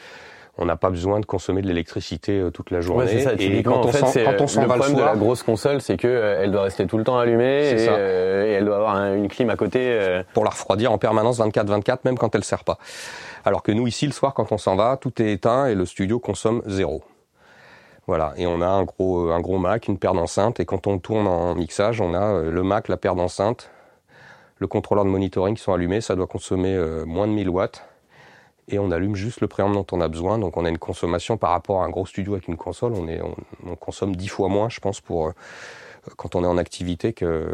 on 0.57 0.65
n'a 0.65 0.75
pas 0.75 0.89
besoin 0.89 1.19
de 1.19 1.25
consommer 1.25 1.61
de 1.61 1.67
l'électricité 1.67 2.39
euh, 2.39 2.49
toute 2.49 2.71
la 2.71 2.81
journée. 2.81 3.05
Ouais, 3.05 3.19
ça, 3.21 3.33
et 3.37 3.61
quand, 3.63 3.85
en 3.85 3.87
fait, 3.87 4.23
quand 4.23 4.41
on 4.41 4.47
s'en 4.47 4.65
va 4.65 4.75
le 4.75 4.79
problème 4.81 4.97
de 4.97 5.05
la 5.05 5.15
grosse 5.15 5.43
console, 5.43 5.81
c'est 5.81 5.97
que 5.97 6.07
euh, 6.07 6.43
elle 6.43 6.51
doit 6.51 6.63
rester 6.63 6.87
tout 6.87 6.97
le 6.97 7.03
temps 7.03 7.17
allumée 7.17 7.69
et, 7.69 7.83
et, 7.83 8.51
elle 8.53 8.65
doit 8.65 8.77
avoir 8.77 9.13
une 9.13 9.27
clim 9.27 9.49
à 9.49 9.55
côté 9.55 10.21
pour 10.33 10.43
la 10.43 10.51
refroidir 10.51 10.91
en 10.91 10.97
permanence 10.97 11.39
24/24, 11.39 11.99
même 12.05 12.17
quand 12.17 12.33
elle 12.35 12.43
sert 12.43 12.63
pas. 12.63 12.77
Alors 13.43 13.63
que 13.63 13.71
nous, 13.71 13.87
ici, 13.87 14.05
le 14.05 14.13
soir, 14.13 14.33
quand 14.33 14.51
on 14.51 14.57
s'en 14.57 14.75
va, 14.75 14.97
tout 14.97 15.21
est 15.21 15.31
éteint 15.31 15.67
et 15.67 15.75
le 15.75 15.85
studio 15.85 16.19
consomme 16.19 16.61
zéro. 16.65 17.03
Voilà, 18.07 18.33
et 18.37 18.45
on 18.45 18.61
a 18.61 18.67
un 18.67 18.83
gros, 18.83 19.31
un 19.31 19.39
gros 19.39 19.57
Mac, 19.57 19.87
une 19.87 19.97
paire 19.97 20.13
d'enceintes, 20.13 20.59
et 20.59 20.65
quand 20.65 20.85
on 20.85 20.99
tourne 20.99 21.25
en 21.27 21.55
mixage, 21.55 22.01
on 22.01 22.13
a 22.13 22.21
euh, 22.21 22.51
le 22.51 22.61
Mac, 22.61 22.87
la 22.87 22.97
paire 22.97 23.15
d'enceintes, 23.15 23.71
le 24.57 24.67
contrôleur 24.67 25.05
de 25.05 25.09
monitoring 25.09 25.55
qui 25.55 25.63
sont 25.63 25.73
allumés, 25.73 26.01
ça 26.01 26.15
doit 26.15 26.27
consommer 26.27 26.75
euh, 26.75 27.03
moins 27.05 27.27
de 27.27 27.33
1000 27.33 27.49
watts, 27.49 27.83
et 28.67 28.79
on 28.79 28.91
allume 28.91 29.15
juste 29.15 29.41
le 29.41 29.47
préamble 29.47 29.75
dont 29.75 29.85
on 29.91 30.01
a 30.01 30.07
besoin, 30.07 30.39
donc 30.39 30.57
on 30.57 30.65
a 30.65 30.69
une 30.69 30.77
consommation 30.77 31.37
par 31.37 31.51
rapport 31.51 31.83
à 31.83 31.85
un 31.85 31.89
gros 31.89 32.05
studio 32.05 32.33
avec 32.33 32.47
une 32.47 32.57
console, 32.57 32.93
on, 32.93 33.07
est, 33.07 33.21
on, 33.21 33.75
consomme 33.75 34.15
10 34.15 34.27
fois 34.27 34.49
moins, 34.49 34.69
je 34.69 34.79
pense, 34.79 35.01
pour 35.01 35.27
euh, 35.27 35.31
quand 36.17 36.35
on 36.35 36.43
est 36.43 36.47
en 36.47 36.57
activité 36.57 37.13
que 37.13 37.47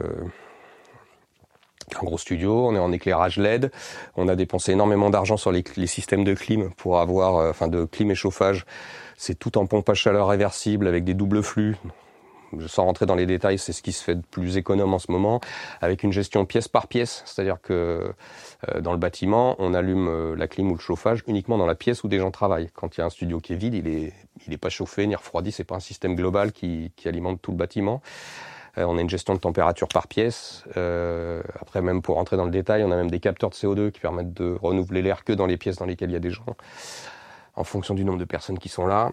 gros 1.99 2.17
studio, 2.17 2.67
on 2.67 2.75
est 2.75 2.79
en 2.79 2.91
éclairage 2.91 3.37
LED, 3.37 3.71
on 4.15 4.27
a 4.27 4.35
dépensé 4.35 4.71
énormément 4.71 5.09
d'argent 5.09 5.37
sur 5.37 5.51
les, 5.51 5.63
systèmes 5.87 6.23
de 6.23 6.33
clim 6.33 6.71
pour 6.77 6.99
avoir, 6.99 7.37
euh, 7.37 7.49
enfin 7.49 7.67
de 7.67 7.85
clim 7.85 8.11
et 8.11 8.15
chauffage. 8.15 8.65
C'est 9.17 9.37
tout 9.37 9.57
en 9.57 9.65
pompe 9.65 9.89
à 9.89 9.93
chaleur 9.93 10.29
réversible 10.29 10.87
avec 10.87 11.03
des 11.03 11.13
doubles 11.13 11.43
flux. 11.43 11.75
Sans 12.67 12.85
rentrer 12.85 13.05
dans 13.05 13.15
les 13.15 13.25
détails, 13.25 13.57
c'est 13.57 13.73
ce 13.73 13.81
qui 13.81 13.91
se 13.91 14.03
fait 14.03 14.15
de 14.15 14.21
plus 14.21 14.57
économe 14.57 14.93
en 14.93 14.99
ce 14.99 15.11
moment, 15.11 15.39
avec 15.81 16.03
une 16.03 16.11
gestion 16.11 16.45
pièce 16.45 16.67
par 16.67 16.87
pièce. 16.87 17.23
C'est-à-dire 17.25 17.61
que 17.61 18.13
euh, 18.69 18.81
dans 18.81 18.91
le 18.91 18.97
bâtiment, 18.97 19.55
on 19.59 19.73
allume 19.73 20.07
euh, 20.07 20.35
la 20.35 20.47
clim 20.47 20.71
ou 20.71 20.75
le 20.75 20.79
chauffage 20.79 21.23
uniquement 21.27 21.57
dans 21.57 21.65
la 21.65 21.75
pièce 21.75 22.03
où 22.03 22.07
des 22.07 22.19
gens 22.19 22.31
travaillent. 22.31 22.69
Quand 22.73 22.97
il 22.97 23.01
y 23.01 23.03
a 23.03 23.05
un 23.05 23.09
studio 23.09 23.39
qui 23.39 23.53
est 23.53 23.55
vide, 23.55 23.73
il 23.73 23.87
est, 23.87 24.13
il 24.47 24.53
est 24.53 24.57
pas 24.57 24.69
chauffé 24.69 25.07
ni 25.07 25.15
refroidi. 25.15 25.51
C'est 25.51 25.63
pas 25.63 25.75
un 25.75 25.81
système 25.81 26.15
global 26.15 26.51
qui, 26.51 26.91
qui 26.95 27.07
alimente 27.07 27.41
tout 27.41 27.51
le 27.51 27.57
bâtiment. 27.57 28.01
Euh, 28.77 28.85
on 28.85 28.97
a 28.97 29.01
une 29.01 29.09
gestion 29.09 29.33
de 29.33 29.39
température 29.39 29.87
par 29.87 30.07
pièce. 30.07 30.63
Après, 31.59 31.81
même 31.81 32.01
pour 32.01 32.15
rentrer 32.15 32.37
dans 32.37 32.45
le 32.45 32.51
détail, 32.51 32.83
on 32.83 32.91
a 32.91 32.95
même 32.95 33.11
des 33.11 33.19
capteurs 33.19 33.49
de 33.49 33.55
CO2 33.55 33.91
qui 33.91 33.99
permettent 33.99 34.33
de 34.33 34.57
renouveler 34.61 35.01
l'air 35.01 35.23
que 35.23 35.33
dans 35.33 35.45
les 35.45 35.57
pièces 35.57 35.77
dans 35.77 35.85
lesquelles 35.85 36.09
il 36.09 36.13
y 36.13 36.17
a 36.17 36.19
des 36.19 36.31
gens, 36.31 36.55
en 37.55 37.63
fonction 37.63 37.95
du 37.95 38.05
nombre 38.05 38.19
de 38.19 38.25
personnes 38.25 38.59
qui 38.59 38.69
sont 38.69 38.85
là. 38.85 39.11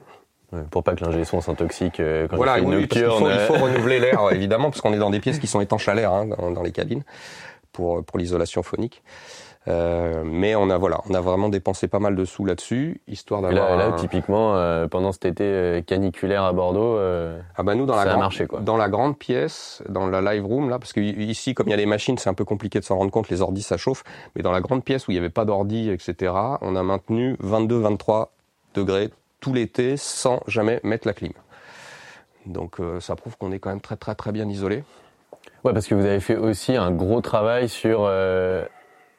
Pour 0.71 0.83
pas 0.83 0.95
que 0.95 1.05
l'ingé 1.05 1.25
son 1.25 1.41
s'intoxique 1.41 2.01
euh, 2.01 2.27
quand 2.29 2.37
voilà, 2.37 2.59
il 2.59 2.65
fait 2.65 2.73
une 2.73 2.81
nocturne. 2.81 3.31
Il 3.31 3.41
faut, 3.41 3.55
renouveler 3.55 4.01
l'air, 4.01 4.33
évidemment, 4.33 4.71
parce 4.71 4.81
qu'on 4.81 4.93
est 4.93 4.99
dans 4.99 5.11
des 5.11 5.21
pièces 5.21 5.39
qui 5.39 5.47
sont 5.47 5.61
étanches 5.61 5.89
à 5.89 5.95
l'air 5.95 6.13
hein, 6.13 6.27
dans, 6.27 6.51
dans, 6.51 6.63
les 6.63 6.73
cabines 6.73 7.03
pour, 7.73 8.05
pour 8.05 8.19
l'isolation 8.19 8.63
phonique. 8.63 9.03
Euh, 9.69 10.23
mais 10.25 10.55
on 10.55 10.71
a 10.71 10.79
voilà, 10.79 11.01
on 11.11 11.15
a 11.15 11.21
vraiment 11.21 11.49
dépensé 11.49 11.89
pas 11.89 11.99
mal 11.99 12.17
de 12.17 12.25
sous 12.25 12.45
là-dessus, 12.45 13.03
histoire 13.07 13.43
d'avoir. 13.43 13.77
Là, 13.77 13.91
là, 13.91 13.93
typiquement, 13.93 14.57
euh, 14.57 14.87
pendant 14.87 15.13
cet 15.13 15.27
été 15.27 15.45
euh, 15.45 15.83
caniculaire 15.83 16.45
à 16.45 16.53
Bordeaux, 16.53 16.97
ah 16.99 17.63
bah 17.63 17.75
nous 17.75 17.85
dans 17.85 17.97
la 17.97 18.07
grande, 18.07 18.21
marché, 18.21 18.47
quoi. 18.47 18.61
dans 18.61 18.77
la 18.77 18.89
grande 18.89 19.19
pièce, 19.19 19.83
dans 19.89 20.07
la 20.07 20.23
live 20.23 20.47
room 20.47 20.71
là, 20.71 20.79
parce 20.79 20.93
que 20.93 21.01
ici 21.01 21.55
comme 21.55 21.67
il 21.67 21.71
y 21.71 21.75
a 21.75 21.77
les 21.77 21.87
machines, 21.87 22.17
c'est 22.17 22.31
un 22.31 22.35
peu 22.35 22.45
compliqué 22.45 22.79
de 22.79 22.85
s'en 22.85 22.97
rendre 22.97 23.11
compte, 23.11 23.29
les 23.29 23.43
ordis 23.43 23.63
ça 23.63 23.77
chauffe, 23.77 24.05
mais 24.35 24.43
dans 24.43 24.53
la 24.53 24.61
grande 24.61 24.85
pièce 24.85 25.07
où 25.07 25.11
il 25.11 25.15
n'y 25.15 25.21
avait 25.21 25.29
pas 25.29 25.45
d'ordi, 25.45 25.91
etc., 25.91 26.33
on 26.63 26.75
a 26.75 26.83
maintenu 26.83 27.35
22-23 27.43 28.29
degrés 28.75 29.11
tout 29.41 29.53
l'été 29.53 29.97
sans 29.97 30.41
jamais 30.47 30.81
mettre 30.83 31.07
la 31.07 31.15
clim. 31.15 31.33
Donc 32.47 32.79
ça 33.01 33.15
prouve 33.15 33.37
qu'on 33.37 33.53
est 33.53 33.59
quand 33.59 33.69
même 33.69 33.81
très 33.81 33.97
très 33.97 34.15
très 34.15 34.33
bien 34.33 34.49
isolé. 34.49 34.85
Ouais, 35.65 35.73
parce 35.73 35.87
que 35.87 35.95
vous 35.95 36.07
avez 36.07 36.21
fait 36.21 36.37
aussi 36.37 36.77
un 36.77 36.91
gros 36.91 37.21
travail 37.21 37.69
sur 37.69 38.09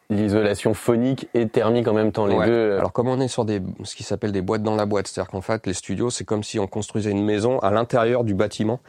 l'isolation 0.09 0.73
phonique 0.73 1.29
et 1.33 1.47
thermique 1.47 1.87
en 1.87 1.93
même 1.93 2.11
temps, 2.11 2.25
les 2.25 2.35
deux. 2.35 2.51
Euh. 2.51 2.79
Alors 2.79 2.91
comme 2.91 3.07
on 3.07 3.19
est 3.19 3.27
sur 3.27 3.45
des, 3.45 3.61
ce 3.83 3.95
qui 3.95 4.03
s'appelle 4.03 4.31
des 4.31 4.41
boîtes 4.41 4.63
dans 4.63 4.75
la 4.75 4.85
boîte, 4.85 5.07
c'est-à-dire 5.07 5.29
qu'en 5.29 5.41
fait 5.41 5.67
les 5.67 5.73
studios, 5.73 6.09
c'est 6.09 6.25
comme 6.25 6.43
si 6.43 6.59
on 6.59 6.67
construisait 6.67 7.11
une 7.11 7.23
maison 7.23 7.59
à 7.59 7.69
l'intérieur 7.69 8.23
du 8.23 8.33
bâtiment. 8.33 8.79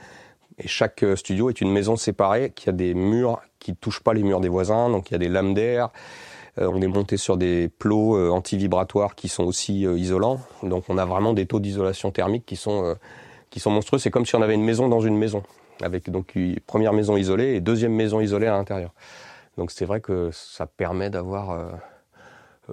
Et 0.58 0.68
chaque 0.68 1.04
euh, 1.04 1.16
studio 1.16 1.48
est 1.48 1.60
une 1.60 1.70
maison 1.70 1.96
séparée 1.96 2.52
qui 2.54 2.68
a 2.68 2.72
des 2.72 2.94
murs 2.94 3.40
qui 3.58 3.74
touchent 3.76 4.02
pas 4.02 4.14
les 4.14 4.22
murs 4.22 4.40
des 4.40 4.48
voisins, 4.48 4.90
donc 4.90 5.10
il 5.10 5.12
y 5.12 5.16
a 5.16 5.18
des 5.18 5.28
lames 5.28 5.54
d'air. 5.54 5.90
Euh, 6.60 6.70
on 6.72 6.80
est 6.82 6.88
monté 6.88 7.16
sur 7.16 7.36
des 7.36 7.68
plots 7.68 8.32
anti-vibratoires 8.32 9.14
qui 9.14 9.28
sont 9.28 9.44
aussi 9.44 9.82
isolants. 9.82 10.40
Donc 10.62 10.84
on 10.88 10.98
a 10.98 11.04
vraiment 11.04 11.32
des 11.32 11.46
taux 11.46 11.60
d'isolation 11.60 12.10
thermique 12.10 12.46
qui 12.46 12.56
sont 12.56 12.96
qui 13.50 13.60
sont 13.60 13.70
monstrueux. 13.70 13.98
C'est 13.98 14.10
comme 14.10 14.26
si 14.26 14.36
on 14.36 14.42
avait 14.42 14.54
une 14.54 14.64
maison 14.64 14.88
dans 14.88 15.00
une 15.00 15.18
maison, 15.18 15.42
avec 15.82 16.08
donc 16.10 16.34
une 16.34 16.60
première 16.60 16.92
maison 16.92 17.16
isolée 17.16 17.54
et 17.54 17.60
deuxième 17.60 17.92
maison 17.92 18.20
isolée 18.20 18.46
à 18.46 18.52
l'intérieur. 18.52 18.92
Donc 19.58 19.70
c'est 19.70 19.84
vrai 19.84 20.00
que 20.00 20.30
ça 20.32 20.66
permet 20.66 21.10
d'avoir 21.10 21.50
euh, 21.50 21.66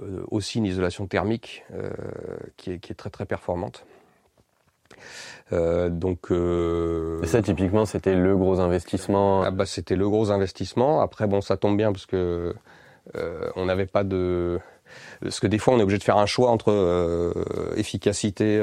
euh, 0.00 0.22
aussi 0.30 0.58
une 0.58 0.64
isolation 0.64 1.06
thermique 1.06 1.64
euh, 1.74 1.90
qui, 2.56 2.70
est, 2.72 2.94
très 2.96 3.10
très 3.10 3.26
performante. 3.26 3.84
donc 5.50 6.30
Et 6.30 7.26
ça 7.26 7.42
typiquement 7.42 7.84
c'était 7.84 8.14
le 8.14 8.36
gros 8.36 8.60
investissement. 8.60 9.42
Ah 9.42 9.50
bah 9.50 9.66
c'était 9.66 9.96
le 9.96 10.08
gros 10.08 10.30
investissement. 10.30 11.00
Après 11.00 11.26
bon 11.26 11.40
ça 11.40 11.56
tombe 11.56 11.76
bien 11.76 11.92
parce 11.92 12.06
que 12.06 12.54
on 13.56 13.64
n'avait 13.66 13.86
pas 13.86 14.04
de 14.04 14.58
parce 15.20 15.38
que 15.38 15.46
des 15.46 15.58
fois 15.58 15.74
on 15.74 15.78
est 15.78 15.82
obligé 15.82 15.98
de 15.98 16.04
faire 16.04 16.16
un 16.16 16.26
choix 16.26 16.50
entre 16.50 17.32
efficacité 17.76 18.62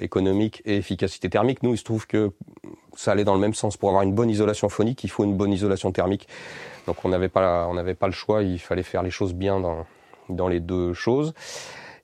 économique 0.00 0.62
et 0.64 0.76
efficacité 0.76 1.28
thermique. 1.28 1.62
Nous 1.62 1.74
il 1.74 1.78
se 1.78 1.84
trouve 1.84 2.06
que 2.06 2.32
ça 2.96 3.12
allait 3.12 3.24
dans 3.24 3.34
le 3.34 3.40
même 3.40 3.54
sens. 3.54 3.76
Pour 3.76 3.90
avoir 3.90 4.02
une 4.02 4.14
bonne 4.14 4.30
isolation 4.30 4.68
phonique, 4.68 5.04
il 5.04 5.10
faut 5.10 5.24
une 5.24 5.36
bonne 5.36 5.52
isolation 5.52 5.92
thermique. 5.92 6.26
Donc 6.86 7.04
on 7.04 7.08
n'avait 7.08 7.28
pas, 7.28 7.66
on 7.68 7.74
n'avait 7.74 7.94
pas 7.94 8.06
le 8.06 8.12
choix. 8.12 8.42
Il 8.42 8.58
fallait 8.58 8.82
faire 8.82 9.02
les 9.02 9.10
choses 9.10 9.34
bien 9.34 9.60
dans, 9.60 9.86
dans 10.28 10.48
les 10.48 10.60
deux 10.60 10.92
choses. 10.94 11.34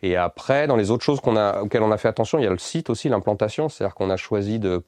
Et 0.04 0.16
après, 0.16 0.66
dans 0.66 0.74
les 0.74 0.90
autres 0.90 1.04
choses 1.04 1.20
qu'on 1.20 1.36
a, 1.36 1.62
auxquelles 1.62 1.84
on 1.84 1.92
a 1.92 1.96
fait 1.96 2.08
attention, 2.08 2.38
il 2.38 2.44
y 2.44 2.46
a 2.46 2.50
le 2.50 2.58
site 2.58 2.90
aussi, 2.90 3.08
l'implantation. 3.08 3.68
C'est-à-dire 3.68 3.94
qu'on 3.94 4.10
a 4.10 4.16
choisi 4.16 4.58
de, 4.58 4.82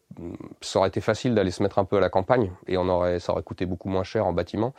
ça 0.60 0.80
aurait 0.80 0.88
été 0.88 1.00
facile 1.00 1.36
d'aller 1.36 1.52
se 1.52 1.62
mettre 1.62 1.78
un 1.78 1.84
peu 1.84 1.98
à 1.98 2.00
la 2.00 2.08
campagne 2.08 2.50
et 2.66 2.76
on 2.76 2.88
aurait, 2.88 3.20
ça 3.20 3.32
aurait 3.32 3.44
coûté 3.44 3.64
beaucoup 3.64 3.88
moins 3.88 4.02
cher 4.02 4.26
en 4.26 4.32
bâtiment. 4.32 4.74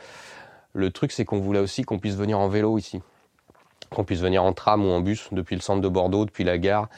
Le 0.76 0.90
truc, 0.90 1.10
c'est 1.10 1.24
qu'on 1.24 1.40
voulait 1.40 1.60
aussi 1.60 1.84
qu'on 1.84 1.98
puisse 1.98 2.16
venir 2.16 2.38
en 2.38 2.48
vélo 2.48 2.76
ici, 2.76 3.00
qu'on 3.90 4.04
puisse 4.04 4.20
venir 4.20 4.44
en 4.44 4.52
tram 4.52 4.84
ou 4.84 4.90
en 4.90 5.00
bus 5.00 5.28
depuis 5.32 5.56
le 5.56 5.62
centre 5.62 5.80
de 5.80 5.88
Bordeaux, 5.88 6.26
depuis 6.26 6.44
la 6.44 6.58
gare. 6.58 6.88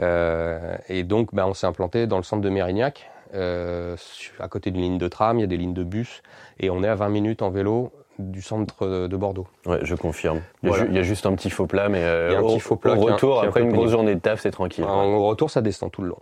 Euh, 0.00 0.76
et 0.88 1.02
donc, 1.02 1.34
ben, 1.34 1.44
on 1.46 1.52
s'est 1.52 1.66
implanté 1.66 2.06
dans 2.06 2.18
le 2.18 2.22
centre 2.22 2.40
de 2.40 2.48
Mérignac, 2.48 3.10
euh, 3.34 3.96
à 4.38 4.46
côté 4.46 4.70
d'une 4.70 4.82
ligne 4.82 4.98
de 4.98 5.08
tram, 5.08 5.38
il 5.38 5.40
y 5.40 5.44
a 5.44 5.48
des 5.48 5.56
lignes 5.56 5.74
de 5.74 5.82
bus, 5.82 6.22
et 6.60 6.70
on 6.70 6.84
est 6.84 6.88
à 6.88 6.94
20 6.94 7.08
minutes 7.08 7.42
en 7.42 7.50
vélo 7.50 7.90
du 8.20 8.42
centre 8.42 8.86
de 9.08 9.16
Bordeaux. 9.16 9.48
Ouais, 9.66 9.80
je 9.82 9.96
confirme. 9.96 10.42
Il 10.62 10.70
y, 10.70 10.98
a, 10.98 11.02
juste 11.02 11.26
un 11.26 11.34
petit 11.34 11.50
faux 11.50 11.66
plat, 11.66 11.88
mais 11.88 12.04
euh, 12.04 12.38
un 12.38 12.42
petit 12.42 12.60
faux 12.60 12.76
plat 12.76 12.94
au 12.94 13.00
retour, 13.00 13.42
après 13.42 13.62
une 13.62 13.72
grosse 13.72 13.90
journée 13.90 14.14
de 14.14 14.20
taf, 14.20 14.40
c'est 14.40 14.52
tranquille. 14.52 14.84
Au 14.84 15.26
retour, 15.26 15.50
ça 15.50 15.62
descend 15.62 15.90
tout 15.90 16.02
le 16.02 16.08
long. 16.08 16.18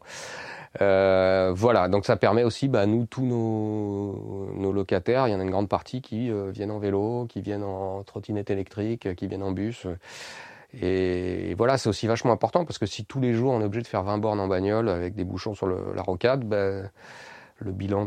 Euh, 0.80 1.52
voilà, 1.54 1.88
donc 1.88 2.04
ça 2.04 2.16
permet 2.16 2.44
aussi, 2.44 2.68
bah, 2.68 2.86
nous, 2.86 3.06
tous 3.06 3.24
nos, 3.24 4.72
locataires, 4.72 5.26
il 5.26 5.32
y 5.32 5.34
en 5.34 5.40
a 5.40 5.42
une 5.42 5.50
grande 5.50 5.68
partie 5.68 6.02
qui 6.02 6.30
euh, 6.30 6.50
viennent 6.50 6.70
en 6.70 6.78
vélo, 6.78 7.26
qui 7.28 7.40
viennent 7.40 7.64
en 7.64 8.02
trottinette 8.04 8.50
électrique, 8.50 9.14
qui 9.14 9.26
viennent 9.26 9.42
en 9.42 9.52
bus. 9.52 9.86
Et 10.80 11.54
voilà, 11.54 11.78
c'est 11.78 11.88
aussi 11.88 12.06
vachement 12.06 12.32
important 12.32 12.66
parce 12.66 12.78
que 12.78 12.84
si 12.84 13.06
tous 13.06 13.20
les 13.20 13.32
jours 13.32 13.52
on 13.52 13.60
est 13.62 13.64
obligé 13.64 13.82
de 13.82 13.86
faire 13.86 14.02
20 14.02 14.18
bornes 14.18 14.38
en 14.38 14.48
bagnole 14.48 14.90
avec 14.90 15.14
des 15.14 15.24
bouchons 15.24 15.54
sur 15.54 15.66
la 15.66 16.02
rocade, 16.02 16.44
ben, 16.44 16.90
le 17.58 17.72
bilan 17.72 18.06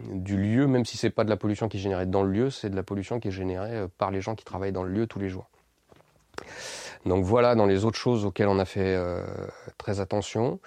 du 0.00 0.36
lieu, 0.36 0.66
même 0.66 0.84
si 0.84 0.96
c'est 0.96 1.10
pas 1.10 1.22
de 1.22 1.30
la 1.30 1.36
pollution 1.36 1.68
qui 1.68 1.76
est 1.76 1.80
générée 1.80 2.06
dans 2.06 2.24
le 2.24 2.32
lieu, 2.32 2.50
c'est 2.50 2.68
de 2.68 2.74
la 2.74 2.82
pollution 2.82 3.20
qui 3.20 3.28
est 3.28 3.32
générée 3.32 3.76
euh, 3.76 3.88
par 3.96 4.10
les 4.10 4.20
gens 4.20 4.34
qui 4.34 4.44
travaillent 4.44 4.72
dans 4.72 4.82
le 4.82 4.90
lieu 4.90 5.06
tous 5.06 5.20
les 5.20 5.28
jours. 5.28 5.48
Donc 7.06 7.24
voilà 7.24 7.54
dans 7.54 7.66
les 7.66 7.84
autres 7.84 7.98
choses 7.98 8.24
auxquelles 8.24 8.48
on 8.48 8.58
a 8.58 8.64
fait 8.64 8.98
très 9.76 10.00
attention. 10.00 10.58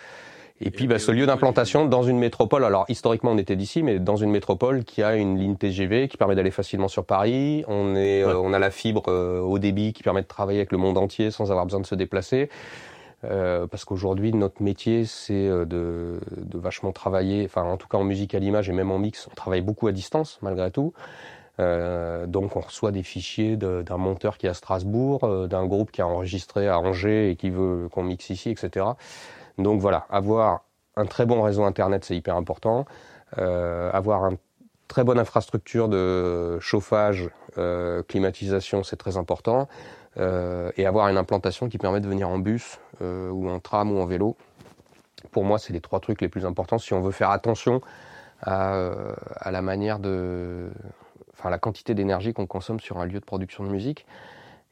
Et 0.63 0.69
puis 0.69 0.85
bah, 0.85 0.99
ce 0.99 1.11
lieu 1.11 1.25
d'implantation 1.25 1.85
dans 1.85 2.03
une 2.03 2.19
métropole, 2.19 2.63
alors 2.63 2.85
historiquement 2.87 3.31
on 3.31 3.37
était 3.39 3.55
d'ici, 3.55 3.81
mais 3.81 3.97
dans 3.97 4.15
une 4.15 4.29
métropole 4.29 4.83
qui 4.83 5.01
a 5.01 5.15
une 5.15 5.37
ligne 5.37 5.55
TGV 5.55 6.07
qui 6.07 6.17
permet 6.17 6.35
d'aller 6.35 6.51
facilement 6.51 6.87
sur 6.87 7.03
Paris, 7.03 7.63
on, 7.67 7.95
est, 7.95 8.23
euh, 8.23 8.37
on 8.37 8.53
a 8.53 8.59
la 8.59 8.69
fibre 8.69 9.05
euh, 9.07 9.39
au 9.39 9.57
débit 9.57 9.91
qui 9.91 10.03
permet 10.03 10.21
de 10.21 10.27
travailler 10.27 10.59
avec 10.59 10.71
le 10.71 10.77
monde 10.77 10.99
entier 10.99 11.31
sans 11.31 11.49
avoir 11.51 11.65
besoin 11.65 11.81
de 11.81 11.87
se 11.87 11.95
déplacer. 11.95 12.49
Euh, 13.23 13.67
parce 13.67 13.85
qu'aujourd'hui 13.85 14.33
notre 14.33 14.63
métier 14.63 15.05
c'est 15.05 15.47
de, 15.47 15.65
de, 15.65 16.57
vachement 16.57 16.91
travailler, 16.91 17.43
enfin 17.45 17.63
en 17.63 17.77
tout 17.77 17.87
cas 17.87 17.97
en 17.97 18.03
musique 18.03 18.33
à 18.35 18.39
l'image 18.39 18.69
et 18.69 18.73
même 18.73 18.91
en 18.91 18.99
mix, 18.99 19.27
on 19.31 19.35
travaille 19.35 19.61
beaucoup 19.61 19.87
à 19.87 19.91
distance 19.91 20.37
malgré 20.43 20.69
tout. 20.69 20.93
Euh, 21.59 22.27
donc 22.27 22.55
on 22.55 22.61
reçoit 22.61 22.91
des 22.91 23.03
fichiers 23.03 23.57
d'un 23.57 23.97
monteur 23.97 24.37
qui 24.37 24.45
est 24.45 24.49
à 24.49 24.53
Strasbourg, 24.53 25.47
d'un 25.47 25.65
groupe 25.65 25.91
qui 25.91 26.01
a 26.01 26.07
enregistré 26.07 26.67
à 26.67 26.79
Angers 26.79 27.31
et 27.31 27.35
qui 27.35 27.49
veut 27.49 27.89
qu'on 27.91 28.03
mixe 28.03 28.29
ici, 28.29 28.49
etc. 28.49 28.85
Donc 29.57 29.79
voilà, 29.81 30.05
avoir 30.09 30.63
un 30.95 31.05
très 31.05 31.25
bon 31.25 31.41
réseau 31.41 31.63
Internet, 31.63 32.05
c'est 32.05 32.15
hyper 32.15 32.35
important. 32.35 32.85
Euh, 33.37 33.89
avoir 33.93 34.27
une 34.27 34.37
très 34.87 35.03
bonne 35.03 35.19
infrastructure 35.19 35.87
de 35.87 36.59
chauffage, 36.59 37.29
euh, 37.57 38.03
climatisation, 38.03 38.83
c'est 38.83 38.97
très 38.97 39.17
important. 39.17 39.67
Euh, 40.17 40.71
et 40.75 40.85
avoir 40.85 41.07
une 41.07 41.15
implantation 41.15 41.69
qui 41.69 41.77
permet 41.77 42.01
de 42.01 42.07
venir 42.07 42.27
en 42.27 42.37
bus 42.37 42.79
ou 42.99 43.49
en 43.49 43.59
tram 43.59 43.91
ou 43.91 43.99
en 43.99 44.05
vélo. 44.05 44.35
Pour 45.31 45.43
moi, 45.43 45.57
c'est 45.57 45.73
les 45.73 45.81
trois 45.81 45.99
trucs 45.99 46.21
les 46.21 46.29
plus 46.29 46.45
importants 46.45 46.77
si 46.77 46.93
on 46.93 47.01
veut 47.01 47.11
faire 47.11 47.31
attention 47.31 47.81
à, 48.41 48.75
à 49.37 49.49
la 49.49 49.61
manière 49.63 49.97
de, 49.97 50.69
enfin 51.33 51.49
la 51.49 51.57
quantité 51.57 51.95
d'énergie 51.95 52.33
qu'on 52.33 52.45
consomme 52.45 52.79
sur 52.79 52.99
un 52.99 53.05
lieu 53.05 53.19
de 53.19 53.25
production 53.25 53.63
de 53.63 53.69
musique. 53.69 54.05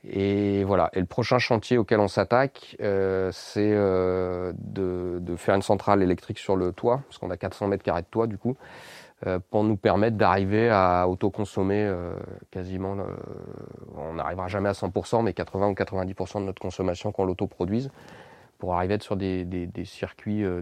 Et 0.08 0.64
voilà. 0.64 0.90
Et 0.94 1.00
le 1.00 1.06
prochain 1.06 1.40
chantier 1.40 1.78
auquel 1.78 2.00
on 2.00 2.08
s'attaque, 2.08 2.78
euh, 2.82 3.32
c'est 3.34 3.72
euh, 3.74 4.54
de, 4.58 5.20
de, 5.20 5.36
faire 5.36 5.56
une 5.56 5.62
centrale 5.62 6.02
électrique 6.02 6.40
sur 6.40 6.56
le 6.56 6.72
toit, 6.72 7.02
parce 7.08 7.18
qu'on 7.18 7.30
a 7.32 7.38
400 7.38 7.68
mètres 7.68 7.84
carrés 7.84 8.02
de 8.04 8.08
toit 8.08 8.28
du 8.28 8.38
coup, 8.38 8.56
euh, 9.28 9.40
pour 9.50 9.66
nous 9.66 9.76
permettre 9.76 10.16
d'arriver 10.16 10.70
à 10.70 11.08
autoconsommer 11.10 11.84
euh, 11.84 12.14
quasiment. 12.50 12.96
on 13.98 14.14
n'arrivera 14.14 14.48
jamais 14.48 14.70
à 14.70 14.74
100%, 14.74 15.22
mais 15.24 15.34
80 15.34 15.70
ou 15.70 15.74
90% 15.74 16.40
de 16.40 16.46
notre 16.46 16.62
consommation 16.62 17.12
qu'on 17.12 17.26
l'autoproduise, 17.26 17.92
pour 18.58 18.76
arriver 18.76 18.94
à 18.94 18.96
être 18.96 19.04
sur 19.04 19.18
des, 19.18 19.44
des, 19.44 19.68
des 19.68 19.86
circuits 19.86 20.44
de, 20.44 20.62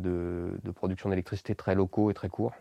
de 0.64 0.72
production 0.72 1.10
d'électricité 1.10 1.54
très 1.54 1.76
locaux 1.76 2.10
et 2.10 2.16
très 2.16 2.30
courts. 2.30 2.54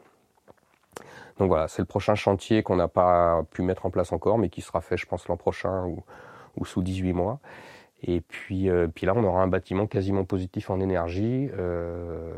Donc 1.38 1.48
voilà, 1.48 1.68
c'est 1.68 1.82
le 1.82 1.86
prochain 1.86 2.14
chantier 2.14 2.62
qu'on 2.62 2.76
n'a 2.76 2.88
pas 2.88 3.42
pu 3.50 3.62
mettre 3.62 3.86
en 3.86 3.90
place 3.90 4.12
encore, 4.12 4.38
mais 4.38 4.48
qui 4.48 4.62
sera 4.62 4.80
fait, 4.80 4.96
je 4.96 5.06
pense, 5.06 5.28
l'an 5.28 5.36
prochain 5.36 5.84
ou 5.84 6.02
ou 6.56 6.64
sous 6.64 6.82
18 6.82 7.12
mois. 7.12 7.38
Et 8.06 8.20
puis, 8.20 8.68
euh, 8.68 8.88
puis 8.92 9.06
là, 9.06 9.14
on 9.16 9.24
aura 9.24 9.42
un 9.42 9.48
bâtiment 9.48 9.86
quasiment 9.86 10.24
positif 10.24 10.70
en 10.70 10.80
énergie. 10.80 11.48
Euh... 11.58 12.30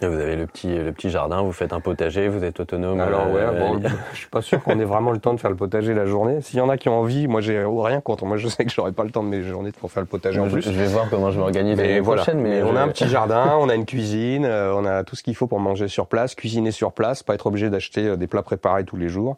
vous 0.00 0.06
avez 0.06 0.36
le 0.36 0.46
petit, 0.46 0.76
le 0.76 0.92
petit 0.92 1.08
jardin, 1.08 1.40
vous 1.40 1.52
faites 1.52 1.72
un 1.72 1.80
potager, 1.80 2.28
vous 2.28 2.44
êtes 2.44 2.60
autonome. 2.60 3.00
Alors 3.00 3.30
ouais, 3.32 3.40
euh, 3.40 3.58
bon, 3.58 3.80
je 4.12 4.18
suis 4.18 4.28
pas 4.28 4.42
sûr 4.42 4.62
qu'on 4.62 4.78
ait 4.78 4.84
vraiment 4.84 5.10
le 5.10 5.18
temps 5.18 5.32
de 5.32 5.40
faire 5.40 5.50
le 5.50 5.56
potager 5.56 5.94
la 5.94 6.04
journée. 6.04 6.42
S'il 6.42 6.58
y 6.58 6.60
en 6.60 6.68
a 6.68 6.76
qui 6.76 6.90
ont 6.90 7.00
envie, 7.00 7.26
moi 7.28 7.40
j'ai 7.40 7.64
rien 7.64 8.00
contre. 8.02 8.26
Moi 8.26 8.36
je 8.36 8.46
sais 8.46 8.64
que 8.64 8.70
j'aurai 8.70 8.92
pas 8.92 9.04
le 9.04 9.10
temps 9.10 9.24
de 9.24 9.28
mes 9.28 9.42
journées 9.42 9.72
pour 9.72 9.90
faire 9.90 10.02
le 10.02 10.08
potager 10.08 10.38
en 10.38 10.48
plus. 10.48 10.62
Je 10.62 10.70
vais 10.70 10.86
voir 10.86 11.08
comment 11.08 11.30
je 11.30 11.38
m'organise 11.40 11.78
l'année 11.78 12.00
voilà. 12.00 12.22
prochaine. 12.22 12.40
Mais, 12.40 12.62
on 12.62 12.76
a 12.76 12.82
un 12.82 12.88
petit 12.88 13.08
jardin, 13.08 13.56
on 13.60 13.70
a 13.70 13.74
une 13.74 13.86
cuisine, 13.86 14.44
on 14.44 14.84
a 14.84 15.02
tout 15.02 15.16
ce 15.16 15.22
qu'il 15.22 15.34
faut 15.34 15.46
pour 15.46 15.60
manger 15.60 15.88
sur 15.88 16.06
place, 16.06 16.34
cuisiner 16.34 16.72
sur 16.72 16.92
place, 16.92 17.22
pas 17.22 17.34
être 17.34 17.46
obligé 17.46 17.70
d'acheter 17.70 18.18
des 18.18 18.26
plats 18.26 18.42
préparés 18.42 18.84
tous 18.84 18.96
les 18.96 19.08
jours. 19.08 19.36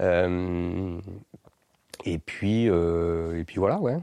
Euh, 0.00 0.98
et 2.04 2.18
puis, 2.18 2.68
euh, 2.68 3.38
et 3.38 3.44
puis 3.44 3.56
voilà, 3.58 3.78
ouais. 3.78 3.98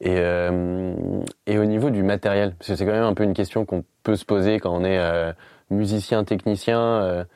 Et, 0.00 0.16
euh, 0.18 0.94
et 1.46 1.58
au 1.58 1.64
niveau 1.66 1.90
du 1.90 2.02
matériel, 2.02 2.54
parce 2.58 2.68
que 2.68 2.76
c'est 2.76 2.86
quand 2.86 2.92
même 2.92 3.02
un 3.04 3.14
peu 3.14 3.24
une 3.24 3.34
question 3.34 3.66
qu'on 3.66 3.84
peut 4.02 4.16
se 4.16 4.24
poser 4.24 4.58
quand 4.58 4.74
on 4.74 4.84
est 4.84 4.98
euh, 4.98 5.32
musicien, 5.68 6.24
technicien, 6.24 7.26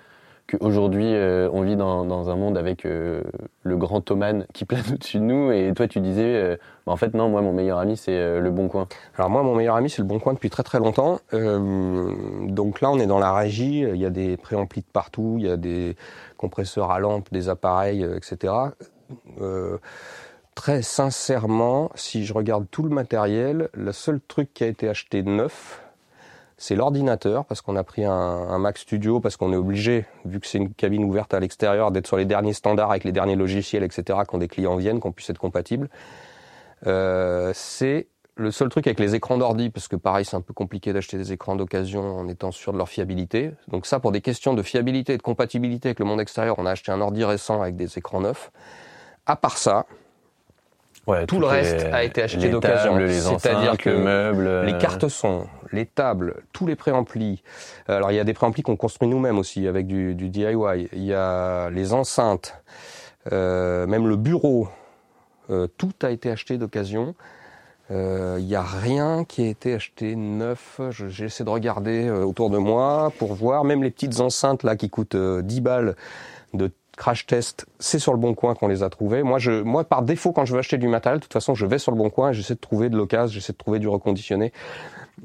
qu'aujourd'hui 0.46 1.14
euh, 1.14 1.48
on 1.52 1.62
vit 1.62 1.76
dans, 1.76 2.04
dans, 2.04 2.30
un 2.30 2.36
monde 2.36 2.58
avec 2.58 2.84
euh, 2.84 3.22
le 3.62 3.76
grand 3.76 4.00
Thoman 4.00 4.46
qui 4.52 4.64
plane 4.66 4.84
au-dessus 4.92 5.18
de 5.18 5.24
nous, 5.24 5.52
et 5.52 5.72
toi 5.74 5.88
tu 5.88 6.00
disais, 6.00 6.58
bah, 6.86 6.92
en 6.92 6.96
fait 6.96 7.14
non, 7.14 7.28
moi 7.28 7.42
mon 7.42 7.52
meilleur 7.52 7.78
ami 7.78 7.96
c'est 7.96 8.40
Le 8.40 8.50
Bon 8.50 8.68
Coin. 8.68 8.86
Alors 9.16 9.30
moi 9.30 9.42
mon 9.42 9.54
meilleur 9.54 9.76
ami 9.76 9.90
c'est 9.90 10.02
Le 10.02 10.08
Bon 10.08 10.18
Coin 10.18 10.34
depuis 10.34 10.50
très 10.50 10.62
très 10.62 10.78
longtemps. 10.78 11.20
donc 11.32 12.80
là 12.80 12.90
on 12.90 12.98
est 12.98 13.06
dans 13.06 13.18
la 13.18 13.32
régie, 13.32 13.80
il 13.80 13.96
y 13.96 14.06
a 14.06 14.10
des 14.10 14.36
préamplis 14.36 14.82
de 14.82 14.86
partout, 14.92 15.36
il 15.38 15.46
y 15.46 15.50
a 15.50 15.56
des 15.56 15.96
compresseurs 16.44 16.90
à 16.90 16.98
lampe, 16.98 17.32
des 17.32 17.48
appareils, 17.48 18.04
euh, 18.04 18.16
etc. 18.18 18.52
Euh, 19.40 19.78
très 20.54 20.82
sincèrement, 20.82 21.90
si 21.94 22.26
je 22.26 22.34
regarde 22.34 22.66
tout 22.70 22.82
le 22.82 22.90
matériel, 22.90 23.70
le 23.72 23.92
seul 23.92 24.20
truc 24.20 24.52
qui 24.52 24.64
a 24.64 24.66
été 24.66 24.88
acheté 24.88 25.22
neuf, 25.22 25.83
c'est 26.56 26.76
l'ordinateur, 26.76 27.44
parce 27.44 27.60
qu'on 27.60 27.76
a 27.76 27.82
pris 27.82 28.04
un, 28.04 28.58
Mac 28.58 28.78
Studio, 28.78 29.20
parce 29.20 29.36
qu'on 29.36 29.52
est 29.52 29.56
obligé, 29.56 30.06
vu 30.24 30.40
que 30.40 30.46
c'est 30.46 30.58
une 30.58 30.72
cabine 30.72 31.04
ouverte 31.04 31.34
à 31.34 31.40
l'extérieur, 31.40 31.90
d'être 31.90 32.06
sur 32.06 32.16
les 32.16 32.24
derniers 32.24 32.52
standards 32.52 32.90
avec 32.90 33.04
les 33.04 33.12
derniers 33.12 33.36
logiciels, 33.36 33.82
etc., 33.82 34.20
quand 34.28 34.38
des 34.38 34.48
clients 34.48 34.76
viennent, 34.76 35.00
qu'on 35.00 35.12
puisse 35.12 35.30
être 35.30 35.38
compatible. 35.38 35.88
Euh, 36.86 37.50
c'est 37.54 38.06
le 38.36 38.50
seul 38.50 38.68
truc 38.68 38.86
avec 38.86 39.00
les 39.00 39.14
écrans 39.14 39.36
d'ordi, 39.36 39.70
parce 39.70 39.88
que 39.88 39.96
pareil, 39.96 40.24
c'est 40.24 40.36
un 40.36 40.40
peu 40.40 40.54
compliqué 40.54 40.92
d'acheter 40.92 41.16
des 41.16 41.32
écrans 41.32 41.56
d'occasion 41.56 42.18
en 42.18 42.28
étant 42.28 42.52
sûr 42.52 42.72
de 42.72 42.78
leur 42.78 42.88
fiabilité. 42.88 43.52
Donc 43.68 43.86
ça, 43.86 44.00
pour 44.00 44.12
des 44.12 44.20
questions 44.20 44.54
de 44.54 44.62
fiabilité 44.62 45.14
et 45.14 45.16
de 45.16 45.22
compatibilité 45.22 45.88
avec 45.88 45.98
le 45.98 46.04
monde 46.04 46.20
extérieur, 46.20 46.56
on 46.58 46.66
a 46.66 46.70
acheté 46.70 46.92
un 46.92 47.00
ordi 47.00 47.24
récent 47.24 47.62
avec 47.62 47.76
des 47.76 47.98
écrans 47.98 48.20
neufs. 48.20 48.50
À 49.26 49.36
part 49.36 49.58
ça, 49.58 49.86
tout 51.26 51.38
le 51.38 51.46
reste 51.46 51.86
a 51.92 52.02
été 52.02 52.22
acheté 52.22 52.48
d'occasion. 52.48 52.96
C'est-à-dire 53.08 53.76
que 53.76 53.90
les 53.90 54.72
euh, 54.72 54.78
cartes 54.78 55.08
son, 55.08 55.46
les 55.74 55.86
tables, 55.86 56.42
tous 56.52 56.66
les 56.66 56.76
préamplis. 56.76 57.42
Alors 57.86 58.10
il 58.10 58.14
y 58.14 58.20
a 58.20 58.24
des 58.24 58.34
préamplis 58.34 58.62
qu'on 58.62 58.76
construit 58.76 59.08
nous-mêmes 59.08 59.38
aussi 59.38 59.66
avec 59.66 59.86
du, 59.86 60.14
DIY. 60.14 60.88
Il 60.92 61.04
y 61.04 61.12
a 61.12 61.70
les 61.70 61.92
enceintes, 61.92 62.62
euh, 63.32 63.86
même 63.86 64.06
le 64.06 64.16
bureau. 64.16 64.68
Euh, 65.50 65.66
tout 65.76 65.92
a 66.02 66.10
été 66.10 66.30
acheté 66.30 66.58
d'occasion. 66.58 67.14
Il 67.90 67.96
euh, 67.96 68.40
n'y 68.40 68.54
a 68.54 68.62
rien 68.62 69.24
qui 69.24 69.42
a 69.42 69.46
été 69.46 69.74
acheté 69.74 70.16
neuf. 70.16 70.80
J'essaie 70.90 71.44
de 71.44 71.50
regarder 71.50 72.10
autour 72.10 72.48
de 72.48 72.56
moi 72.56 73.12
pour 73.18 73.34
voir. 73.34 73.64
Même 73.64 73.82
les 73.82 73.90
petites 73.90 74.20
enceintes 74.20 74.62
là 74.62 74.74
qui 74.74 74.88
coûtent 74.88 75.16
10 75.16 75.16
euh, 75.16 75.60
balles 75.60 75.96
de 76.54 76.70
crash 76.96 77.26
test, 77.26 77.66
c'est 77.80 77.98
sur 77.98 78.12
le 78.12 78.18
bon 78.18 78.34
coin 78.34 78.54
qu'on 78.54 78.68
les 78.68 78.82
a 78.82 78.88
trouvées. 78.88 79.22
Moi, 79.22 79.38
moi, 79.64 79.84
par 79.84 80.02
défaut, 80.02 80.32
quand 80.32 80.44
je 80.44 80.54
veux 80.54 80.60
acheter 80.60 80.78
du 80.78 80.88
matériel, 80.88 81.18
de 81.18 81.24
toute 81.24 81.32
façon, 81.32 81.54
je 81.54 81.66
vais 81.66 81.78
sur 81.78 81.90
le 81.90 81.98
bon 81.98 82.08
coin 82.08 82.30
et 82.30 82.34
j'essaie 82.34 82.54
de 82.54 82.60
trouver 82.60 82.88
de 82.88 82.96
l'occasion, 82.96 83.34
j'essaie 83.34 83.52
de 83.52 83.58
trouver 83.58 83.80
du 83.80 83.88
reconditionné. 83.88 84.52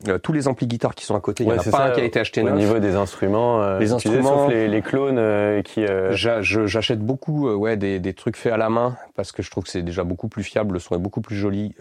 Euh, 0.08 0.18
tous 0.20 0.34
les 0.34 0.48
amplis 0.48 0.68
guitares 0.68 0.96
qui 0.96 1.06
sont 1.06 1.16
à 1.16 1.20
côté, 1.20 1.44
il 1.44 1.50
y 1.50 1.52
en 1.52 1.58
a 1.58 1.64
pas 1.64 1.86
un 1.86 1.92
qui 1.92 2.02
a 2.02 2.04
été 2.04 2.20
acheté 2.20 2.44
neuf. 2.44 2.54
Au 2.54 2.58
niveau 2.58 2.80
des 2.80 2.96
instruments, 2.96 3.62
euh, 3.62 3.80
les 3.80 3.92
instruments, 3.92 4.46
sauf 4.46 4.50
les, 4.52 4.68
les 4.68 4.82
clones 4.82 5.18
euh, 5.18 5.62
qui. 5.62 5.86
J'achète 6.12 7.00
beaucoup, 7.00 7.50
ouais, 7.50 7.78
des, 7.78 8.00
des, 8.00 8.14
trucs 8.14 8.38
faits 8.38 8.54
à 8.54 8.58
la 8.58 8.70
main 8.70 8.98
parce 9.16 9.32
que 9.32 9.42
je 9.42 9.50
trouve 9.50 9.64
que 9.64 9.70
c'est 9.70 9.82
déjà 9.82 10.04
beaucoup 10.04 10.28
plus 10.28 10.44
fiable, 10.44 10.74
le 10.74 10.80
son 10.80 10.96
est 10.96 11.00
beaucoup 11.00 11.22
plus 11.22 11.36
joli 11.36 11.76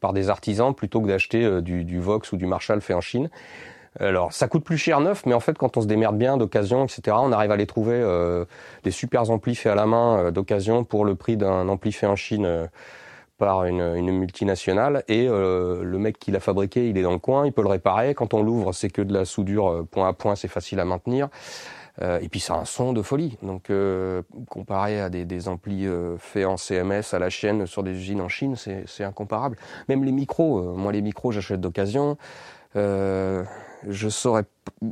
par 0.00 0.12
des 0.12 0.28
artisans 0.28 0.74
plutôt 0.74 1.00
que 1.00 1.08
d'acheter 1.08 1.62
du, 1.62 1.84
du 1.84 2.00
Vox 2.00 2.32
ou 2.32 2.36
du 2.36 2.46
Marshall 2.46 2.80
fait 2.80 2.94
en 2.94 3.00
Chine. 3.00 3.28
Alors, 4.00 4.32
ça 4.32 4.48
coûte 4.48 4.64
plus 4.64 4.76
cher 4.76 5.00
neuf, 5.00 5.24
mais 5.24 5.34
en 5.34 5.40
fait, 5.40 5.56
quand 5.56 5.76
on 5.76 5.80
se 5.80 5.86
démerde 5.86 6.18
bien 6.18 6.36
d'occasion, 6.36 6.84
etc., 6.84 7.16
on 7.20 7.30
arrive 7.30 7.52
à 7.52 7.56
les 7.56 7.66
trouver 7.66 7.94
euh, 7.94 8.44
des 8.82 8.90
super 8.90 9.30
amplis 9.30 9.54
faits 9.54 9.72
à 9.72 9.76
la 9.76 9.86
main 9.86 10.18
euh, 10.18 10.30
d'occasion 10.32 10.82
pour 10.82 11.04
le 11.04 11.14
prix 11.14 11.36
d'un 11.36 11.68
ampli 11.68 11.92
fait 11.92 12.06
en 12.06 12.16
Chine 12.16 12.44
euh, 12.44 12.66
par 13.38 13.64
une, 13.64 14.10
multinationale. 14.10 15.04
Et 15.08 15.26
le 15.26 15.96
mec 15.98 16.18
qui 16.18 16.30
l'a 16.30 16.40
fabriqué, 16.40 16.88
il 16.88 16.98
est 16.98 17.02
dans 17.02 17.12
le 17.12 17.18
coin, 17.18 17.46
il 17.46 17.52
peut 17.52 17.62
le 17.62 17.68
réparer. 17.68 18.14
Quand 18.14 18.34
on 18.34 18.42
l'ouvre, 18.42 18.72
c'est 18.72 18.90
que 18.90 19.02
de 19.02 19.12
la 19.12 19.24
soudure 19.24 19.86
point 19.90 20.08
à 20.08 20.12
point, 20.12 20.36
c'est 20.36 20.48
facile 20.48 20.80
à 20.80 20.84
maintenir. 20.84 21.28
et 22.00 22.28
puis 22.28 22.40
ça 22.40 22.54
a 22.54 22.58
un 22.58 22.64
son 22.64 22.92
de 22.92 23.02
folie. 23.02 23.36
Donc 23.42 23.70
comparé 24.48 25.00
à 25.00 25.10
des, 25.10 25.48
amplis 25.48 25.86
faits 26.18 26.46
en 26.46 26.56
CMS 26.56 27.12
à 27.12 27.18
la 27.18 27.30
chaîne 27.30 27.66
sur 27.66 27.82
des 27.82 27.92
usines 27.92 28.20
en 28.20 28.28
Chine, 28.28 28.56
c'est 28.56 29.04
incomparable. 29.04 29.56
Même 29.88 30.04
les 30.04 30.12
micros, 30.12 30.62
moi 30.76 30.92
les 30.92 31.02
micros 31.02 31.32
j'achète 31.32 31.60
d'occasion. 31.60 32.16
Euh, 32.76 33.44
je 33.88 34.08
saurais 34.08 34.44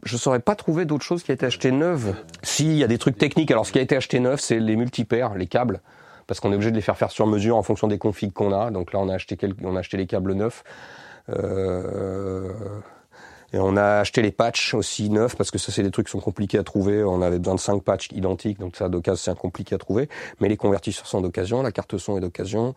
je 0.04 0.16
saurais 0.16 0.38
pas 0.38 0.54
trouver 0.54 0.84
d'autre 0.84 1.04
chose 1.04 1.22
qui 1.22 1.32
a 1.32 1.34
été 1.34 1.46
acheté 1.46 1.72
neuve. 1.72 2.14
Si, 2.42 2.66
il 2.66 2.76
y 2.76 2.84
a 2.84 2.86
des 2.86 2.98
trucs 2.98 3.18
techniques. 3.18 3.50
Alors, 3.50 3.66
ce 3.66 3.72
qui 3.72 3.78
a 3.78 3.82
été 3.82 3.96
acheté 3.96 4.20
neuf, 4.20 4.40
c'est 4.40 4.60
les 4.60 4.76
multipaires, 4.76 5.34
les 5.34 5.46
câbles, 5.46 5.80
parce 6.26 6.40
qu'on 6.40 6.52
est 6.52 6.54
obligé 6.54 6.70
de 6.70 6.76
les 6.76 6.82
faire 6.82 6.96
faire 6.96 7.10
sur 7.10 7.26
mesure 7.26 7.56
en 7.56 7.62
fonction 7.62 7.86
des 7.86 7.98
configs 7.98 8.32
qu'on 8.32 8.52
a. 8.52 8.70
Donc 8.70 8.92
là, 8.92 9.00
on 9.00 9.08
a 9.08 9.14
acheté 9.14 9.36
quelques, 9.36 9.58
on 9.62 9.76
a 9.76 9.80
acheté 9.80 9.96
les 9.96 10.06
câbles 10.06 10.34
neufs. 10.34 10.64
Euh, 11.30 12.52
et 13.52 13.58
on 13.58 13.76
a 13.76 14.00
acheté 14.00 14.22
les 14.22 14.32
patchs 14.32 14.74
aussi 14.74 15.10
neufs 15.10 15.36
parce 15.36 15.50
que 15.50 15.58
ça 15.58 15.70
c'est 15.70 15.82
des 15.82 15.90
trucs 15.90 16.06
qui 16.06 16.12
sont 16.12 16.20
compliqués 16.20 16.58
à 16.58 16.64
trouver. 16.64 17.04
On 17.04 17.20
avait 17.20 17.38
besoin 17.38 17.54
de 17.54 17.60
cinq 17.60 17.82
patchs 17.82 18.10
identiques, 18.12 18.58
donc 18.58 18.76
ça 18.76 18.88
d'occasion 18.88 19.32
c'est 19.32 19.38
compliqué 19.38 19.74
à 19.74 19.78
trouver. 19.78 20.08
Mais 20.40 20.48
les 20.48 20.56
convertisseurs 20.56 21.06
sont 21.06 21.20
d'occasion, 21.20 21.62
la 21.62 21.70
carte 21.70 21.98
son 21.98 22.16
est 22.16 22.20
d'occasion, 22.20 22.74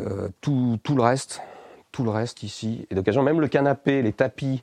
euh, 0.00 0.28
tout, 0.42 0.78
tout 0.82 0.94
le 0.94 1.02
reste, 1.02 1.40
tout 1.90 2.04
le 2.04 2.10
reste 2.10 2.42
ici 2.42 2.86
est 2.90 2.94
d'occasion. 2.94 3.22
Même 3.22 3.40
le 3.40 3.48
canapé, 3.48 4.02
les 4.02 4.12
tapis, 4.12 4.62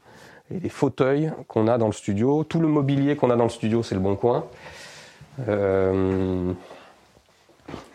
et 0.54 0.60
les 0.60 0.70
fauteuils 0.70 1.32
qu'on 1.48 1.68
a 1.68 1.78
dans 1.78 1.88
le 1.88 1.94
studio. 1.94 2.44
Tout 2.44 2.60
le 2.60 2.68
mobilier 2.68 3.16
qu'on 3.16 3.30
a 3.30 3.36
dans 3.36 3.46
le 3.46 3.50
studio, 3.50 3.84
c'est 3.84 3.96
le 3.96 4.02
bon 4.02 4.16
coin. 4.16 4.46
Euh, 5.48 6.54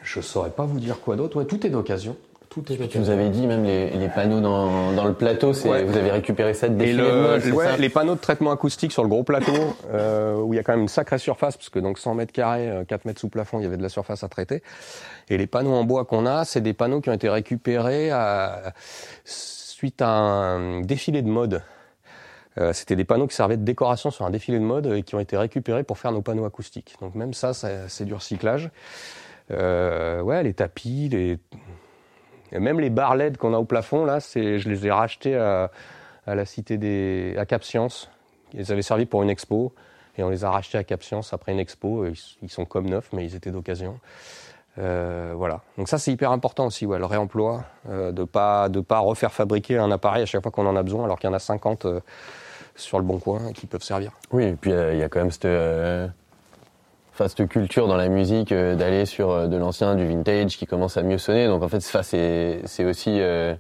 Je 0.03 0.21
saurais 0.21 0.51
pas 0.51 0.65
vous 0.65 0.79
dire 0.81 1.01
quoi 1.01 1.17
d'autre. 1.17 1.37
Ouais, 1.39 1.45
tout 1.45 1.67
est 1.67 1.71
d'occasion. 1.71 2.17
Tout 2.49 2.73
est 2.73 2.89
Tu 2.89 2.99
nous 2.99 3.11
avais 3.11 3.29
dit 3.29 3.47
même 3.47 3.65
les, 3.65 3.91
les 3.91 4.09
panneaux 4.09 4.41
dans, 4.41 4.93
dans 4.93 5.05
le 5.05 5.13
plateau, 5.13 5.53
c'est 5.53 5.69
Ouais. 5.69 5.85
vous 5.85 5.95
avez 5.97 6.11
récupéré 6.11 6.55
ça 6.55 6.69
de 6.71 6.83
Et 6.83 6.95
le- 6.95 7.53
ouais, 7.53 7.77
les 7.77 7.91
panneaux 7.91 8.15
de 8.15 8.21
traitement 8.21 8.51
acoustique 8.51 8.93
sur 8.93 9.03
le 9.03 9.11
gros 9.11 9.25
plateau, 9.25 9.53
euh, 9.93 10.37
où 10.37 10.55
il 10.55 10.57
y 10.57 10.61
a 10.61 10.63
quand 10.63 10.73
même 10.73 10.81
une 10.83 10.89
sacrée 10.89 11.19
surface, 11.19 11.59
parce 11.59 11.69
que 11.69 11.79
donc 11.81 11.99
100 11.99 12.15
mètres 12.15 12.33
carrés, 12.33 12.71
euh, 12.71 12.85
4 12.85 13.05
mètres 13.05 13.21
sous 13.21 13.29
plafond, 13.29 13.59
il 13.59 13.65
y 13.65 13.67
avait 13.67 13.77
de 13.77 13.83
la 13.83 13.91
surface 13.91 14.25
à 14.25 14.29
traiter. 14.29 14.63
Et 15.29 15.37
les 15.37 15.47
panneaux 15.47 15.75
en 15.75 15.85
bois 15.85 16.07
qu'on 16.07 16.25
a, 16.25 16.47
c'est 16.47 16.63
des 16.63 16.73
panneaux 16.73 17.03
qui 17.03 17.11
ont 17.11 17.15
été 17.15 17.29
récupérés 17.29 18.11
à- 18.11 18.73
suite 19.27 20.01
à 20.01 20.09
un 20.09 20.81
défilé 20.81 21.21
de 21.21 21.29
mode. 21.29 21.63
Euh, 22.59 22.73
C'était 22.73 22.97
des 22.97 23.05
panneaux 23.05 23.27
qui 23.27 23.37
servaient 23.37 23.59
de 23.59 23.65
décoration 23.65 24.11
sur 24.11 24.25
un 24.25 24.31
défilé 24.31 24.59
de 24.59 24.65
mode 24.65 24.87
et 24.87 25.03
qui 25.03 25.15
ont 25.15 25.21
été 25.21 25.37
récupérés 25.37 25.83
pour 25.83 25.99
faire 25.99 26.13
nos 26.13 26.23
panneaux 26.23 26.47
acoustiques. 26.47 26.97
Donc 27.03 27.15
même 27.15 27.35
ça, 27.35 27.53
ça- 27.53 27.89
c'est 27.89 28.07
du 28.07 28.15
recyclage. 28.15 28.71
Euh, 29.51 30.21
ouais, 30.21 30.43
les 30.43 30.55
tapis, 30.55 31.09
les... 31.09 31.39
même 32.59 32.81
les 32.81 32.91
barres 32.91 33.17
LED 33.17 33.37
qu'on 33.37 33.55
a 33.55 33.59
au 33.59 33.65
plafond, 33.65 34.05
là, 34.05 34.19
je 34.19 34.69
les 34.69 34.87
ai 34.87 34.91
rachetés 34.91 35.37
à, 35.37 35.71
à 36.27 36.35
la 36.35 36.45
cité 36.45 36.79
des, 36.79 37.35
à 37.39 37.47
Cap 37.47 37.65
Science. 37.65 38.11
Ils 38.55 38.73
avaient 38.73 38.83
servi 38.83 39.07
pour 39.07 39.23
une 39.23 39.31
expo 39.31 39.73
et 40.19 40.23
on 40.23 40.31
les 40.31 40.45
a 40.45 40.51
rachetés 40.51 40.79
à 40.79 40.85
Cap 40.85 41.03
Science 41.03 41.33
après 41.33 41.53
une 41.53 41.59
expo. 41.59 42.07
Ils, 42.43 42.51
sont 42.51 42.65
comme 42.65 42.89
neufs, 42.89 43.11
mais 43.13 43.25
ils 43.25 43.35
étaient 43.35 43.51
d'occasion. 43.51 43.99
Euh, 44.79 45.33
voilà. 45.37 45.63
Donc 45.79 45.89
ça, 45.89 45.99
c'est 45.99 46.13
hyper 46.13 46.33
important 46.33 46.67
aussi, 46.67 46.87
ouais, 46.87 46.99
le 46.99 47.07
réemploi, 47.07 47.65
euh, 47.89 48.13
de 48.13 48.25
pas 48.25 48.69
de 48.69 48.81
pas 48.81 48.99
refaire 48.99 49.33
fabriquer 49.33 49.79
un 49.79 49.91
appareil 49.91 50.23
à 50.23 50.27
chaque 50.27 50.43
fois 50.43 50.53
qu'on 50.53 50.67
en 50.67 50.77
a 50.77 50.83
besoin, 50.83 51.05
alors 51.05 51.19
qu'il 51.19 51.29
y 51.29 51.33
en 51.33 51.37
a 51.37 51.39
50 51.39 51.87
euh, 51.87 52.01
sur 52.75 52.99
le 52.99 53.05
bon 53.05 53.19
coin 53.19 53.53
qui 53.53 53.67
peuvent 53.67 53.83
servir. 53.83 54.13
Oui, 54.33 54.45
et 54.45 54.53
puis 54.53 54.71
il 54.71 54.99
y 54.99 55.03
a 55.03 55.09
quand 55.09 55.21
même 55.21 55.31
cette, 55.31 55.47
enfin, 57.17 57.29
cette 57.29 57.49
culture 57.49 57.89
dans 57.89 57.97
la 57.97 58.09
musique 58.09 58.53
euh, 58.53 58.75
d'aller 58.77 59.07
sur 59.07 59.31
euh, 59.31 59.47
de 59.47 59.57
l'ancien, 59.57 59.95
du 59.95 60.07
vintage 60.07 60.57
qui 60.59 60.67
commence 60.67 60.97
à 60.97 61.03
mieux 61.03 61.19
sonner. 61.19 61.47
Donc 61.47 61.63
en 61.63 61.69
fait, 61.69 61.81
c'est- 61.81 61.91
enfin, 61.97 62.03
c'est 62.03 62.61
c'est 62.65 62.85
aussi, 62.85 63.21
euh, 63.21 63.55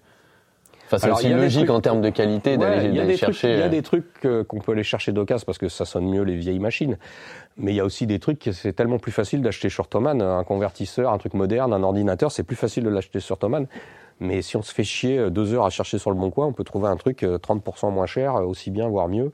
enfin, 0.86 0.98
c'est 0.98 1.10
aussi 1.10 1.28
logique 1.30 1.66
trucs- 1.66 1.70
en 1.76 1.80
termes 1.80 2.02
de 2.02 2.10
qualité 2.10 2.56
Ouais, 2.58 2.88
d'aller 2.90 3.16
chercher. 3.16 3.54
Il 3.54 3.58
y 3.58 3.62
a 3.62 3.68
des 3.68 3.82
trucs 3.82 4.06
euh, 4.24 4.44
qu'on 4.44 4.60
peut 4.60 4.72
aller 4.72 4.82
chercher 4.82 5.12
d'occasion 5.12 5.44
parce 5.46 5.58
que 5.58 5.68
ça 5.68 5.84
sonne 5.84 6.06
mieux 6.08 6.22
les 6.22 6.36
vieilles 6.36 6.58
machines. 6.58 6.98
Mais 7.56 7.72
il 7.72 7.76
y 7.76 7.80
a 7.80 7.84
aussi 7.86 8.06
des 8.06 8.18
trucs 8.18 8.38
que 8.38 8.52
c'est 8.52 8.74
tellement 8.74 8.98
plus 8.98 9.12
facile 9.12 9.40
d'acheter 9.40 9.70
sur 9.70 9.88
Thomann, 9.88 10.20
un 10.20 10.44
convertisseur, 10.44 11.10
un 11.12 11.18
truc 11.18 11.32
moderne, 11.32 11.72
un 11.72 11.82
ordinateur, 11.82 12.30
c'est 12.30 12.42
plus 12.44 12.56
facile 12.56 12.84
de 12.84 12.90
l'acheter 12.90 13.20
sur 13.20 13.38
Thomann. 13.38 13.66
Mais 14.20 14.40
si 14.42 14.56
on 14.56 14.62
se 14.62 14.72
fait 14.74 14.84
chier 14.84 15.30
deux 15.30 15.52
heures 15.54 15.64
à 15.66 15.70
chercher 15.70 15.98
sur 15.98 16.10
le 16.10 16.16
bon 16.16 16.30
coin, 16.30 16.46
on 16.46 16.52
peut 16.52 16.64
trouver 16.64 16.88
un 16.88 16.96
truc 16.96 17.22
euh, 17.22 17.38
30% 17.38 17.90
moins 17.90 18.06
cher, 18.06 18.34
aussi 18.46 18.70
bien, 18.70 18.88
voire 18.88 19.08
mieux, 19.08 19.32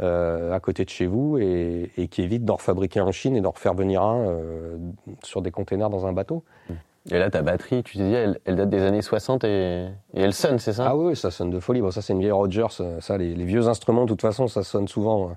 euh, 0.00 0.52
à 0.52 0.60
côté 0.60 0.84
de 0.84 0.90
chez 0.90 1.06
vous 1.06 1.38
et, 1.38 1.90
et 1.96 2.08
qui 2.08 2.22
évite 2.22 2.44
d'en 2.44 2.56
refabriquer 2.56 3.00
en 3.00 3.10
Chine 3.12 3.36
et 3.36 3.40
d'en 3.40 3.50
refaire 3.50 3.74
venir 3.74 4.02
un 4.02 4.18
euh, 4.26 4.76
sur 5.24 5.42
des 5.42 5.50
containers 5.50 5.90
dans 5.90 6.06
un 6.06 6.12
bateau. 6.12 6.44
Et 7.10 7.18
là, 7.18 7.30
ta 7.30 7.40
batterie, 7.40 7.82
tu 7.82 7.96
disais, 7.96 8.12
elle, 8.12 8.38
elle 8.44 8.56
date 8.56 8.68
des 8.68 8.82
années 8.82 9.00
60 9.00 9.42
et, 9.44 9.86
et 10.12 10.20
elle 10.20 10.34
sonne, 10.34 10.58
c'est 10.58 10.74
ça? 10.74 10.88
Ah 10.88 10.96
oui, 10.96 11.16
ça 11.16 11.30
sonne 11.30 11.48
de 11.50 11.58
folie. 11.58 11.80
Bon, 11.80 11.90
ça, 11.90 12.02
c'est 12.02 12.12
une 12.12 12.18
vieille 12.20 12.32
Rogers. 12.32 12.66
Ça, 13.00 13.16
les, 13.16 13.34
les 13.34 13.44
vieux 13.44 13.66
instruments, 13.66 14.02
de 14.02 14.08
toute 14.10 14.20
façon, 14.20 14.46
ça 14.46 14.62
sonne 14.62 14.88
souvent 14.88 15.30
euh, 15.30 15.32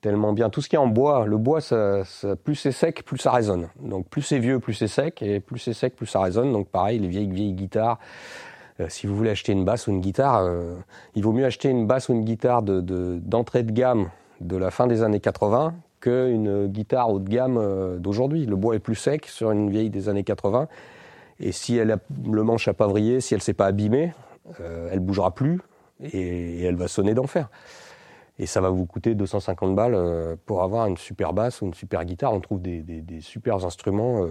tellement 0.00 0.32
bien. 0.32 0.50
Tout 0.50 0.60
ce 0.62 0.68
qui 0.68 0.74
est 0.74 0.80
en 0.80 0.88
bois, 0.88 1.24
le 1.26 1.36
bois, 1.36 1.60
ça, 1.60 2.04
ça- 2.04 2.34
plus 2.34 2.56
c'est 2.56 2.72
sec, 2.72 3.04
plus 3.04 3.18
ça 3.18 3.30
résonne. 3.30 3.68
Donc, 3.80 4.08
plus 4.08 4.22
c'est 4.22 4.40
vieux, 4.40 4.58
plus 4.58 4.74
c'est 4.74 4.88
sec, 4.88 5.22
et 5.22 5.38
plus 5.38 5.60
c'est 5.60 5.74
sec, 5.74 5.94
plus 5.94 6.06
ça 6.06 6.20
résonne. 6.20 6.50
Donc, 6.52 6.68
pareil, 6.68 6.98
les 6.98 7.08
vieilles, 7.08 7.30
vieilles 7.30 7.52
guitares. 7.52 8.00
Euh, 8.80 8.86
si 8.88 9.06
vous 9.06 9.16
voulez 9.16 9.30
acheter 9.30 9.52
une 9.52 9.64
basse 9.64 9.86
ou 9.86 9.90
une 9.90 10.00
guitare, 10.00 10.40
euh, 10.42 10.74
il 11.14 11.22
vaut 11.22 11.32
mieux 11.32 11.44
acheter 11.44 11.68
une 11.68 11.86
basse 11.86 12.08
ou 12.08 12.12
une 12.12 12.24
guitare 12.24 12.62
de- 12.62 12.80
de- 12.80 13.18
d'entrée 13.22 13.62
de, 13.62 13.72
gamme 13.72 14.10
de 14.40 14.56
la 14.56 14.70
fin 14.70 14.86
des 14.86 15.02
années 15.02 15.20
80 15.20 15.74
qu'une 16.00 16.66
guitare 16.66 17.10
haut 17.10 17.18
de 17.18 17.28
gamme 17.28 17.56
euh, 17.58 17.98
d'aujourd'hui. 17.98 18.44
Le 18.46 18.56
bois 18.56 18.74
est 18.76 18.80
plus 18.80 18.94
sec 18.94 19.26
sur 19.26 19.50
une 19.50 19.70
vieille 19.70 19.90
des 19.90 20.08
années 20.08 20.24
80. 20.24 20.68
Et 21.40 21.52
si 21.52 21.76
elle 21.76 21.90
a 21.90 21.98
le 22.30 22.42
manche 22.42 22.68
à 22.68 22.74
pas 22.74 22.86
vriller, 22.86 23.20
si 23.20 23.34
elle 23.34 23.42
s'est 23.42 23.54
pas 23.54 23.66
abîmée, 23.66 24.12
euh, 24.60 24.88
elle 24.92 25.00
bougera 25.00 25.30
plus 25.34 25.60
et, 26.02 26.18
et 26.60 26.62
elle 26.64 26.76
va 26.76 26.88
sonner 26.88 27.14
d'enfer. 27.14 27.48
Et 28.38 28.44
ça 28.46 28.60
va 28.60 28.68
vous 28.68 28.84
coûter 28.84 29.14
250 29.14 29.74
balles 29.74 29.94
euh, 29.94 30.36
pour 30.44 30.62
avoir 30.62 30.86
une 30.86 30.98
super 30.98 31.32
basse 31.32 31.62
ou 31.62 31.66
une 31.66 31.74
super 31.74 32.04
guitare. 32.04 32.34
On 32.34 32.40
trouve 32.40 32.60
des, 32.60 32.82
des, 32.82 33.00
des 33.00 33.20
super 33.22 33.64
instruments. 33.64 34.26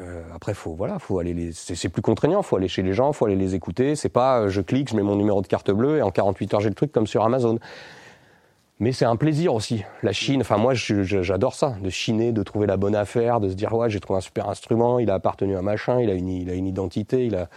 Euh, 0.00 0.22
après, 0.34 0.54
faut 0.54 0.74
voilà, 0.74 0.98
faut 0.98 1.18
aller. 1.18 1.50
C'est 1.52 1.88
plus 1.88 2.02
contraignant. 2.02 2.42
Faut 2.42 2.56
aller 2.56 2.68
chez 2.68 2.82
les 2.82 2.92
gens, 2.92 3.12
faut 3.12 3.26
aller 3.26 3.36
les 3.36 3.54
écouter. 3.54 3.96
C'est 3.96 4.08
pas 4.08 4.40
euh, 4.40 4.48
je 4.48 4.60
clique, 4.60 4.90
je 4.90 4.96
mets 4.96 5.02
mon 5.02 5.16
numéro 5.16 5.42
de 5.42 5.46
carte 5.46 5.70
bleue 5.70 5.98
et 5.98 6.02
en 6.02 6.10
48 6.10 6.54
heures 6.54 6.60
j'ai 6.60 6.68
le 6.68 6.74
truc 6.74 6.92
comme 6.92 7.06
sur 7.06 7.24
Amazon. 7.24 7.58
Mais 8.80 8.92
c'est 8.92 9.04
un 9.04 9.16
plaisir 9.16 9.54
aussi. 9.54 9.82
La 10.04 10.12
Chine, 10.12 10.42
enfin 10.42 10.56
moi 10.56 10.72
j'adore 10.74 11.54
ça, 11.54 11.76
de 11.82 11.90
chiner, 11.90 12.30
de 12.30 12.44
trouver 12.44 12.68
la 12.68 12.76
bonne 12.76 12.94
affaire, 12.94 13.40
de 13.40 13.48
se 13.48 13.54
dire 13.54 13.72
ouais 13.72 13.90
j'ai 13.90 13.98
trouvé 13.98 14.18
un 14.18 14.20
super 14.20 14.48
instrument, 14.48 15.00
il 15.00 15.10
a 15.10 15.14
appartenu 15.14 15.56
à 15.56 15.62
machin, 15.62 16.00
il 16.00 16.08
a 16.10 16.14
une, 16.14 16.28
il 16.28 16.48
a 16.48 16.54
une 16.54 16.66
identité, 16.66 17.26
il 17.26 17.34
a. 17.34 17.48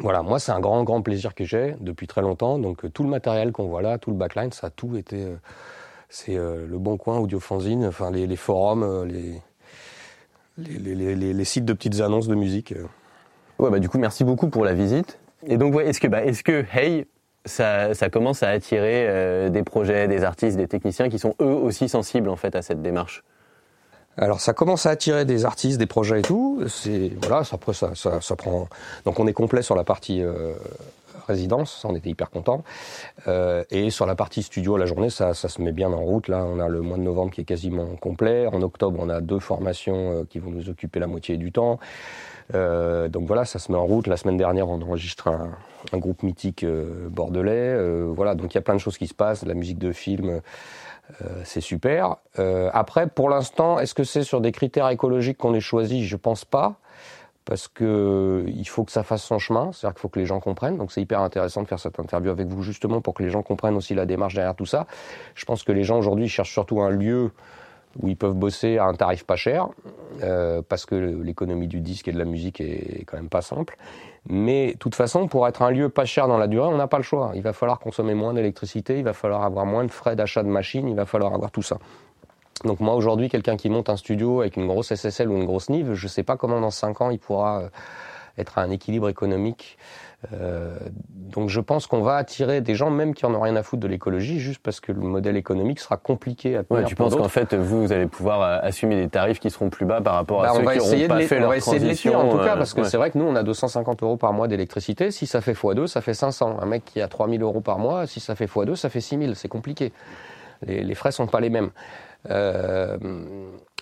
Voilà, 0.00 0.22
moi 0.22 0.40
c'est 0.40 0.52
un 0.52 0.60
grand 0.60 0.82
grand 0.82 1.02
plaisir 1.02 1.36
que 1.36 1.44
j'ai 1.44 1.76
depuis 1.80 2.08
très 2.08 2.20
longtemps. 2.20 2.58
Donc 2.58 2.84
euh, 2.84 2.90
tout 2.90 3.04
le 3.04 3.08
matériel 3.08 3.52
qu'on 3.52 3.68
voit 3.68 3.80
là, 3.80 3.98
tout 3.98 4.10
le 4.10 4.16
backline, 4.16 4.50
ça 4.50 4.66
a 4.66 4.70
tout 4.70 4.96
été. 4.96 5.24
c'est 6.08 6.34
le 6.34 6.78
Bon 6.78 6.96
Coin, 6.96 7.18
Audiofanzine, 7.18 7.86
enfin 7.86 8.10
les, 8.10 8.26
les 8.26 8.36
forums, 8.36 9.04
les, 9.04 9.40
les, 10.58 10.78
les- 10.78 10.94
les- 10.94 11.14
les- 11.16 11.32
les 11.32 11.44
sites 11.44 11.64
de 11.64 11.72
petites 11.72 12.00
annonces 12.00 12.28
de 12.28 12.34
musique. 12.34 12.72
euh. 12.72 12.84
Ouais, 13.58 13.70
bah 13.70 13.78
du 13.78 13.88
coup, 13.88 13.98
merci 13.98 14.24
beaucoup 14.24 14.48
pour 14.48 14.64
la 14.64 14.74
visite. 14.74 15.18
Et 15.46 15.56
donc, 15.56 15.74
ouais, 15.74 15.86
est-ce 15.86 16.00
que, 16.00 16.08
bah, 16.08 16.24
est-ce 16.24 16.42
que 16.42 16.64
Hey, 16.72 17.06
ça, 17.44 17.94
ça 17.94 18.10
commence 18.10 18.42
à 18.42 18.48
attirer 18.50 19.06
euh, 19.08 19.48
des 19.50 19.62
projets, 19.62 20.08
des 20.08 20.24
artistes, 20.24 20.56
des 20.56 20.66
techniciens 20.68 21.08
qui 21.08 21.18
sont 21.18 21.34
eux 21.40 21.44
aussi 21.44 21.88
sensibles 21.88 22.28
en 22.28 22.36
fait 22.36 22.54
à 22.56 22.62
cette 22.62 22.82
démarche? 22.82 23.22
Alors 24.18 24.40
ça 24.40 24.54
commence 24.54 24.86
à 24.86 24.90
attirer 24.90 25.26
des 25.26 25.44
artistes, 25.44 25.78
des 25.78 25.86
projets 25.86 26.20
et 26.20 26.22
tout. 26.22 26.62
C'est 26.68 27.12
voilà, 27.20 27.44
ça, 27.44 27.56
après 27.56 27.74
ça, 27.74 27.94
ça, 27.94 28.20
ça 28.22 28.34
prend. 28.34 28.66
Donc 29.04 29.20
on 29.20 29.26
est 29.26 29.34
complet 29.34 29.60
sur 29.62 29.76
la 29.76 29.84
partie 29.84 30.22
euh, 30.22 30.54
résidence, 31.26 31.84
on 31.84 31.94
était 31.94 32.10
hyper 32.10 32.30
content. 32.30 32.62
et 33.70 33.90
sur 33.90 34.06
la 34.06 34.14
partie 34.14 34.42
studio, 34.42 34.76
la 34.76 34.86
journée, 34.86 35.10
ça, 35.10 35.34
se 35.34 35.62
met 35.62 35.72
bien 35.72 35.92
en 35.92 36.00
route. 36.00 36.28
Là, 36.28 36.44
on 36.44 36.58
a 36.58 36.68
le 36.68 36.80
mois 36.80 36.96
de 36.96 37.02
novembre 37.02 37.30
qui 37.32 37.40
est 37.40 37.44
quasiment 37.44 37.96
complet. 37.96 38.46
En 38.46 38.62
octobre, 38.62 38.98
on 39.00 39.08
a 39.08 39.20
deux 39.20 39.38
formations 39.38 40.12
euh, 40.12 40.24
qui 40.28 40.38
vont 40.38 40.50
nous 40.50 40.68
occuper 40.68 41.00
la 41.00 41.06
moitié 41.06 41.36
du 41.36 41.52
temps. 41.52 41.78
Euh, 42.54 43.08
donc 43.08 43.26
voilà, 43.26 43.44
ça 43.44 43.58
se 43.58 43.72
met 43.72 43.78
en 43.78 43.86
route. 43.86 44.06
La 44.06 44.16
semaine 44.16 44.36
dernière, 44.36 44.68
on 44.68 44.80
enregistre 44.80 45.28
un, 45.28 45.98
groupe 45.98 46.22
mythique 46.22 46.64
euh, 46.64 47.08
bordelais. 47.08 47.52
Euh, 47.52 48.10
voilà, 48.14 48.34
donc 48.34 48.52
il 48.52 48.56
y 48.56 48.58
a 48.58 48.62
plein 48.62 48.74
de 48.74 48.80
choses 48.80 48.98
qui 48.98 49.06
se 49.06 49.14
passent. 49.14 49.44
La 49.44 49.54
musique 49.54 49.78
de 49.78 49.92
film. 49.92 50.40
Euh, 51.22 51.42
c'est 51.44 51.60
super. 51.60 52.16
Euh, 52.38 52.70
après, 52.72 53.06
pour 53.06 53.28
l'instant, 53.28 53.78
est-ce 53.78 53.94
que 53.94 54.04
c'est 54.04 54.22
sur 54.22 54.40
des 54.40 54.52
critères 54.52 54.88
écologiques 54.88 55.38
qu'on 55.38 55.54
ait 55.54 55.60
choisi? 55.60 56.04
Je 56.04 56.16
pense 56.16 56.44
pas, 56.44 56.80
parce 57.46 57.68
que 57.68 58.44
il 58.48 58.68
faut 58.68 58.84
que 58.84 58.92
ça 58.92 59.04
fasse 59.04 59.22
son 59.22 59.38
chemin. 59.38 59.70
C'est-à-dire 59.72 59.94
qu'il 59.94 60.02
faut 60.02 60.08
que 60.08 60.18
les 60.18 60.26
gens 60.26 60.40
comprennent. 60.40 60.76
Donc, 60.76 60.92
c'est 60.92 61.00
hyper 61.00 61.20
intéressant 61.20 61.62
de 61.62 61.68
faire 61.68 61.78
cette 61.78 61.98
interview 61.98 62.30
avec 62.30 62.48
vous 62.48 62.62
justement 62.62 63.00
pour 63.00 63.14
que 63.14 63.22
les 63.22 63.30
gens 63.30 63.42
comprennent 63.42 63.76
aussi 63.76 63.94
la 63.94 64.04
démarche 64.04 64.34
derrière 64.34 64.56
tout 64.56 64.66
ça. 64.66 64.86
Je 65.34 65.44
pense 65.46 65.62
que 65.62 65.72
les 65.72 65.84
gens 65.84 65.96
aujourd'hui 65.96 66.28
cherchent 66.28 66.52
surtout 66.52 66.82
un 66.82 66.90
lieu 66.90 67.30
où 68.02 68.08
ils 68.08 68.16
peuvent 68.16 68.34
bosser 68.34 68.78
à 68.78 68.84
un 68.84 68.94
tarif 68.94 69.24
pas 69.24 69.36
cher, 69.36 69.68
euh, 70.22 70.60
parce 70.68 70.84
que 70.84 70.94
l'économie 70.94 71.68
du 71.68 71.80
disque 71.80 72.08
et 72.08 72.12
de 72.12 72.18
la 72.18 72.26
musique 72.26 72.60
est 72.60 73.04
quand 73.06 73.16
même 73.16 73.30
pas 73.30 73.40
simple. 73.40 73.78
Mais 74.28 74.72
de 74.72 74.78
toute 74.78 74.94
façon, 74.94 75.28
pour 75.28 75.46
être 75.46 75.62
un 75.62 75.70
lieu 75.70 75.88
pas 75.88 76.04
cher 76.04 76.28
dans 76.28 76.36
la 76.36 76.48
durée, 76.48 76.68
on 76.68 76.76
n'a 76.76 76.88
pas 76.88 76.98
le 76.98 77.04
choix. 77.04 77.32
Il 77.34 77.42
va 77.42 77.52
falloir 77.52 77.78
consommer 77.78 78.14
moins 78.14 78.34
d'électricité, 78.34 78.98
il 78.98 79.04
va 79.04 79.12
falloir 79.12 79.44
avoir 79.44 79.66
moins 79.66 79.84
de 79.84 79.90
frais 79.90 80.16
d'achat 80.16 80.42
de 80.42 80.48
machines, 80.48 80.88
il 80.88 80.96
va 80.96 81.06
falloir 81.06 81.32
avoir 81.32 81.50
tout 81.50 81.62
ça. 81.62 81.78
Donc 82.64 82.80
moi 82.80 82.94
aujourd'hui, 82.94 83.28
quelqu'un 83.28 83.56
qui 83.56 83.68
monte 83.68 83.90
un 83.90 83.96
studio 83.96 84.40
avec 84.40 84.56
une 84.56 84.66
grosse 84.66 84.94
SSL 84.94 85.28
ou 85.28 85.36
une 85.36 85.44
grosse 85.44 85.68
Nive, 85.68 85.94
je 85.94 86.06
ne 86.06 86.08
sais 86.08 86.22
pas 86.22 86.36
comment 86.36 86.60
dans 86.60 86.70
5 86.70 87.00
ans 87.00 87.10
il 87.10 87.18
pourra 87.18 87.60
euh, 87.60 87.68
être 88.38 88.58
à 88.58 88.62
un 88.62 88.70
équilibre 88.70 89.08
économique. 89.08 89.78
Euh, 90.32 90.76
donc 91.12 91.50
je 91.50 91.60
pense 91.60 91.86
qu'on 91.86 92.00
va 92.00 92.16
attirer 92.16 92.60
des 92.60 92.74
gens 92.74 92.90
même 92.90 93.14
qui 93.14 93.26
en 93.26 93.34
ont 93.34 93.40
rien 93.40 93.54
à 93.54 93.62
foutre 93.62 93.82
de 93.82 93.88
l'écologie, 93.88 94.40
juste 94.40 94.60
parce 94.62 94.80
que 94.80 94.90
le 94.90 95.00
modèle 95.00 95.36
économique 95.36 95.78
sera 95.78 95.96
compliqué 95.98 96.56
à 96.56 96.64
tenir 96.64 96.82
Ouais, 96.82 96.88
tu 96.88 96.94
penses 96.94 97.14
qu'en 97.14 97.28
fait, 97.28 97.54
vous, 97.54 97.82
vous 97.82 97.92
allez 97.92 98.06
pouvoir 98.06 98.42
euh, 98.42 98.58
assumer 98.62 98.96
des 98.96 99.08
tarifs 99.08 99.38
qui 99.38 99.50
seront 99.50 99.68
plus 99.68 99.84
bas 99.84 100.00
par 100.00 100.14
rapport 100.14 100.42
à 100.42 100.46
Bah, 100.46 100.52
ceux 100.54 100.60
qui 100.60 100.78
n'auront 100.78 101.02
de 101.02 101.06
pas 101.06 101.18
les, 101.18 101.26
fait 101.26 101.36
on 101.36 101.40
leur 101.40 101.48
va 101.50 101.56
essayer 101.58 101.78
de 101.78 101.84
les 101.84 101.90
transition. 101.90 102.12
tenir 102.12 102.24
en 102.24 102.30
tout 102.30 102.38
cas 102.38 102.54
euh, 102.54 102.56
parce 102.56 102.74
que 102.74 102.80
ouais. 102.80 102.88
c'est 102.88 102.96
vrai 102.96 103.10
que 103.10 103.18
nous 103.18 103.26
on 103.26 103.36
a 103.36 103.42
250 103.42 104.02
euros 104.02 104.16
par 104.16 104.32
mois 104.32 104.48
d'électricité. 104.48 105.10
Si 105.10 105.26
ça 105.26 105.40
fait 105.40 105.52
x2, 105.52 105.86
ça 105.86 106.00
fait 106.00 106.14
500. 106.14 106.58
Un 106.60 106.66
mec 106.66 106.84
qui 106.84 107.00
a 107.00 107.08
3000 107.08 107.42
euros 107.42 107.60
par 107.60 107.78
mois, 107.78 108.06
si 108.06 108.18
ça 108.20 108.34
fait 108.34 108.46
x2, 108.46 108.74
ça 108.74 108.88
fait 108.88 109.00
6000. 109.00 109.36
C'est 109.36 109.48
compliqué. 109.48 109.92
Les, 110.66 110.82
les 110.82 110.94
frais 110.94 111.12
sont 111.12 111.26
pas 111.26 111.40
les 111.40 111.50
mêmes. 111.50 111.70
Euh, 112.30 112.96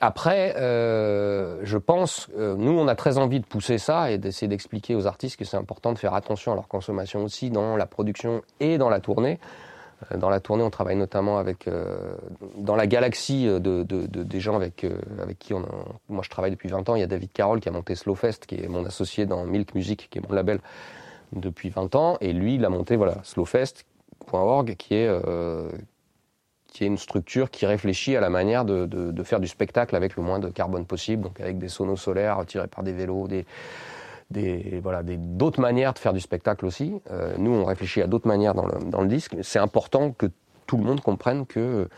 après, 0.01 0.55
euh, 0.57 1.61
je 1.63 1.79
pense, 1.79 2.29
euh, 2.37 2.55
nous 2.57 2.73
on 2.73 2.89
a 2.89 2.95
très 2.95 3.19
envie 3.19 3.41
de 3.41 3.47
pousser 3.47 3.79
ça 3.79 4.11
et 4.11 4.19
d'essayer 4.19 4.49
d'expliquer 4.49 4.95
aux 4.95 5.07
artistes 5.07 5.37
que 5.39 5.45
c'est 5.45 5.57
important 5.57 5.93
de 5.93 5.99
faire 5.99 6.15
attention 6.15 6.53
à 6.53 6.55
leur 6.55 6.69
consommation 6.69 7.25
aussi 7.25 7.51
dans 7.51 7.77
la 7.77 7.87
production 7.87 8.43
et 8.61 8.77
dans 8.79 8.89
la 8.91 9.01
tournée. 9.01 9.39
Dans 10.19 10.29
la 10.29 10.41
tournée, 10.41 10.63
on 10.65 10.71
travaille 10.71 10.97
notamment 10.97 11.39
avec 11.39 11.67
dans 12.59 12.77
la 12.77 12.87
galaxie 12.87 13.47
de, 13.47 13.59
de- 13.59 13.83
de- 13.85 14.23
des 14.23 14.41
gens 14.41 14.55
avec 14.57 14.85
avec 15.23 15.39
qui 15.39 15.55
on 15.55 15.65
moi 16.11 16.23
je 16.23 16.29
travaille 16.29 16.51
depuis 16.51 16.69
20 16.69 16.89
ans. 16.91 16.97
Il 16.97 17.01
y 17.01 17.05
a 17.05 17.07
David 17.07 17.33
Carroll 17.33 17.61
qui 17.61 17.69
a 17.71 17.73
monté 17.73 17.95
Slowfest, 17.95 18.41
qui 18.47 18.57
est 18.57 18.69
mon 18.69 18.85
associé 18.85 19.25
dans 19.25 19.47
Milk 19.47 19.75
Music, 19.75 20.09
qui 20.11 20.19
est 20.19 20.29
mon 20.29 20.35
label 20.35 20.59
depuis 21.33 21.71
20 21.71 21.95
ans, 21.95 22.19
et 22.21 22.33
lui 22.35 22.57
il 22.57 22.65
a 22.67 22.69
monté 22.69 22.97
voilà 22.97 23.15
Slowfest.org, 23.23 24.75
qui 24.77 24.95
est 24.97 25.09
qui 26.75 26.83
est 26.83 26.89
une 26.89 26.99
structure 26.99 27.51
qui 27.51 27.67
réfléchit 27.67 28.17
à 28.17 28.21
la 28.21 28.31
manière 28.31 28.65
de, 28.65 29.23
faire 29.23 29.39
du 29.39 29.47
spectacle 29.47 29.95
avec 29.95 30.17
le 30.17 30.23
moins 30.23 30.41
de 30.41 30.49
carbone 30.49 30.85
possible, 30.85 31.23
donc 31.23 31.41
avec 31.41 31.57
des 31.57 31.69
sonos 31.69 31.97
solaires 31.97 32.45
tirés 32.47 32.67
par 32.67 32.83
des 32.83 32.93
vélos, 32.93 33.29
des, 33.29 34.81
voilà 34.83 35.03
d'autres 35.05 35.61
manières 35.61 35.95
de 35.95 36.01
faire 36.01 36.13
du 36.13 36.21
spectacle 36.21 36.67
aussi. 36.67 37.01
Euh, 37.13 37.35
nous, 37.39 37.53
on 37.53 37.65
réfléchit 37.65 38.03
à 38.03 38.09
d'autres 38.09 38.27
manières 38.27 38.55
dans 38.55 38.67
le, 38.67 38.91
dans 38.91 39.03
le 39.03 39.07
disque. 39.07 39.37
C'est 39.43 39.61
important 39.61 40.11
que 40.11 40.27
tout 40.67 40.77
le 40.77 40.83
monde 40.83 41.01
comprenne 41.01 41.47
que 41.47 41.89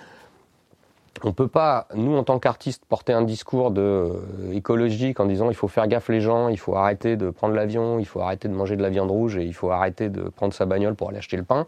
on 1.25 1.33
peut 1.33 1.49
pas, 1.49 1.89
nous 1.95 2.15
en 2.15 2.25
tant 2.25 2.39
qu'artistes, 2.39 2.85
porter 2.87 3.15
un 3.15 3.23
discours 3.23 3.71
de, 3.71 3.81
euh, 3.81 4.53
écologique 4.53 5.21
en 5.21 5.25
disant 5.25 5.49
il 5.49 5.57
faut 5.57 5.69
faire 5.69 5.89
gaffe 5.89 6.11
les 6.11 6.21
gens, 6.21 6.49
il 6.49 6.59
faut 6.59 6.77
arrêter 6.77 7.17
de 7.17 7.31
prendre 7.31 7.55
l'avion, 7.55 7.99
il 7.99 8.05
faut 8.05 8.21
arrêter 8.21 8.49
de 8.49 8.53
manger 8.53 8.77
de 8.77 8.83
la 8.83 8.91
viande 8.91 9.11
rouge 9.11 9.39
et 9.39 9.45
il 9.45 9.55
faut 9.55 9.71
arrêter 9.71 10.11
de 10.11 10.29
prendre 10.29 10.53
sa 10.53 10.67
bagnole 10.67 10.95
pour 10.95 11.09
aller 11.09 11.17
acheter 11.17 11.39
le 11.39 11.45
pain 11.45 11.67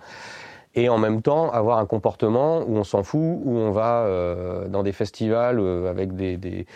et 0.78 0.88
en 0.88 0.98
même 0.98 1.22
temps 1.22 1.50
avoir 1.50 1.78
un 1.78 1.86
comportement 1.86 2.60
où 2.60 2.76
on 2.76 2.84
s'en 2.84 3.02
fout, 3.02 3.20
où 3.20 3.56
on 3.56 3.72
va 3.72 4.02
euh, 4.02 4.68
dans 4.68 4.84
des 4.84 4.92
festivals 4.92 5.58
euh, 5.58 5.90
avec 5.90 6.14
des, 6.14 6.36
des, 6.36 6.66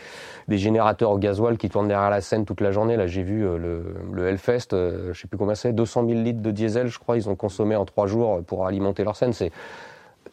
des, 0.48 0.58
générateurs 0.58 1.12
au 1.12 1.18
gasoil 1.18 1.56
qui 1.56 1.68
tournent 1.68 1.86
derrière 1.86 2.10
la 2.10 2.20
scène 2.20 2.44
toute 2.44 2.60
la 2.60 2.72
journée. 2.72 2.96
Là, 2.96 3.06
j'ai 3.06 3.22
vu 3.22 3.46
euh, 3.46 3.58
le, 3.58 3.94
le, 4.12 4.26
Hellfest, 4.26 4.70
je 4.72 5.12
sais 5.14 5.28
plus 5.28 5.38
combien 5.38 5.54
c'est, 5.54 5.72
200 5.72 6.08
000 6.08 6.20
litres 6.20 6.42
de 6.42 6.50
diesel, 6.50 6.88
je 6.88 6.98
crois, 6.98 7.16
ils 7.16 7.28
ont 7.28 7.36
consommé 7.36 7.76
en 7.76 7.84
trois 7.84 8.08
jours 8.08 8.42
pour 8.42 8.66
alimenter 8.66 9.04
leur 9.04 9.14
scène. 9.14 9.32
C'est 9.32 9.52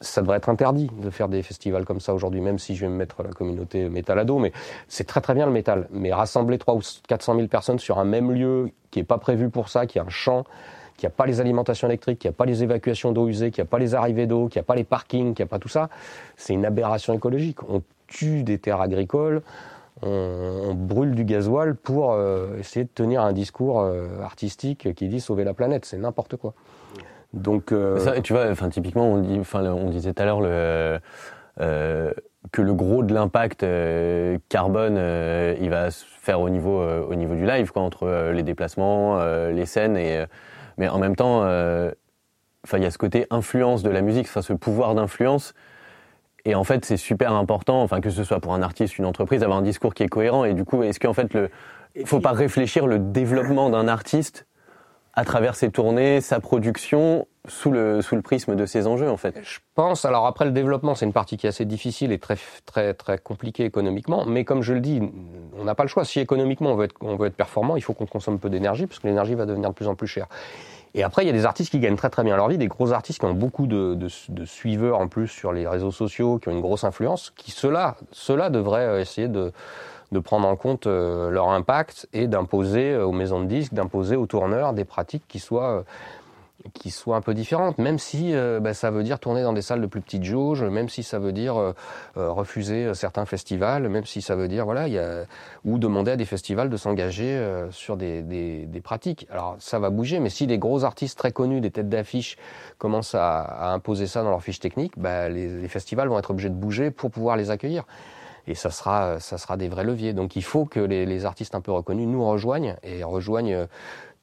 ça 0.01 0.21
devrait 0.21 0.37
être 0.37 0.49
interdit 0.49 0.89
de 1.01 1.09
faire 1.09 1.27
des 1.27 1.43
festivals 1.43 1.83
comme 1.83 1.99
ça 1.99 2.13
aujourd'hui, 2.13 2.39
même 2.39 2.57
si 2.57 2.73
je 2.73 2.85
vais 2.85 2.91
me 2.91 2.95
mettre 2.95 3.21
la 3.21 3.31
communauté 3.31 3.89
métal 3.89 4.17
à 4.17 4.23
dos, 4.23 4.39
mais 4.39 4.53
c'est 4.87 5.03
très 5.05 5.19
très 5.19 5.33
bien 5.33 5.45
le 5.45 5.51
métal. 5.51 5.89
Mais 5.91 6.13
rassembler 6.13 6.57
300 6.57 7.01
ou 7.03 7.07
400 7.07 7.35
000 7.35 7.47
personnes 7.47 7.79
sur 7.79 7.99
un 7.99 8.05
même 8.05 8.31
lieu 8.31 8.71
qui 8.91 8.99
est 8.99 9.03
pas 9.03 9.17
prévu 9.17 9.49
pour 9.49 9.67
ça, 9.67 9.85
qui 9.85 9.99
a 9.99 10.03
un 10.03 10.09
champ, 10.09 10.45
qu'il 10.99 11.07
n'y 11.07 11.13
a 11.13 11.15
pas 11.15 11.25
les 11.25 11.39
alimentations 11.39 11.87
électriques, 11.87 12.19
qu'il 12.19 12.29
n'y 12.29 12.35
a 12.35 12.37
pas 12.37 12.45
les 12.45 12.61
évacuations 12.61 13.11
d'eau 13.11 13.27
usée, 13.27 13.51
qu'il 13.51 13.63
n'y 13.63 13.67
a 13.67 13.71
pas 13.71 13.79
les 13.79 13.95
arrivées 13.95 14.27
d'eau, 14.27 14.47
qu'il 14.47 14.59
n'y 14.59 14.63
a 14.63 14.67
pas 14.67 14.75
les 14.75 14.83
parkings, 14.83 15.33
qu'il 15.33 15.43
n'y 15.43 15.49
a 15.49 15.49
pas 15.49 15.59
tout 15.59 15.69
ça, 15.69 15.89
c'est 16.35 16.53
une 16.53 16.65
aberration 16.65 17.13
écologique. 17.13 17.63
On 17.69 17.81
tue 18.07 18.43
des 18.43 18.57
terres 18.57 18.81
agricoles, 18.81 19.41
on, 20.01 20.73
brûle 20.75 21.15
du 21.15 21.23
gasoil 21.23 21.75
pour 21.75 22.11
euh, 22.11 22.57
essayer 22.59 22.83
de 22.83 22.89
tenir 22.93 23.21
un 23.21 23.33
discours 23.33 23.81
euh, 23.81 24.21
artistique 24.21 24.93
qui 24.93 25.07
dit 25.07 25.19
sauver 25.19 25.43
la 25.43 25.53
planète. 25.53 25.85
C'est 25.85 25.97
n'importe 25.97 26.35
quoi. 26.35 26.53
Donc, 27.33 27.71
euh, 27.71 28.19
tu 28.21 28.33
vois, 28.33 28.53
typiquement, 28.69 29.13
on, 29.13 29.89
disait 29.89 30.13
tout 30.13 30.21
à 30.21 30.25
l'heure 30.25 30.41
que 32.51 32.61
le 32.61 32.73
gros 32.73 33.03
de 33.03 33.13
l'impact 33.13 33.65
carbone, 34.49 34.95
il 35.61 35.69
va 35.69 35.91
se 35.91 36.05
faire 36.05 36.41
au 36.41 36.49
niveau, 36.49 36.81
au 36.81 37.15
niveau 37.15 37.35
du 37.35 37.45
live, 37.45 37.71
quoi, 37.71 37.83
entre 37.83 38.31
les 38.33 38.43
déplacements, 38.43 39.23
les 39.49 39.65
scènes 39.65 39.97
et, 39.97 40.25
mais 40.79 40.87
en 40.87 40.97
même 40.97 41.15
temps, 41.15 41.41
euh, 41.43 41.91
il 42.73 42.81
y 42.81 42.85
a 42.85 42.91
ce 42.91 42.97
côté 42.97 43.27
influence 43.29 43.83
de 43.83 43.89
la 43.89 44.01
musique, 44.01 44.27
ce 44.27 44.53
pouvoir 44.53 44.95
d'influence. 44.95 45.53
Et 46.45 46.55
en 46.55 46.63
fait, 46.63 46.85
c'est 46.85 46.97
super 46.97 47.33
important, 47.33 47.81
enfin, 47.83 47.99
que 47.99 48.09
ce 48.09 48.23
soit 48.23 48.39
pour 48.39 48.53
un 48.53 48.61
artiste, 48.61 48.97
une 48.97 49.05
entreprise, 49.05 49.41
d'avoir 49.41 49.59
un 49.59 49.61
discours 49.61 49.93
qui 49.93 50.03
est 50.03 50.07
cohérent. 50.07 50.45
Et 50.45 50.53
du 50.53 50.63
coup, 50.63 50.81
est-ce 50.81 50.99
qu'en 50.99 51.13
fait, 51.13 51.33
le, 51.33 51.49
faut 52.05 52.21
pas 52.21 52.31
réfléchir 52.31 52.87
le 52.87 52.97
développement 52.97 53.69
d'un 53.69 53.87
artiste 53.89 54.47
à 55.13 55.25
travers 55.25 55.55
ses 55.55 55.69
tournées, 55.69 56.21
sa 56.21 56.39
production, 56.39 57.27
sous 57.49 57.71
le, 57.71 58.01
prisme 58.21 58.55
de 58.55 58.65
ces 58.65 58.87
enjeux, 58.87 59.09
en 59.09 59.17
fait 59.17 59.37
Je 59.43 59.59
pense, 59.75 60.05
alors 60.05 60.25
après 60.25 60.45
le 60.45 60.51
développement, 60.51 60.95
c'est 60.95 61.05
une 61.05 61.13
partie 61.13 61.37
qui 61.37 61.45
est 61.45 61.49
assez 61.49 61.65
difficile 61.65 62.11
et 62.11 62.19
très, 62.19 62.37
très, 62.65 62.93
très 62.93 63.17
compliquée 63.17 63.65
économiquement, 63.65 64.25
mais 64.25 64.45
comme 64.45 64.61
je 64.61 64.73
le 64.73 64.79
dis, 64.79 65.01
on 65.57 65.63
n'a 65.63 65.75
pas 65.75 65.83
le 65.83 65.89
choix. 65.89 66.05
Si 66.05 66.19
économiquement 66.19 66.71
on 66.71 66.75
veut 66.75 66.85
être, 66.85 66.95
on 67.01 67.15
veut 67.15 67.27
être 67.27 67.35
performant, 67.35 67.75
il 67.75 67.81
faut 67.81 67.93
qu'on 67.93 68.05
consomme 68.05 68.39
peu 68.39 68.49
d'énergie, 68.49 68.87
parce 68.87 68.99
que 68.99 69.07
l'énergie 69.07 69.35
va 69.35 69.45
devenir 69.45 69.69
de 69.69 69.75
plus 69.75 69.87
en 69.87 69.95
plus 69.95 70.07
chère. 70.07 70.27
Et 70.95 71.03
après, 71.03 71.23
il 71.23 71.27
y 71.27 71.29
a 71.29 71.33
des 71.33 71.45
artistes 71.45 71.71
qui 71.71 71.79
gagnent 71.79 71.95
très 71.95 72.09
très 72.09 72.23
bien 72.23 72.35
leur 72.35 72.47
vie, 72.47 72.57
des 72.57 72.67
gros 72.67 72.91
artistes 72.93 73.19
qui 73.19 73.25
ont 73.25 73.33
beaucoup 73.33 73.67
de, 73.67 74.07
suiveurs 74.45 74.99
en 74.99 75.07
plus 75.07 75.27
sur 75.27 75.51
les 75.51 75.67
réseaux 75.67 75.91
sociaux, 75.91 76.39
qui 76.39 76.49
ont 76.49 76.51
une 76.51 76.61
grosse 76.61 76.83
influence, 76.83 77.31
qui 77.35 77.51
ceux-là, 77.51 77.95
ceux-là 78.11 78.49
devraient 78.49 78.85
euh, 78.85 79.01
essayer 79.01 79.27
de, 79.27 79.51
de 80.11 80.19
prendre 80.19 80.47
en 80.47 80.55
compte 80.55 80.87
euh, 80.87 81.29
leur 81.29 81.49
impact 81.49 82.07
et 82.13 82.27
d'imposer 82.27 82.91
euh, 82.91 83.05
aux 83.05 83.11
maisons 83.11 83.41
de 83.41 83.45
disques, 83.45 83.73
d'imposer 83.73 84.15
aux 84.15 84.25
tourneurs 84.25 84.73
des 84.73 84.85
pratiques 84.85 85.23
qui 85.27 85.39
soient 85.39 85.83
qui 86.73 86.91
soit 86.91 87.15
un 87.15 87.21
peu 87.21 87.33
différente, 87.33 87.77
même 87.77 87.99
si 87.99 88.33
euh, 88.33 88.59
bah, 88.59 88.73
ça 88.73 88.91
veut 88.91 89.03
dire 89.03 89.19
tourner 89.19 89.43
dans 89.43 89.53
des 89.53 89.61
salles 89.61 89.81
de 89.81 89.87
plus 89.87 90.01
petites 90.01 90.23
jauges, 90.23 90.63
même 90.63 90.89
si 90.89 91.03
ça 91.03 91.19
veut 91.19 91.31
dire 91.31 91.57
euh, 91.57 91.73
euh, 92.17 92.31
refuser 92.31 92.93
certains 92.93 93.25
festivals, 93.25 93.87
même 93.87 94.05
si 94.05 94.21
ça 94.21 94.35
veut 94.35 94.47
dire 94.47 94.65
voilà, 94.65 94.87
y 94.87 94.97
a, 94.97 95.25
ou 95.63 95.77
demander 95.77 96.11
à 96.11 96.15
des 96.15 96.25
festivals 96.25 96.69
de 96.69 96.77
s'engager 96.77 97.41
sur 97.71 97.97
des, 97.97 98.21
des, 98.21 98.65
des, 98.65 98.81
pratiques. 98.81 99.27
Alors 99.31 99.55
ça 99.59 99.79
va 99.79 99.89
bouger, 99.89 100.19
mais 100.19 100.29
si 100.29 100.47
des 100.47 100.57
gros 100.57 100.83
artistes 100.83 101.17
très 101.17 101.31
connus, 101.31 101.61
des 101.61 101.71
têtes 101.71 101.89
d'affiche, 101.89 102.37
commencent 102.77 103.15
à, 103.15 103.41
à, 103.41 103.71
imposer 103.71 104.07
ça 104.07 104.23
dans 104.23 104.29
leur 104.29 104.43
fiche 104.43 104.59
technique, 104.59 104.93
bah, 104.97 105.29
les, 105.29 105.47
les, 105.47 105.67
festivals 105.67 106.09
vont 106.09 106.19
être 106.19 106.31
obligés 106.31 106.49
de 106.49 106.55
bouger 106.55 106.91
pour 106.91 107.11
pouvoir 107.11 107.37
les 107.37 107.51
accueillir. 107.51 107.85
Et 108.47 108.55
ça 108.55 108.71
sera, 108.71 109.19
ça 109.19 109.37
sera 109.37 109.57
des 109.57 109.69
vrais 109.69 109.83
leviers. 109.83 110.13
Donc 110.13 110.35
il 110.35 110.43
faut 110.43 110.65
que 110.65 110.79
les, 110.79 111.05
les 111.05 111.25
artistes 111.25 111.53
un 111.53 111.61
peu 111.61 111.71
reconnus 111.71 112.07
nous 112.07 112.25
rejoignent 112.25 112.77
et 112.83 113.03
rejoignent 113.03 113.67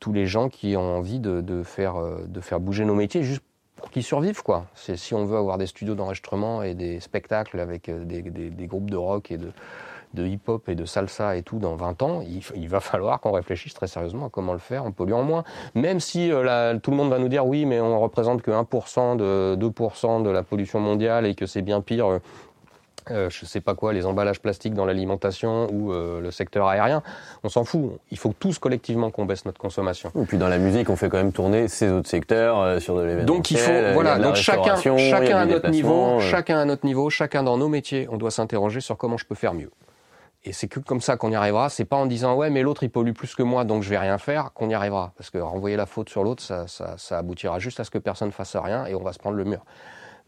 tous 0.07 0.13
les 0.13 0.27
gens 0.27 0.49
qui 0.49 0.77
ont 0.77 0.99
envie 0.99 1.19
de, 1.19 1.41
de, 1.41 1.65
faire, 1.65 1.97
euh, 1.97 2.27
de 2.29 2.41
faire 2.41 2.61
bouger 2.61 2.85
nos 2.85 2.95
métiers 2.95 3.25
juste 3.25 3.43
pour 3.75 3.91
qu'ils 3.91 4.05
survivent. 4.05 4.45
quoi. 4.45 4.67
Si 4.77 5.15
on 5.15 5.25
veut 5.25 5.37
avoir 5.37 5.59
des 5.59 5.67
studios 5.67 5.97
d'enregistrement 5.97 6.63
et 6.63 6.75
des 6.75 7.01
spectacles 7.01 7.59
avec 7.59 7.89
euh, 7.89 8.05
des, 8.05 8.67
groupes 8.69 8.89
de 8.89 8.97
rock 8.97 9.33
et 9.33 9.37
de, 9.37 10.25
hip-hop 10.25 10.69
et 10.69 10.77
de 10.77 10.85
salsa 10.85 11.37
et 11.37 11.43
tout 11.43 11.59
dans 11.59 11.75
20 11.75 12.03
ans, 12.03 12.23
il, 12.55 12.69
va 12.69 12.79
falloir 12.79 13.21
qu'on 13.21 13.33
réfléchisse 13.33 13.75
très 13.75 13.89
sérieusement 13.89 14.27
à 14.27 14.31
comment 14.31 14.53
le 14.53 14.61
faire 14.61 14.85
en 14.85 14.93
polluant 14.93 15.25
moins. 15.25 15.43
Même 15.75 15.99
si 15.99 16.31
euh, 16.31 16.79
tout 16.79 16.93
le 16.93 16.97
monde 16.97 17.11
va 17.11 17.19
nous 17.19 17.29
dire 17.29 17.45
oui, 17.45 17.67
mais 17.67 17.81
on 17.81 17.99
représente 17.99 18.43
que 18.43 18.53
1%, 18.53 19.17
de 19.17 19.57
2% 19.59 20.23
de 20.23 20.31
la 20.31 20.45
pollution 20.45 20.79
mondiale 20.79 21.27
et 21.27 21.35
que 21.35 21.47
c'est 21.47 21.63
bien 21.63 21.81
pire 21.81 22.21
euh, 23.11 23.31
je 23.31 23.45
sais 23.45 23.61
pas 23.61 23.75
quoi, 23.75 23.93
les 23.93 24.05
emballages 24.05 24.41
plastiques 24.41 24.75
dans 24.75 24.85
l'alimentation 24.85 25.69
ou 25.73 25.93
euh, 25.93 26.21
le 26.21 26.31
secteur 26.31 26.67
aérien, 26.67 27.03
on 27.45 27.49
s'en 27.49 27.65
fout. 27.65 27.93
Il 28.11 28.19
faut 28.19 28.35
tous 28.39 28.59
collectivement 28.59 29.11
qu'on 29.11 29.25
baisse 29.25 29.45
notre 29.45 29.61
consommation. 29.61 30.11
Et 30.21 30.25
puis 30.25 30.39
dans 30.39 30.49
la 30.49 30.59
musique, 30.59 30.91
on 30.91 30.97
fait 30.97 31.09
quand 31.09 31.19
même 31.19 31.33
tourner 31.33 31.69
ces 31.69 31.91
autres 31.91 32.09
secteurs 32.09 32.61
euh, 32.61 32.81
sur 32.81 32.97
de 32.97 33.03
l'événement. 33.03 33.27
Donc 33.27 33.51
il 33.51 33.59
faut, 33.59 33.73
voilà, 33.93 34.19
donc 34.19 34.35
chacun, 34.35 34.77
chacun 34.77 35.39
à 35.39 35.47
notre 35.47 35.71
niveau, 35.71 36.21
chacun 36.21 36.59
à 36.59 36.65
notre 36.65 36.85
niveau, 36.85 37.11
chacun 37.11 37.43
dans 37.43 37.57
nos 37.57 37.69
métiers, 37.69 38.09
on 38.11 38.17
doit 38.17 38.31
s'interroger 38.31 38.81
sur 38.81 38.97
comment 38.97 39.17
je 39.17 39.25
peux 39.25 39.35
faire 39.35 39.55
mieux. 39.55 39.71
Et 40.47 40.53
c'est 40.53 40.69
que 40.69 40.79
comme 40.79 41.01
ça 41.01 41.17
qu'on 41.17 41.33
y 41.33 41.35
arrivera. 41.35 41.69
C'est 41.69 41.85
pas 41.85 41.97
en 41.97 42.07
disant 42.07 42.37
ouais 42.37 42.51
mais 42.51 42.63
l'autre 42.63 42.85
il 42.85 42.91
pollue 42.91 43.13
plus 43.13 43.35
que 43.35 43.43
moi 43.43 43.65
donc 43.65 43.83
je 43.83 43.91
vais 43.91 43.99
rien 43.99 44.17
faire 44.17 44.53
qu'on 44.55 44.71
y 44.71 44.75
arrivera. 44.75 45.13
Parce 45.17 45.29
que 45.31 45.39
renvoyer 45.39 45.77
la 45.77 45.87
faute 45.87 46.09
sur 46.09 46.23
l'autre, 46.23 46.43
ça, 46.43 46.69
ça, 46.69 46.95
ça 46.99 47.19
aboutira 47.19 47.59
juste 47.59 47.81
à 47.81 47.85
ce 47.85 47.91
que 47.91 47.99
personne 47.99 48.31
fasse 48.31 48.55
rien 48.57 48.87
et 48.87 48.95
on 48.95 49.03
va 49.03 49.13
se 49.13 49.19
prendre 49.19 49.37
le 49.37 49.45
mur. 49.45 49.65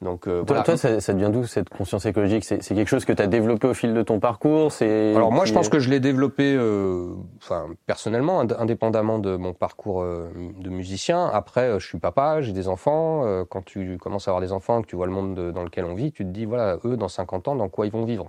Donc, 0.01 0.29
euh, 0.29 0.45
toi, 0.45 0.63
toi, 0.63 0.77
ça, 0.77 1.01
ça 1.01 1.13
devient 1.13 1.31
d'où 1.33 1.45
cette 1.45 1.69
conscience 1.71 2.07
écologique? 2.07 2.45
C'est 2.45 2.61
quelque 2.61 2.89
chose 2.89 3.05
que 3.05 3.13
tu 3.13 3.21
as 3.21 3.27
développé 3.27 3.67
au 3.67 3.75
fil 3.75 3.95
de 3.95 4.03
ton 4.03 4.21
parcours? 4.21 4.71
Alors 4.81 5.33
moi, 5.33 5.45
je 5.45 5.53
pense 5.53 5.69
que 5.69 5.81
je 5.81 5.91
l'ai 5.91 5.99
développé, 5.99 6.55
euh, 6.55 7.15
enfin 7.39 7.67
personnellement, 7.87 8.41
indépendamment 8.41 9.19
de 9.19 9.37
mon 9.37 9.55
parcours 9.55 10.03
euh, 10.03 10.29
de 10.59 10.71
musicien. 10.71 11.27
Après, 11.27 11.63
euh, 11.63 11.79
je 11.81 11.87
suis 11.87 11.99
papa, 11.99 12.41
j'ai 12.43 12.53
des 12.53 12.69
enfants. 12.69 13.23
Euh, 13.25 13.45
quand 13.49 13.65
tu 13.65 13.99
commences 13.99 14.29
à 14.29 14.31
avoir 14.31 14.41
des 14.41 14.53
enfants, 14.53 14.83
que 14.83 14.87
tu 14.87 14.95
vois 14.95 15.07
le 15.07 15.13
monde 15.13 15.53
dans 15.53 15.65
lequel 15.65 15.85
on 15.85 15.95
vit, 15.95 16.13
tu 16.13 16.25
te 16.25 16.31
dis 16.31 16.45
voilà, 16.45 16.79
eux, 16.85 16.97
dans 16.97 17.09
50 17.09 17.49
ans, 17.49 17.57
dans 17.57 17.69
quoi 17.69 17.87
ils 17.87 17.93
vont 17.93 18.05
vivre? 18.05 18.29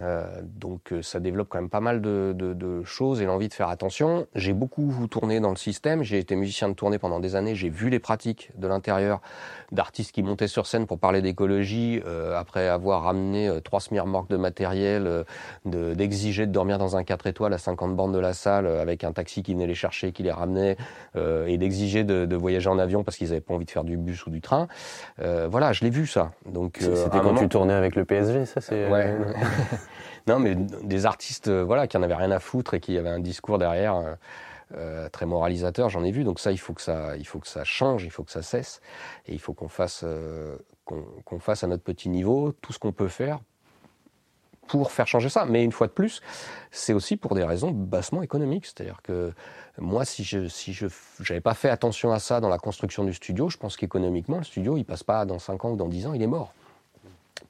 Euh, 0.00 0.24
donc 0.42 0.92
euh, 0.92 1.02
ça 1.02 1.18
développe 1.18 1.48
quand 1.48 1.58
même 1.58 1.70
pas 1.70 1.80
mal 1.80 2.00
de, 2.00 2.32
de, 2.32 2.54
de 2.54 2.84
choses 2.84 3.20
et 3.20 3.24
l'envie 3.24 3.48
de 3.48 3.54
faire 3.54 3.68
attention. 3.68 4.26
J'ai 4.34 4.52
beaucoup 4.52 4.92
tourné 5.10 5.40
dans 5.40 5.50
le 5.50 5.56
système, 5.56 6.04
j'ai 6.04 6.18
été 6.18 6.36
musicien 6.36 6.68
de 6.68 6.74
tournée 6.74 6.98
pendant 6.98 7.18
des 7.18 7.34
années, 7.34 7.56
j'ai 7.56 7.68
vu 7.68 7.90
les 7.90 7.98
pratiques 7.98 8.52
de 8.56 8.68
l'intérieur 8.68 9.20
d'artistes 9.72 10.12
qui 10.12 10.22
montaient 10.22 10.48
sur 10.48 10.66
scène 10.66 10.86
pour 10.86 10.98
parler 10.98 11.22
d'écologie 11.22 12.00
euh, 12.06 12.38
après 12.38 12.68
avoir 12.68 13.02
ramené 13.04 13.48
euh, 13.48 13.60
trois 13.60 13.80
semi-remorques 13.80 14.30
de 14.30 14.36
matériel, 14.36 15.24
d'exiger 15.64 16.46
de, 16.46 16.52
dormir 16.52 16.78
dans 16.78 16.96
un 16.96 17.04
4 17.04 17.26
étoiles 17.26 17.52
à 17.52 17.58
50 17.58 17.94
bornes 17.94 18.12
de 18.12 18.18
la 18.18 18.32
salle 18.32 18.66
avec 18.66 19.04
un 19.04 19.12
taxi 19.12 19.42
qui 19.42 19.54
venait 19.54 19.66
les 19.66 19.74
chercher, 19.74 20.12
qui 20.12 20.22
les 20.22 20.32
ramenait 20.32 20.76
et 21.16 21.58
d'exiger 21.58 22.04
de, 22.04 22.24
de, 22.24 22.36
voyager 22.36 22.68
en 22.68 22.78
avion 22.78 23.04
parce 23.04 23.16
qu'ils 23.16 23.30
avaient 23.30 23.40
pas 23.40 23.54
envie 23.54 23.64
de 23.64 23.70
faire 23.70 23.84
du 23.84 23.96
bus 23.96 24.26
ou 24.26 24.30
du 24.30 24.40
train. 24.40 24.68
voilà, 25.18 25.72
je 25.72 25.84
l'ai 25.84 25.90
vu 25.90 26.06
ça. 26.06 26.32
Donc 26.46 26.78
c'était 26.80 27.20
quand 27.20 27.34
tu 27.34 27.48
tournais 27.48 27.74
avec 27.74 27.94
le 27.94 28.04
PSG, 28.04 28.46
ça 28.46 28.60
c'est. 28.60 28.88
Ouais. 28.88 29.14
non, 30.26 30.38
mais 30.38 30.54
des 30.54 31.06
artistes 31.06 31.48
euh, 31.48 31.64
voilà, 31.64 31.86
qui 31.86 31.96
en 31.96 32.02
avaient 32.02 32.14
rien 32.14 32.30
à 32.30 32.38
foutre 32.38 32.74
et 32.74 32.80
qui 32.80 32.96
avaient 32.96 33.08
un 33.08 33.20
discours 33.20 33.58
derrière 33.58 34.16
euh, 34.74 35.06
euh, 35.06 35.08
très 35.08 35.26
moralisateur, 35.26 35.88
j'en 35.88 36.04
ai 36.04 36.10
vu. 36.10 36.24
Donc 36.24 36.40
ça, 36.40 36.52
il 36.52 36.58
faut 36.58 36.72
que 36.72 36.82
ça, 36.82 37.16
il 37.16 37.26
faut 37.26 37.38
que 37.38 37.48
ça 37.48 37.64
change, 37.64 38.04
il 38.04 38.10
faut 38.10 38.24
que 38.24 38.30
ça 38.30 38.42
cesse, 38.42 38.80
et 39.26 39.32
il 39.32 39.40
faut 39.40 39.52
qu'on 39.52 39.68
fasse, 39.68 40.04
qu'on 40.84 41.38
fasse 41.40 41.64
à 41.64 41.66
notre 41.66 41.82
petit 41.82 42.08
niveau 42.08 42.52
tout 42.52 42.72
ce 42.72 42.78
qu'on 42.78 42.92
peut 42.92 43.08
faire 43.08 43.40
pour 44.66 44.92
faire 44.92 45.06
changer 45.06 45.28
ça. 45.30 45.46
Mais 45.46 45.64
une 45.64 45.72
fois 45.72 45.86
de 45.86 45.92
plus, 45.92 46.20
c'est 46.70 46.92
aussi 46.92 47.16
pour 47.16 47.34
des 47.34 47.44
raisons 47.44 47.70
bassement 47.70 48.22
économiques. 48.22 48.66
C'est-à-dire 48.66 49.00
que 49.02 49.32
moi, 49.78 50.04
si 50.04 50.24
je 50.24 50.48
si 50.48 50.72
je 50.72 50.86
j'avais 51.20 51.40
pas 51.40 51.54
fait 51.54 51.70
attention 51.70 52.12
à 52.12 52.18
ça 52.18 52.40
dans 52.40 52.48
la 52.48 52.58
construction 52.58 53.04
du 53.04 53.14
studio, 53.14 53.48
je 53.48 53.56
pense 53.56 53.76
qu'économiquement, 53.76 54.38
le 54.38 54.44
studio, 54.44 54.76
il 54.76 54.84
passe 54.84 55.02
pas 55.02 55.24
dans 55.24 55.38
5 55.38 55.64
ans 55.64 55.70
ou 55.72 55.76
dans 55.76 55.88
10 55.88 56.06
ans, 56.06 56.12
il 56.12 56.22
est 56.22 56.26
mort 56.26 56.52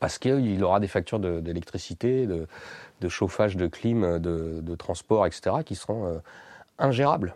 parce 0.00 0.18
qu'il 0.18 0.62
aura 0.62 0.80
des 0.80 0.86
factures 0.86 1.18
d'électricité, 1.18 2.26
de, 2.26 3.08
chauffage, 3.08 3.56
de 3.56 3.66
clim, 3.66 4.18
de, 4.18 4.60
de, 4.62 4.74
transport, 4.76 5.26
etc., 5.26 5.56
qui 5.64 5.74
seront 5.74 6.06
euh, 6.06 6.18
ingérables. 6.78 7.34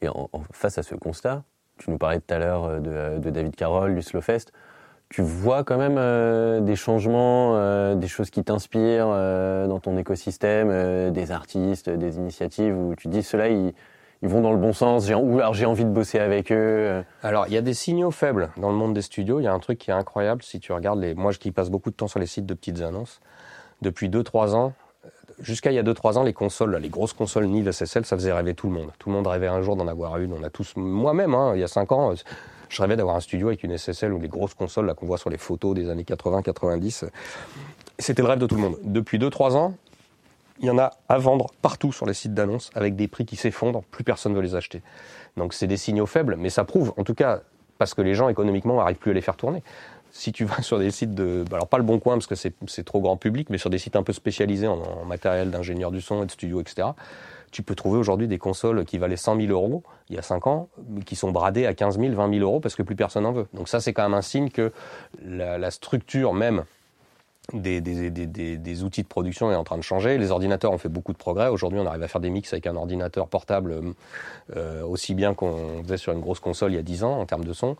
Et 0.00 0.08
en, 0.08 0.28
face 0.52 0.78
à 0.78 0.82
ce 0.82 0.94
constat, 0.94 1.44
tu 1.78 1.90
nous 1.90 1.98
parlais 1.98 2.20
tout 2.20 2.34
à 2.34 2.38
l'heure 2.38 2.64
euh, 2.64 2.80
de, 2.80 3.18
de, 3.18 3.30
David 3.30 3.54
Carroll, 3.56 3.94
du 3.94 4.02
Slowfest, 4.02 4.52
tu 5.12 5.20
vois 5.20 5.62
quand 5.62 5.76
même 5.76 5.98
euh, 5.98 6.60
des 6.60 6.74
changements, 6.74 7.52
euh, 7.54 7.94
des 7.94 8.08
choses 8.08 8.30
qui 8.30 8.42
t'inspirent 8.42 9.10
euh, 9.10 9.66
dans 9.66 9.78
ton 9.78 9.98
écosystème, 9.98 11.12
des 11.12 11.32
artistes, 11.32 11.90
des 11.90 12.16
initiatives 12.16 12.74
où 12.74 12.94
tu 12.96 13.08
dis 13.08 13.22
ceux-là 13.22 13.48
ils, 13.48 13.74
ils 14.22 14.28
vont 14.30 14.40
dans 14.40 14.52
le 14.52 14.56
bon 14.56 14.72
sens, 14.72 15.06
j'ai, 15.06 15.14
ou 15.14 15.38
alors 15.38 15.52
j'ai 15.52 15.66
envie 15.66 15.84
de 15.84 15.90
bosser 15.90 16.18
avec 16.18 16.50
eux. 16.50 17.04
Alors 17.22 17.46
il 17.46 17.52
y 17.52 17.58
a 17.58 17.60
des 17.60 17.74
signaux 17.74 18.10
faibles 18.10 18.48
dans 18.56 18.70
le 18.70 18.76
monde 18.76 18.94
des 18.94 19.02
studios. 19.02 19.38
Il 19.38 19.42
y 19.42 19.46
a 19.46 19.52
un 19.52 19.58
truc 19.58 19.78
qui 19.78 19.90
est 19.90 19.94
incroyable 19.94 20.42
si 20.42 20.60
tu 20.60 20.72
regardes 20.72 21.00
les. 21.00 21.14
Moi 21.14 21.32
qui 21.34 21.52
passe 21.52 21.68
beaucoup 21.68 21.90
de 21.90 21.96
temps 21.96 22.08
sur 22.08 22.18
les 22.18 22.26
sites 22.26 22.46
de 22.46 22.54
petites 22.54 22.80
annonces, 22.80 23.20
depuis 23.82 24.08
2-3 24.08 24.54
ans, 24.54 24.72
jusqu'à 25.40 25.70
il 25.70 25.74
y 25.74 25.78
a 25.78 25.82
2-3 25.82 26.18
ans, 26.18 26.22
les 26.22 26.32
consoles, 26.32 26.76
les 26.76 26.88
grosses 26.88 27.12
consoles 27.12 27.46
Neve 27.46 27.70
SSL, 27.70 28.04
ça 28.04 28.16
faisait 28.16 28.32
rêver 28.32 28.54
tout 28.54 28.68
le 28.68 28.74
monde. 28.74 28.90
Tout 28.98 29.08
le 29.08 29.14
monde 29.14 29.26
rêvait 29.26 29.48
un 29.48 29.62
jour 29.62 29.76
d'en 29.76 29.88
avoir 29.88 30.18
une. 30.18 30.32
On 30.32 30.42
a 30.42 30.50
tous, 30.50 30.74
moi-même, 30.76 31.34
hein, 31.34 31.52
il 31.54 31.60
y 31.60 31.64
a 31.64 31.68
5 31.68 31.92
ans, 31.92 32.14
je 32.68 32.82
rêvais 32.82 32.96
d'avoir 32.96 33.16
un 33.16 33.20
studio 33.20 33.48
avec 33.48 33.62
une 33.62 33.76
SSL 33.76 34.12
ou 34.12 34.20
les 34.20 34.28
grosses 34.28 34.54
consoles 34.54 34.94
qu'on 34.94 35.06
voit 35.06 35.18
sur 35.18 35.30
les 35.30 35.38
photos 35.38 35.74
des 35.74 35.90
années 35.90 36.04
80-90. 36.04 37.08
C'était 37.98 38.22
le 38.22 38.28
rêve 38.28 38.38
de 38.38 38.46
tout 38.46 38.56
le 38.56 38.62
monde. 38.62 38.78
Depuis 38.82 39.18
2-3 39.18 39.56
ans, 39.56 39.74
il 40.60 40.66
y 40.66 40.70
en 40.70 40.78
a 40.78 40.90
à 41.08 41.18
vendre 41.18 41.48
partout 41.60 41.92
sur 41.92 42.06
les 42.06 42.14
sites 42.14 42.34
d'annonces 42.34 42.70
avec 42.74 42.96
des 42.96 43.08
prix 43.08 43.26
qui 43.26 43.36
s'effondrent, 43.36 43.82
plus 43.90 44.04
personne 44.04 44.32
ne 44.32 44.36
veut 44.36 44.42
les 44.42 44.54
acheter. 44.54 44.82
Donc 45.36 45.54
c'est 45.54 45.66
des 45.66 45.76
signaux 45.76 46.06
faibles, 46.06 46.36
mais 46.38 46.50
ça 46.50 46.64
prouve, 46.64 46.94
en 46.96 47.04
tout 47.04 47.14
cas, 47.14 47.40
parce 47.78 47.94
que 47.94 48.02
les 48.02 48.14
gens 48.14 48.28
économiquement 48.28 48.76
n'arrivent 48.76 48.98
plus 48.98 49.10
à 49.10 49.14
les 49.14 49.20
faire 49.20 49.36
tourner. 49.36 49.62
Si 50.12 50.30
tu 50.30 50.44
vas 50.44 50.62
sur 50.62 50.78
des 50.78 50.90
sites 50.90 51.14
de, 51.14 51.44
alors 51.50 51.66
pas 51.66 51.78
le 51.78 51.84
bon 51.84 51.98
coin 51.98 52.14
parce 52.14 52.26
que 52.26 52.34
c'est 52.34 52.84
trop 52.84 53.00
grand 53.00 53.16
public, 53.16 53.50
mais 53.50 53.58
sur 53.58 53.70
des 53.70 53.78
sites 53.78 53.96
un 53.96 54.02
peu 54.02 54.12
spécialisés 54.12 54.68
en, 54.68 55.04
matériel 55.04 55.50
d'ingénieur 55.50 55.90
du 55.90 56.00
son 56.00 56.22
et 56.22 56.26
de 56.26 56.30
studio, 56.30 56.60
etc., 56.60 56.88
tu 57.50 57.62
peux 57.62 57.74
trouver 57.74 57.98
aujourd'hui 57.98 58.28
des 58.28 58.38
consoles 58.38 58.86
qui 58.86 58.96
valaient 58.96 59.16
100 59.16 59.36
000 59.36 59.52
euros 59.52 59.82
il 60.08 60.16
y 60.16 60.18
a 60.18 60.22
5 60.22 60.46
ans, 60.46 60.68
mais 60.88 61.02
qui 61.02 61.16
sont 61.16 61.32
bradées 61.32 61.66
à 61.66 61.74
15 61.74 61.98
000, 61.98 62.14
20 62.14 62.32
000 62.32 62.42
euros 62.42 62.60
parce 62.60 62.74
que 62.74 62.82
plus 62.82 62.96
personne 62.96 63.24
n'en 63.24 63.32
veut. 63.32 63.46
Donc 63.52 63.68
ça, 63.68 63.80
c'est 63.80 63.92
quand 63.92 64.04
même 64.04 64.14
un 64.14 64.22
signe 64.22 64.48
que 64.48 64.72
la, 65.22 65.70
structure 65.70 66.32
même 66.32 66.64
des, 67.52 67.82
des, 67.82 68.82
outils 68.84 69.02
de 69.02 69.06
production 69.06 69.52
est 69.52 69.54
en 69.54 69.64
train 69.64 69.76
de 69.76 69.82
changer. 69.82 70.16
Les 70.16 70.30
ordinateurs 70.30 70.72
ont 70.72 70.78
fait 70.78 70.88
beaucoup 70.88 71.12
de 71.12 71.18
progrès. 71.18 71.48
Aujourd'hui, 71.48 71.78
on 71.78 71.84
arrive 71.84 72.02
à 72.02 72.08
faire 72.08 72.22
des 72.22 72.30
mix 72.30 72.50
avec 72.54 72.66
un 72.66 72.76
ordinateur 72.76 73.28
portable 73.28 73.94
euh, 74.56 74.82
aussi 74.84 75.14
bien 75.14 75.34
qu'on 75.34 75.82
faisait 75.82 75.98
sur 75.98 76.14
une 76.14 76.20
grosse 76.20 76.40
console 76.40 76.72
il 76.72 76.76
y 76.76 76.78
a 76.78 76.82
10 76.82 77.04
ans 77.04 77.20
en 77.20 77.26
termes 77.26 77.44
de 77.44 77.52
son. 77.52 77.76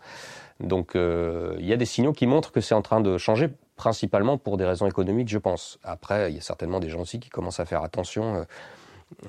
Donc 0.59 0.95
euh, 0.95 1.55
il 1.59 1.65
y 1.65 1.73
a 1.73 1.77
des 1.77 1.85
signaux 1.85 2.13
qui 2.13 2.27
montrent 2.27 2.51
que 2.51 2.61
c'est 2.61 2.75
en 2.75 2.81
train 2.81 3.01
de 3.01 3.17
changer, 3.17 3.49
principalement 3.75 4.37
pour 4.37 4.57
des 4.57 4.65
raisons 4.65 4.87
économiques, 4.87 5.29
je 5.29 5.37
pense. 5.37 5.79
Après, 5.83 6.31
il 6.31 6.35
y 6.35 6.37
a 6.37 6.41
certainement 6.41 6.79
des 6.79 6.89
gens 6.89 7.01
aussi 7.01 7.19
qui 7.19 7.29
commencent 7.29 7.59
à 7.59 7.65
faire 7.65 7.83
attention. 7.83 8.35
Euh, 8.35 8.43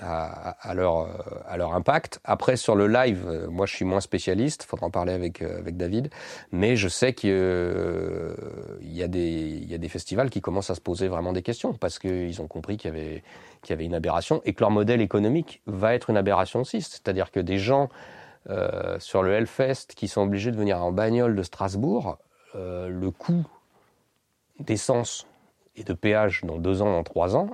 à, 0.00 0.74
leur, 0.74 1.08
à 1.46 1.56
leur 1.56 1.74
impact. 1.74 2.20
Après, 2.24 2.56
sur 2.56 2.74
le 2.74 2.86
live, 2.86 3.24
euh, 3.26 3.48
moi 3.48 3.66
je 3.66 3.74
suis 3.74 3.84
moins 3.84 4.00
spécialiste, 4.00 4.64
il 4.64 4.66
faudra 4.66 4.86
en 4.86 4.90
parler 4.90 5.12
avec, 5.12 5.42
euh, 5.42 5.58
avec 5.58 5.76
David, 5.76 6.10
mais 6.52 6.76
je 6.76 6.88
sais 6.88 7.12
qu'il 7.12 7.30
euh, 7.32 8.34
y, 8.82 9.02
a 9.02 9.08
des, 9.08 9.88
festivals 9.88 10.30
qui 10.30 10.40
commencent 10.40 10.70
à 10.70 10.74
se 10.74 10.80
poser 10.80 11.08
vraiment 11.08 11.32
des 11.32 11.42
questions 11.42 11.72
parce 11.74 11.98
qu'ils 11.98 12.40
ont 12.40 12.48
compris 12.48 12.76
qu'il 12.76 12.96
y, 12.96 13.22
qu'il 13.62 13.70
y 13.70 13.72
avait 13.72 13.84
une 13.84 13.94
aberration 13.94 14.40
et 14.44 14.54
que 14.54 14.60
leur 14.60 14.70
modèle 14.70 15.00
économique 15.00 15.60
va 15.66 15.94
être 15.94 16.10
une 16.10 16.16
aberration 16.16 16.60
aussi. 16.62 16.80
C'est-à-dire 16.80 17.30
que 17.30 17.40
des 17.40 17.58
gens 17.58 17.88
sur 18.98 19.22
le 19.22 19.32
Hellfest 19.32 19.94
qui 19.96 20.08
sont 20.08 20.22
obligés 20.22 20.50
de 20.50 20.56
venir 20.56 20.82
en 20.82 20.92
bagnole 20.92 21.34
de 21.34 21.42
Strasbourg, 21.42 22.18
le 22.54 23.10
coût 23.10 23.46
d'essence 24.60 25.26
et 25.76 25.84
de 25.84 25.92
péage 25.92 26.42
dans 26.44 26.58
deux 26.58 26.82
ans, 26.82 26.92
dans 26.92 27.02
trois 27.02 27.36
ans, 27.36 27.50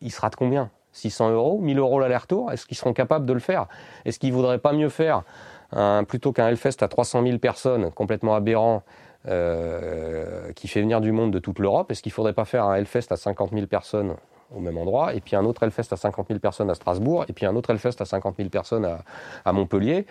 il 0.00 0.10
sera 0.10 0.30
de 0.30 0.36
combien? 0.36 0.70
600 0.92 1.30
euros, 1.30 1.58
1000 1.60 1.78
euros 1.78 2.00
l'aller-retour, 2.00 2.50
est-ce 2.52 2.66
qu'ils 2.66 2.76
seront 2.76 2.92
capables 2.92 3.26
de 3.26 3.32
le 3.32 3.40
faire? 3.40 3.66
Est-ce 4.04 4.18
qu'ils 4.18 4.32
voudraient 4.32 4.58
pas 4.58 4.72
mieux 4.72 4.88
faire 4.88 5.22
plutôt 6.08 6.32
qu'un 6.32 6.48
Hellfest 6.48 6.82
à 6.82 6.88
300 6.88 7.22
000 7.22 7.38
personnes, 7.38 7.90
complètement 7.92 8.34
aberrant, 8.34 8.82
euh, 9.26 10.52
qui 10.54 10.66
fait 10.66 10.80
venir 10.80 11.00
du 11.00 11.12
monde 11.12 11.30
de 11.30 11.38
toute 11.38 11.58
l'Europe? 11.58 11.90
Est-ce 11.90 12.02
qu'il 12.02 12.12
faudrait 12.12 12.32
pas 12.32 12.44
faire 12.44 12.64
un 12.64 12.74
Hellfest 12.74 13.06
à 13.10 13.16
50 13.16 13.52
000 13.52 13.66
personnes 13.66 14.16
au 14.54 14.60
même 14.60 14.78
endroit, 14.78 15.14
et 15.14 15.20
puis 15.20 15.36
un 15.36 15.44
autre 15.44 15.62
Hellfest 15.62 15.92
à 15.92 15.96
50 15.96 16.28
000 16.28 16.40
personnes 16.40 16.70
à 16.70 16.74
Strasbourg, 16.74 17.24
et 17.28 17.32
puis 17.32 17.46
un 17.46 17.54
autre 17.54 17.70
Hellfest 17.70 18.00
à 18.00 18.04
50 18.04 18.36
000 18.36 18.48
personnes 18.48 18.88
à, 19.44 19.52
Montpellier, 19.52 20.06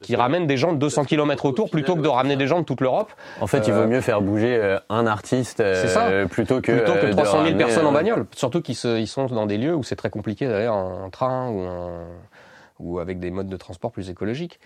qui 0.00 0.16
ramène 0.16 0.46
des 0.46 0.56
gens 0.56 0.72
de 0.72 0.78
200 0.78 1.04
km 1.04 1.46
autour 1.46 1.70
plutôt 1.70 1.96
que 1.96 2.00
de 2.00 2.08
ramener 2.08 2.36
des 2.36 2.46
gens 2.46 2.60
de 2.60 2.64
toute 2.64 2.80
l'Europe. 2.80 3.12
En 3.40 3.46
fait, 3.46 3.66
il 3.66 3.72
vaut 3.72 3.82
euh, 3.82 3.86
mieux 3.86 4.00
faire 4.00 4.20
bouger 4.20 4.56
euh, 4.56 4.78
un 4.88 5.06
artiste 5.06 5.60
euh, 5.60 6.26
plutôt 6.26 6.60
que, 6.60 6.72
plutôt 6.72 6.94
que 6.94 7.10
300 7.10 7.44
000 7.44 7.56
personnes 7.56 7.86
en 7.86 7.92
bagnole. 7.92 8.26
Surtout 8.34 8.62
qu'ils 8.62 8.76
sont 8.76 9.26
dans 9.26 9.46
des 9.46 9.58
lieux 9.58 9.74
où 9.74 9.82
c'est 9.82 9.96
très 9.96 10.10
compliqué 10.10 10.46
d'aller 10.46 10.68
en 10.68 11.10
train 11.10 11.50
ou 11.50 11.64
ou 12.80 12.98
avec 12.98 13.20
des 13.20 13.30
modes 13.30 13.46
de 13.46 13.56
transport 13.56 13.92
plus 13.92 14.10
écologiques. 14.10 14.58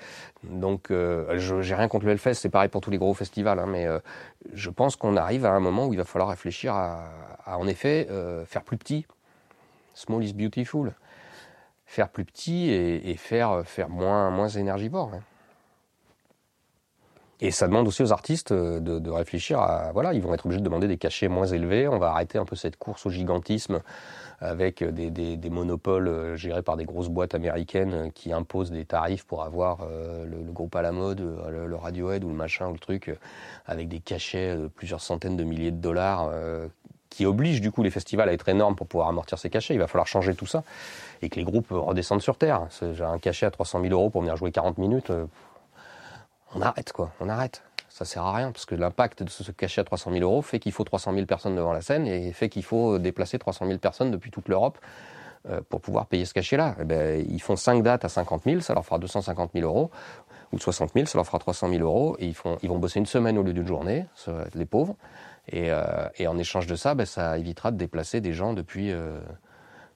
Donc, 0.42 0.86
je 0.88 1.60
j'ai 1.60 1.74
rien 1.74 1.88
contre 1.88 2.06
le 2.06 2.12
Hellfest, 2.12 2.34
c'est 2.34 2.48
pareil 2.48 2.70
pour 2.70 2.80
tous 2.80 2.90
les 2.90 2.96
gros 2.96 3.12
festivals, 3.12 3.58
hein, 3.58 3.66
mais 3.68 3.86
je 4.54 4.70
pense 4.70 4.96
qu'on 4.96 5.14
arrive 5.14 5.44
à 5.44 5.50
un 5.50 5.60
moment 5.60 5.86
où 5.86 5.92
il 5.92 5.98
va 5.98 6.04
falloir 6.04 6.30
réfléchir 6.30 6.74
à, 6.74 7.04
à 7.44 7.58
en 7.58 7.66
effet, 7.66 8.08
faire 8.46 8.62
plus 8.62 8.78
petit 8.78 9.06
Small 9.98 10.22
is 10.22 10.32
beautiful. 10.32 10.94
Faire 11.84 12.08
plus 12.08 12.24
petit 12.24 12.70
et, 12.70 13.16
faire, 13.16 13.62
faire 13.64 13.88
moins, 13.88 14.30
moins 14.30 14.48
énergivore. 14.48 15.10
Hein. 15.12 15.22
Et 17.40 17.52
ça 17.52 17.68
demande 17.68 17.86
aussi 17.86 18.02
aux 18.02 18.12
artistes 18.12 18.50
euh, 18.50 18.80
de, 18.80 19.10
réfléchir 19.10 19.60
à. 19.60 19.92
Voilà, 19.92 20.12
ils 20.12 20.20
vont 20.20 20.34
être 20.34 20.46
obligés 20.46 20.60
de 20.60 20.64
demander 20.64 20.88
des 20.88 20.98
cachets 20.98 21.28
moins 21.28 21.46
élevés. 21.46 21.86
On 21.86 21.98
va 21.98 22.10
arrêter 22.10 22.36
un 22.36 22.44
peu 22.44 22.56
cette 22.56 22.76
course 22.76 23.06
au 23.06 23.10
gigantisme 23.10 23.80
avec 24.40 24.82
des, 24.84 25.50
monopoles 25.50 26.08
euh, 26.08 26.36
gérés 26.36 26.62
par 26.62 26.76
des 26.76 26.84
grosses 26.84 27.08
boîtes 27.08 27.34
américaines 27.34 27.94
euh, 27.94 28.10
qui 28.10 28.32
imposent 28.32 28.72
des 28.72 28.84
tarifs 28.84 29.24
pour 29.24 29.42
avoir 29.44 29.86
le, 29.88 30.52
groupe 30.52 30.74
à 30.74 30.82
la 30.82 30.90
mode, 30.90 31.20
le, 31.20 31.76
Radiohead 31.76 32.24
ou 32.24 32.28
le 32.28 32.34
machin 32.34 32.68
ou 32.68 32.72
le 32.72 32.78
truc, 32.78 33.16
avec 33.66 33.88
des 33.88 34.00
cachets 34.00 34.56
de 34.56 34.66
plusieurs 34.66 35.00
centaines 35.00 35.36
de 35.36 35.44
milliers 35.44 35.70
de 35.70 35.80
dollars 35.80 36.30
qui 37.18 37.26
oblige 37.26 37.60
du 37.60 37.72
coup 37.72 37.82
les 37.82 37.90
festivals 37.90 38.28
à 38.28 38.32
être 38.32 38.48
énormes 38.48 38.76
pour 38.76 38.86
pouvoir 38.86 39.08
amortir 39.08 39.40
ces 39.40 39.50
cachets. 39.50 39.74
Il 39.74 39.80
va 39.80 39.88
falloir 39.88 40.06
changer 40.06 40.36
tout 40.36 40.46
ça 40.46 40.62
et 41.20 41.28
que 41.28 41.34
les 41.34 41.42
groupes 41.42 41.66
redescendent 41.70 42.22
sur 42.22 42.38
terre. 42.38 42.68
J'ai 42.92 43.02
un 43.02 43.18
cachet 43.18 43.44
à 43.44 43.50
300 43.50 43.80
000 43.82 43.92
euros 43.92 44.08
pour 44.08 44.20
venir 44.20 44.36
jouer 44.36 44.52
40 44.52 44.78
minutes. 44.78 45.10
Euh, 45.10 45.26
on 46.54 46.62
arrête 46.62 46.92
quoi, 46.92 47.10
on 47.18 47.28
arrête. 47.28 47.64
Ça 47.88 48.04
sert 48.04 48.22
à 48.22 48.32
rien 48.32 48.52
parce 48.52 48.66
que 48.66 48.76
l'impact 48.76 49.24
de 49.24 49.30
ce 49.30 49.50
cachet 49.50 49.80
à 49.80 49.84
300 49.84 50.12
000 50.12 50.22
euros 50.22 50.42
fait 50.42 50.60
qu'il 50.60 50.70
faut 50.70 50.84
300 50.84 51.12
000 51.12 51.26
personnes 51.26 51.56
devant 51.56 51.72
la 51.72 51.80
scène 51.80 52.06
et 52.06 52.32
fait 52.32 52.48
qu'il 52.48 52.62
faut 52.62 53.00
déplacer 53.00 53.36
300 53.36 53.66
000 53.66 53.78
personnes 53.80 54.12
depuis 54.12 54.30
toute 54.30 54.46
l'Europe 54.46 54.78
euh, 55.50 55.60
pour 55.68 55.80
pouvoir 55.80 56.06
payer 56.06 56.24
ce 56.24 56.34
cachet-là. 56.34 56.76
Eh 56.80 56.84
ben, 56.84 57.26
ils 57.28 57.42
font 57.42 57.56
5 57.56 57.82
dates 57.82 58.04
à 58.04 58.08
50 58.08 58.44
000, 58.44 58.60
ça 58.60 58.74
leur 58.74 58.84
fera 58.84 59.00
250 59.00 59.50
000 59.54 59.66
euros 59.66 59.90
ou 60.52 60.58
60 60.60 60.92
000, 60.94 61.06
ça 61.06 61.18
leur 61.18 61.26
fera 61.26 61.40
300 61.40 61.68
000 61.68 61.82
euros 61.82 62.14
et 62.20 62.32
ils, 62.62 62.68
vont 62.68 62.78
bosser 62.78 63.00
une 63.00 63.06
semaine 63.06 63.38
au 63.38 63.42
lieu 63.42 63.52
d'une 63.52 63.66
journée, 63.66 64.06
les 64.54 64.66
pauvres. 64.66 64.94
Euh, 65.54 66.08
et, 66.18 66.26
en 66.26 66.38
échange 66.38 66.66
de 66.66 66.74
ça, 66.74 66.94
ben, 66.94 67.06
ça 67.06 67.38
évitera 67.38 67.70
de 67.70 67.76
déplacer 67.76 68.20
des 68.20 68.32
gens 68.32 68.52
depuis, 68.52 68.92
euh, 68.92 69.18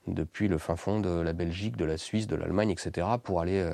depuis 0.06 0.48
le 0.48 0.58
fin 0.58 0.76
fond 0.76 1.00
de 1.00 1.20
la 1.20 1.32
Belgique, 1.32 1.76
de 1.76 1.84
la 1.84 1.96
Suisse, 1.96 2.26
de 2.26 2.36
l'Allemagne, 2.36 2.70
etc., 2.70 3.06
pour 3.22 3.40
aller, 3.40 3.60
euh, 3.60 3.72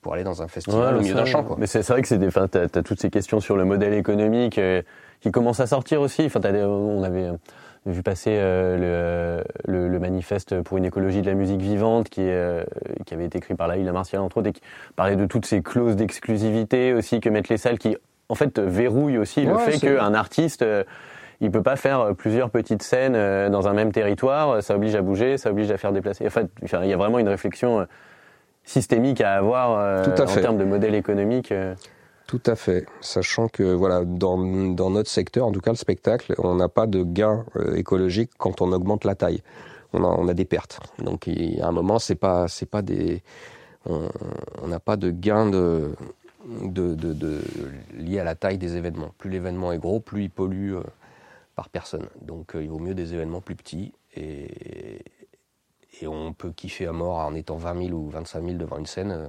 pour 0.00 0.14
aller 0.14 0.24
dans 0.24 0.42
un 0.42 0.48
festival 0.48 0.96
au 0.96 1.00
milieu 1.00 1.14
d'un 1.14 1.24
champ. 1.24 1.42
Quoi. 1.42 1.56
Mais 1.58 1.66
c'est 1.66 1.86
vrai 1.86 2.02
que 2.02 2.08
c'est 2.08 2.18
tu 2.18 2.58
as, 2.58 2.82
toutes 2.82 3.00
ces 3.00 3.10
questions 3.10 3.40
sur 3.40 3.56
le 3.56 3.64
modèle 3.64 3.94
économique 3.94 4.60
qui 5.20 5.30
commencent 5.30 5.60
à 5.60 5.66
sortir 5.66 6.00
aussi. 6.00 6.24
Enfin, 6.24 6.40
on 6.44 7.02
avait 7.02 7.30
vu 7.86 8.02
passer 8.02 8.36
le, 8.36 9.42
le, 9.64 9.98
manifeste 9.98 10.60
pour 10.62 10.78
une 10.78 10.84
écologie 10.84 11.20
de 11.20 11.26
la 11.26 11.34
musique 11.34 11.60
vivante 11.60 12.08
qui, 12.08 12.28
qui 13.06 13.14
avait 13.14 13.26
été 13.26 13.38
écrit 13.38 13.54
par 13.54 13.68
Laïla 13.68 13.92
Martial, 13.92 14.22
entre 14.22 14.38
autres, 14.38 14.48
et 14.48 14.52
qui 14.52 14.62
parlait 14.94 15.16
de 15.16 15.26
toutes 15.26 15.46
ces 15.46 15.62
clauses 15.62 15.96
d'exclusivité 15.96 16.94
aussi 16.94 17.20
que 17.20 17.28
mettent 17.28 17.48
les 17.48 17.56
salles 17.56 17.78
qui 17.78 17.96
en 18.32 18.34
fait, 18.34 18.58
verrouille 18.58 19.18
aussi 19.18 19.44
le 19.44 19.58
fait 19.58 19.78
qu'un 19.78 20.14
artiste, 20.14 20.62
euh, 20.62 20.84
il 21.42 21.50
peut 21.50 21.62
pas 21.62 21.76
faire 21.76 22.00
euh, 22.00 22.12
plusieurs 22.14 22.48
petites 22.48 22.82
scènes 22.82 23.14
euh, 23.14 23.50
dans 23.50 23.68
un 23.68 23.74
même 23.74 23.92
territoire. 23.92 24.62
Ça 24.62 24.74
oblige 24.74 24.94
à 24.94 25.02
bouger, 25.02 25.36
ça 25.36 25.50
oblige 25.50 25.70
à 25.70 25.76
faire 25.76 25.92
déplacer. 25.92 26.26
En 26.26 26.30
fait, 26.30 26.48
il 26.62 26.88
y 26.88 26.94
a 26.94 26.96
vraiment 26.96 27.18
une 27.18 27.28
réflexion 27.28 27.86
systémique 28.64 29.20
à 29.20 29.34
avoir 29.34 30.00
en 30.00 30.26
termes 30.26 30.56
de 30.56 30.64
modèle 30.64 30.94
économique. 30.94 31.52
Tout 32.26 32.40
à 32.46 32.56
fait. 32.56 32.86
Sachant 33.02 33.48
que 33.48 33.64
voilà, 33.64 34.02
dans, 34.06 34.38
notre 34.38 35.10
secteur, 35.10 35.46
en 35.46 35.52
tout 35.52 35.60
cas 35.60 35.72
le 35.72 35.76
spectacle, 35.76 36.32
on 36.38 36.54
n'a 36.54 36.70
pas 36.70 36.86
de 36.86 37.02
gain 37.02 37.44
écologique 37.74 38.30
quand 38.38 38.62
on 38.62 38.72
augmente 38.72 39.04
la 39.04 39.14
taille. 39.14 39.42
On 39.92 40.26
a, 40.26 40.32
des 40.32 40.46
pertes. 40.46 40.80
Donc 41.00 41.26
il 41.26 41.60
a 41.60 41.66
un 41.66 41.72
moment, 41.72 41.98
c'est 41.98 42.14
pas, 42.14 42.48
c'est 42.48 42.70
pas 42.70 42.80
des, 42.80 43.22
on 43.84 44.68
n'a 44.68 44.80
pas 44.80 44.96
de 44.96 45.10
gain 45.10 45.50
de, 45.50 45.90
de, 46.44 46.94
de, 46.94 47.40
lié 47.94 48.18
à 48.18 48.24
la 48.24 48.34
taille 48.34 48.58
des 48.58 48.76
événements. 48.76 49.12
Plus 49.18 49.30
l'événement 49.30 49.72
est 49.72 49.78
gros, 49.78 50.00
plus 50.00 50.24
il 50.24 50.30
pollue 50.30 50.74
euh, 50.74 50.82
par 51.54 51.68
personne. 51.68 52.08
Donc 52.20 52.54
euh, 52.54 52.62
il 52.62 52.68
vaut 52.68 52.78
mieux 52.78 52.94
des 52.94 53.14
événements 53.14 53.40
plus 53.40 53.54
petits 53.54 53.92
et, 54.14 55.04
et, 56.00 56.06
on 56.06 56.32
peut 56.32 56.50
kiffer 56.50 56.86
à 56.86 56.92
mort 56.92 57.18
en 57.18 57.34
étant 57.34 57.56
20 57.56 57.86
000 57.88 57.98
ou 57.98 58.10
25 58.10 58.44
000 58.44 58.56
devant 58.56 58.78
une 58.78 58.86
scène. 58.86 59.12
Euh, 59.12 59.26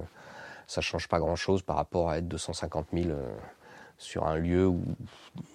ça 0.66 0.80
change 0.80 1.08
pas 1.08 1.18
grand-chose 1.18 1.62
par 1.62 1.76
rapport 1.76 2.10
à 2.10 2.18
être 2.18 2.28
250 2.28 2.88
000 2.92 3.10
sur 3.98 4.26
un 4.26 4.36
lieu 4.36 4.66
où, 4.66 4.82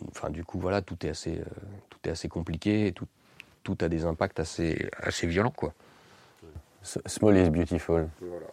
enfin 0.10 0.30
du 0.30 0.44
coup 0.44 0.60
voilà, 0.60 0.84
tout 0.84 1.04
est 1.04 1.10
assez, 1.10 1.42
tout 1.90 1.98
est 2.06 2.12
assez 2.12 2.30
compliqué 2.30 2.86
et 2.86 2.92
tout, 2.92 3.08
tout 3.64 3.76
a 3.82 3.90
des 3.90 4.06
impacts 4.06 4.40
assez, 4.40 4.88
assez 5.02 5.26
violents 5.26 5.50
quoi. 5.50 5.74
Small 6.84 7.38
is 7.38 7.50
beautiful. 7.50 8.08
Voilà. 8.22 8.46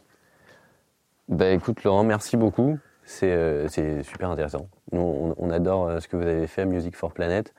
Bah 1.28 1.50
écoute 1.50 1.84
Laurent, 1.84 2.04
merci 2.04 2.38
beaucoup. 2.38 2.78
C'est 3.06 3.30
euh, 3.30 3.68
c'est 3.68 4.02
super 4.02 4.30
intéressant. 4.30 4.68
Nous, 4.92 5.00
on, 5.00 5.34
on 5.38 5.50
adore 5.50 5.88
euh, 5.88 6.00
ce 6.00 6.08
que 6.08 6.16
vous 6.16 6.26
avez 6.26 6.46
fait, 6.48 6.66
Music 6.66 6.94
for 6.96 7.12
Planet. 7.12 7.54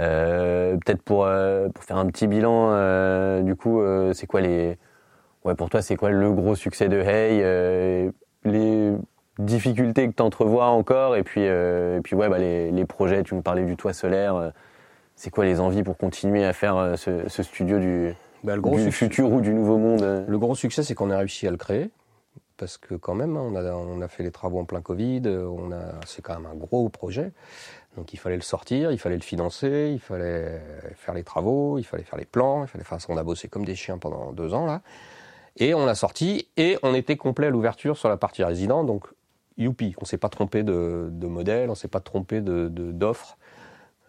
Euh, 0.00 0.76
Peut-être 0.76 1.02
pour, 1.02 1.24
euh, 1.26 1.68
pour 1.68 1.84
faire 1.84 1.98
un 1.98 2.06
petit 2.06 2.26
bilan, 2.26 2.70
euh, 2.72 3.42
du 3.42 3.54
coup, 3.54 3.82
c'est 4.14 4.26
quoi 4.26 4.40
les. 4.40 4.78
Ouais, 5.44 5.54
pour 5.54 5.70
toi, 5.70 5.82
c'est 5.82 5.96
quoi 5.96 6.10
le 6.10 6.32
gros 6.32 6.54
succès 6.54 6.88
de 6.88 6.98
Hey 7.00 7.42
Les 8.44 8.92
difficultés 9.38 10.08
que 10.08 10.14
tu 10.14 10.22
entrevois 10.22 10.66
encore 10.66 11.16
et 11.16 11.22
puis, 11.22 11.42
et 11.42 12.00
puis 12.02 12.16
ouais, 12.16 12.28
bah, 12.28 12.38
les, 12.38 12.70
les 12.70 12.84
projets, 12.84 13.22
tu 13.22 13.34
nous 13.34 13.42
parlais 13.42 13.64
du 13.64 13.76
toit 13.76 13.92
solaire. 13.92 14.52
c'est 15.16 15.30
quoi 15.30 15.44
les 15.44 15.60
envies 15.60 15.82
pour 15.84 15.96
continuer 15.96 16.44
à 16.44 16.52
faire 16.52 16.94
ce, 16.96 17.28
ce 17.28 17.42
studio 17.42 17.78
du, 17.78 18.14
Bah, 18.42 18.56
le, 18.56 18.60
gros 18.60 18.78
du 18.78 18.90
futur 18.90 19.30
ou 19.32 19.40
du 19.40 19.52
nouveau 19.54 19.78
monde 19.78 20.24
le 20.26 20.38
gros 20.38 20.54
succès, 20.54 20.82
c'est 20.82 20.94
qu'on 20.94 21.10
a 21.10 21.18
réussi 21.18 21.46
à 21.46 21.50
le 21.50 21.56
créer. 21.56 21.90
Parce 22.58 22.76
que 22.76 22.94
quand 22.96 23.14
même, 23.14 23.36
hein, 23.36 23.52
on 23.52 24.02
a, 24.02 24.08
fait 24.08 24.24
les 24.24 24.32
travaux 24.32 24.58
en 24.58 24.64
plein 24.64 24.82
Covid, 24.82 25.22
euh, 25.26 25.46
on 25.46 25.72
a, 25.72 26.04
c'est 26.06 26.22
quand 26.22 26.34
même 26.34 26.50
un 26.50 26.56
gros 26.56 26.88
projet. 26.88 27.32
Donc 27.96 28.12
il 28.12 28.18
fallait 28.18 28.36
le 28.36 28.42
sortir, 28.42 28.92
il 28.92 28.98
fallait 28.98 29.16
le 29.16 29.22
financer, 29.22 29.90
il 29.92 30.00
fallait 30.00 30.60
faire 30.96 31.14
les 31.14 31.24
travaux, 31.24 31.78
il 31.78 31.84
fallait 31.84 32.02
faire 32.02 32.18
les 32.18 32.26
plans, 32.26 32.64
il 32.64 32.68
fallait 32.68 32.84
faire. 32.84 32.98
On 33.08 33.16
a 33.16 33.22
bossé 33.22 33.48
comme 33.48 33.64
des 33.64 33.74
chiens 33.74 33.98
pendant 33.98 34.32
deux 34.32 34.54
ans 34.54 34.66
là. 34.66 34.82
Et 35.56 35.74
on 35.74 35.86
l'a 35.86 35.94
sorti 35.94 36.48
et 36.56 36.78
on 36.82 36.94
était 36.94 37.16
complet 37.16 37.46
à 37.46 37.50
l'ouverture 37.50 37.96
sur 37.96 38.08
la 38.08 38.16
partie 38.16 38.44
résident. 38.44 38.84
Donc 38.84 39.06
youpi, 39.56 39.94
on 40.00 40.04
s'est 40.04 40.18
pas 40.18 40.28
trompé 40.28 40.62
de, 40.62 41.10
modèle, 41.22 41.70
on 41.70 41.74
s'est 41.74 41.88
pas 41.88 42.00
trompé 42.00 42.40
de, 42.40 42.68
d'offres. 42.68 43.37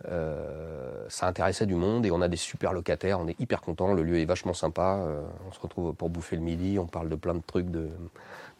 Euh, 0.07 1.05
ça 1.09 1.27
intéressait 1.27 1.65
du 1.65 1.75
monde 1.75 2.05
et 2.05 2.11
on 2.11 2.21
a 2.21 2.29
des 2.29 2.37
super 2.37 2.71
locataires, 2.71 3.19
on 3.19 3.27
est 3.27 3.37
hyper 3.39 3.59
content, 3.59 3.93
le 3.93 4.01
lieu 4.03 4.17
est 4.19 4.25
vachement 4.25 4.53
sympa, 4.53 4.99
euh, 5.01 5.21
on 5.49 5.51
se 5.51 5.59
retrouve 5.59 5.93
pour 5.93 6.09
bouffer 6.09 6.37
le 6.37 6.41
midi, 6.41 6.77
on 6.79 6.85
parle 6.85 7.09
de 7.09 7.15
plein 7.15 7.33
de 7.33 7.41
trucs, 7.45 7.69
de, 7.69 7.89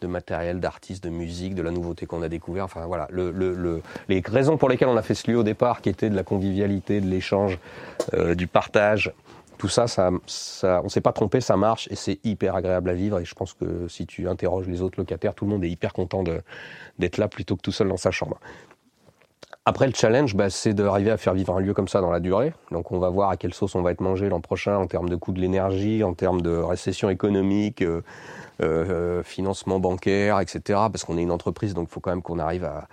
de 0.02 0.06
matériel, 0.06 0.60
d'artistes, 0.60 1.02
de 1.02 1.08
musique, 1.08 1.54
de 1.54 1.62
la 1.62 1.70
nouveauté 1.70 2.04
qu'on 2.04 2.20
a 2.20 2.28
découvert, 2.28 2.64
enfin 2.64 2.84
voilà, 2.86 3.06
le, 3.10 3.30
le, 3.30 3.54
le- 3.54 3.80
les 4.08 4.22
raisons 4.26 4.58
pour 4.58 4.68
lesquelles 4.68 4.88
on 4.88 4.96
a 4.98 5.02
fait 5.02 5.14
ce 5.14 5.30
lieu 5.30 5.38
au 5.38 5.42
départ, 5.42 5.80
qui 5.80 5.88
était 5.88 6.10
de 6.10 6.16
la 6.16 6.24
convivialité, 6.24 7.00
de 7.00 7.06
l'échange, 7.06 7.58
euh, 8.12 8.34
du 8.34 8.46
partage, 8.46 9.10
tout 9.56 9.68
ça, 9.68 9.86
ça, 9.86 10.10
ça 10.26 10.82
on 10.84 10.88
s'est 10.90 11.00
pas 11.02 11.12
trompé, 11.12 11.40
ça 11.40 11.56
marche 11.56 11.88
et 11.90 11.94
c'est 11.96 12.18
hyper 12.24 12.54
agréable 12.54 12.90
à 12.90 12.94
vivre 12.94 13.18
et 13.18 13.24
je 13.24 13.34
pense 13.34 13.54
que 13.54 13.88
si 13.88 14.06
tu 14.06 14.28
interroges 14.28 14.66
les 14.66 14.82
autres 14.82 14.98
locataires, 14.98 15.34
tout 15.34 15.44
le 15.46 15.50
monde 15.52 15.64
est 15.64 15.70
hyper 15.70 15.92
content 15.94 16.22
d'être 16.98 17.16
là 17.18 17.28
plutôt 17.28 17.56
que 17.56 17.62
tout 17.62 17.72
seul 17.72 17.88
dans 17.88 17.96
sa 17.98 18.10
chambre. 18.10 18.38
Après, 19.66 19.86
le 19.86 19.92
challenge, 19.94 20.34
bah, 20.34 20.48
c'est 20.48 20.72
d'arriver 20.72 21.10
à 21.10 21.18
faire 21.18 21.34
vivre 21.34 21.54
un 21.54 21.60
lieu 21.60 21.74
comme 21.74 21.86
ça 21.86 22.00
dans 22.00 22.10
la 22.10 22.20
durée. 22.20 22.54
Donc, 22.70 22.92
on 22.92 22.98
va 22.98 23.10
voir 23.10 23.28
à 23.28 23.36
quelle 23.36 23.52
sauce 23.52 23.74
on 23.74 23.82
va 23.82 23.92
être 23.92 24.00
mangé 24.00 24.30
l'an 24.30 24.40
prochain 24.40 24.78
en 24.78 24.86
termes 24.86 25.10
de 25.10 25.16
coût 25.16 25.32
de 25.32 25.40
l'énergie, 25.40 26.02
en 26.02 26.14
termes 26.14 26.40
de 26.40 26.56
récession 26.56 27.10
économique, 27.10 27.82
euh, 27.82 28.00
euh, 28.62 29.22
financement 29.22 29.78
bancaire, 29.78 30.40
etc. 30.40 30.60
Parce 30.90 31.04
qu'on 31.04 31.18
est 31.18 31.22
une 31.22 31.30
entreprise, 31.30 31.74
donc 31.74 31.88
il 31.90 31.92
faut 31.92 32.00
quand 32.00 32.10
même 32.10 32.22
qu'on 32.22 32.38
arrive 32.38 32.64
à 32.64 32.88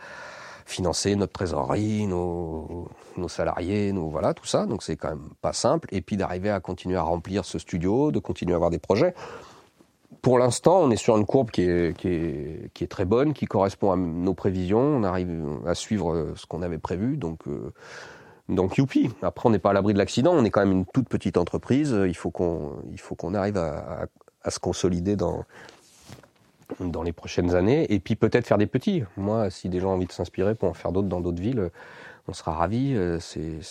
financer 0.65 1.15
notre 1.15 1.31
trésorerie, 1.31 2.05
nos, 2.05 2.89
nos 3.15 3.29
salariés, 3.29 3.93
nos, 3.93 4.09
voilà, 4.09 4.33
tout 4.33 4.45
ça. 4.45 4.65
Donc, 4.65 4.83
c'est 4.83 4.97
quand 4.97 5.09
même 5.09 5.29
pas 5.41 5.53
simple. 5.53 5.87
Et 5.93 6.01
puis, 6.01 6.17
d'arriver 6.17 6.49
à 6.49 6.59
continuer 6.59 6.97
à 6.97 7.01
remplir 7.01 7.45
ce 7.45 7.59
studio, 7.59 8.11
de 8.11 8.19
continuer 8.19 8.51
à 8.51 8.57
avoir 8.57 8.71
des 8.71 8.79
projets 8.79 9.13
pour 10.27 10.39
l'instant, 10.39 10.81
on 10.81 10.91
est 10.91 10.97
sur 10.97 11.15
une 11.15 11.25
courbe 11.25 11.51
qui 11.51 11.61
est, 11.61 11.95
qui, 11.95 12.09
est, 12.09 12.69
qui 12.73 12.83
est 12.83 12.87
très 12.87 13.05
bonne, 13.05 13.31
qui 13.31 13.45
correspond 13.45 13.93
à 13.93 13.95
nos 13.95 14.33
prévisions. 14.33 14.81
On 14.81 15.03
arrive 15.05 15.29
à 15.65 15.73
suivre 15.73 16.13
euh, 16.13 16.33
ce 16.35 16.45
qu'on 16.45 16.61
avait 16.61 16.79
prévu. 16.79 17.15
Donc, 17.15 17.47
euh, 17.47 17.71
donc 18.49 18.75
youpi. 18.75 19.09
Après, 19.21 19.47
on 19.47 19.51
n'est 19.51 19.57
pas 19.57 19.69
à 19.69 19.73
l'abri 19.73 19.93
de 19.93 19.97
l'accident. 19.97 20.33
On 20.33 20.43
est 20.43 20.49
quand 20.49 20.59
même 20.59 20.73
une 20.73 20.85
toute 20.85 21.07
petite 21.07 21.37
entreprise. 21.37 21.97
Il 22.05 22.13
faut 22.13 22.29
qu'on, 22.29 22.73
il 22.91 22.99
faut 22.99 23.15
qu'on 23.15 23.35
arrive 23.35 23.55
à, 23.55 24.07
à, 24.43 24.51
se 24.51 24.59
consolider 24.59 25.15
dans, 25.15 25.45
dans 26.81 27.03
les 27.03 27.13
prochaines 27.13 27.55
années. 27.55 27.89
Et 27.89 28.01
puis 28.01 28.17
peut-être 28.17 28.47
faire 28.47 28.57
des 28.57 28.67
petits. 28.67 29.05
Moi, 29.15 29.49
si 29.49 29.69
des 29.69 29.79
gens 29.79 29.91
ont 29.91 29.93
envie 29.93 30.07
de 30.07 30.11
s'inspirer 30.11 30.55
pour 30.55 30.67
en 30.67 30.73
faire 30.73 30.91
d'autres 30.91 31.07
dans 31.07 31.21
d'autres 31.21 31.41
villes, 31.41 31.69
on 32.27 32.33
sera 32.33 32.51
ravis. 32.51 32.97
Euh, 32.97 33.17
c'est, 33.21 33.61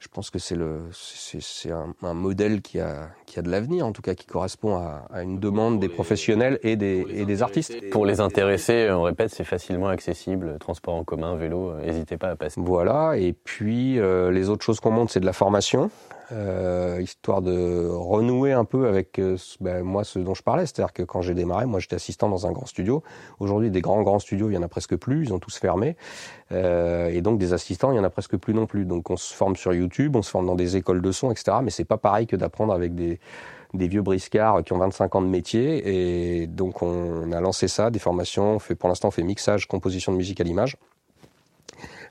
je 0.00 0.06
pense 0.06 0.30
que 0.30 0.38
c'est 0.38 0.54
le, 0.54 0.82
c'est, 0.92 1.42
c'est 1.42 1.72
un, 1.72 1.92
un 2.02 2.14
modèle 2.14 2.62
qui 2.62 2.78
a, 2.78 3.08
qui 3.26 3.38
a 3.38 3.42
de 3.42 3.50
l'avenir, 3.50 3.84
en 3.84 3.92
tout 3.92 4.02
cas 4.02 4.14
qui 4.14 4.26
correspond 4.26 4.76
à, 4.76 5.06
à 5.12 5.22
une 5.22 5.40
demande 5.40 5.80
des 5.80 5.88
professionnels 5.88 6.60
et 6.62 6.76
des, 6.76 7.04
et 7.10 7.24
des 7.24 7.42
artistes. 7.42 7.74
Pour 7.90 8.06
les 8.06 8.20
intéressés, 8.20 8.88
on 8.90 9.02
répète, 9.02 9.30
c'est 9.30 9.44
facilement 9.44 9.88
accessible, 9.88 10.56
transport 10.60 10.94
en 10.94 11.02
commun, 11.02 11.34
vélo, 11.34 11.70
euh, 11.70 11.84
n'hésitez 11.84 12.16
pas 12.16 12.28
à 12.28 12.36
passer. 12.36 12.60
Voilà, 12.60 13.16
et 13.16 13.32
puis 13.32 13.98
euh, 13.98 14.30
les 14.30 14.48
autres 14.48 14.64
choses 14.64 14.78
qu'on 14.78 14.92
monte, 14.92 15.10
c'est 15.10 15.20
de 15.20 15.26
la 15.26 15.32
formation, 15.32 15.90
euh, 16.32 16.98
histoire 17.00 17.40
de 17.40 17.88
renouer 17.88 18.52
un 18.52 18.64
peu 18.64 18.86
avec 18.86 19.18
euh, 19.18 19.36
ben, 19.60 19.82
moi 19.82 20.04
ce 20.04 20.18
dont 20.18 20.34
je 20.34 20.42
parlais, 20.42 20.66
c'est-à-dire 20.66 20.92
que 20.92 21.02
quand 21.02 21.22
j'ai 21.22 21.34
démarré, 21.34 21.66
moi 21.66 21.80
j'étais 21.80 21.96
assistant 21.96 22.28
dans 22.28 22.46
un 22.46 22.52
grand 22.52 22.66
studio. 22.66 23.02
Aujourd'hui, 23.38 23.70
des 23.70 23.80
grands 23.80 24.02
grands 24.02 24.18
studios, 24.18 24.50
il 24.50 24.54
y 24.54 24.58
en 24.58 24.62
a 24.62 24.68
presque 24.68 24.96
plus, 24.96 25.24
ils 25.24 25.32
ont 25.32 25.38
tous 25.38 25.56
fermé, 25.58 25.96
Euh, 26.50 27.08
et 27.08 27.20
donc 27.20 27.38
des 27.38 27.52
assistants, 27.52 27.92
il 27.92 27.96
y 27.96 27.98
en 27.98 28.04
a 28.04 28.10
presque 28.10 28.36
plus 28.36 28.54
non 28.54 28.66
plus. 28.66 28.86
Donc 28.86 29.10
on 29.10 29.16
se 29.16 29.34
forme 29.34 29.54
sur 29.56 29.74
YouTube, 29.74 30.16
on 30.16 30.22
se 30.22 30.30
forme 30.30 30.46
dans 30.46 30.54
des 30.54 30.76
écoles 30.76 31.02
de 31.02 31.12
son, 31.12 31.30
etc. 31.30 31.58
Mais 31.62 31.70
c'est 31.70 31.84
pas 31.84 31.98
pareil 31.98 32.26
que 32.26 32.36
d'apprendre 32.36 32.72
avec 32.72 32.94
des 32.94 33.20
des 33.74 33.86
vieux 33.86 34.00
briscards 34.00 34.64
qui 34.64 34.72
ont 34.72 34.78
25 34.78 35.14
ans 35.16 35.20
de 35.22 35.26
métier, 35.26 36.40
et 36.42 36.46
donc 36.46 36.82
on 36.82 37.32
a 37.32 37.40
lancé 37.40 37.68
ça, 37.68 37.90
des 37.90 37.98
formations. 37.98 38.54
On 38.54 38.58
fait 38.58 38.74
pour 38.74 38.88
l'instant, 38.88 39.08
on 39.08 39.10
fait 39.10 39.22
mixage, 39.22 39.68
composition 39.68 40.10
de 40.12 40.16
musique 40.16 40.40
à 40.40 40.44
l'image 40.44 40.78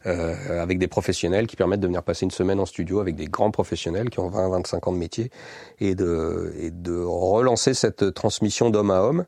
euh, 0.05 0.61
avec 0.61 0.79
des 0.79 0.87
professionnels 0.87 1.47
qui 1.47 1.55
permettent 1.55 1.79
de 1.79 1.87
venir 1.87 2.03
passer 2.03 2.25
une 2.25 2.31
semaine 2.31 2.59
en 2.59 2.65
studio 2.65 2.99
avec 2.99 3.15
des 3.15 3.25
grands 3.25 3.51
professionnels 3.51 4.09
qui 4.09 4.19
ont 4.19 4.29
20-25 4.29 4.89
ans 4.89 4.91
de 4.91 4.97
métier 4.97 5.31
et 5.79 5.95
de, 5.95 6.53
et 6.59 6.71
de 6.71 6.97
relancer 7.03 7.73
cette 7.73 8.13
transmission 8.13 8.69
d'homme 8.69 8.91
à 8.91 9.01
homme 9.01 9.25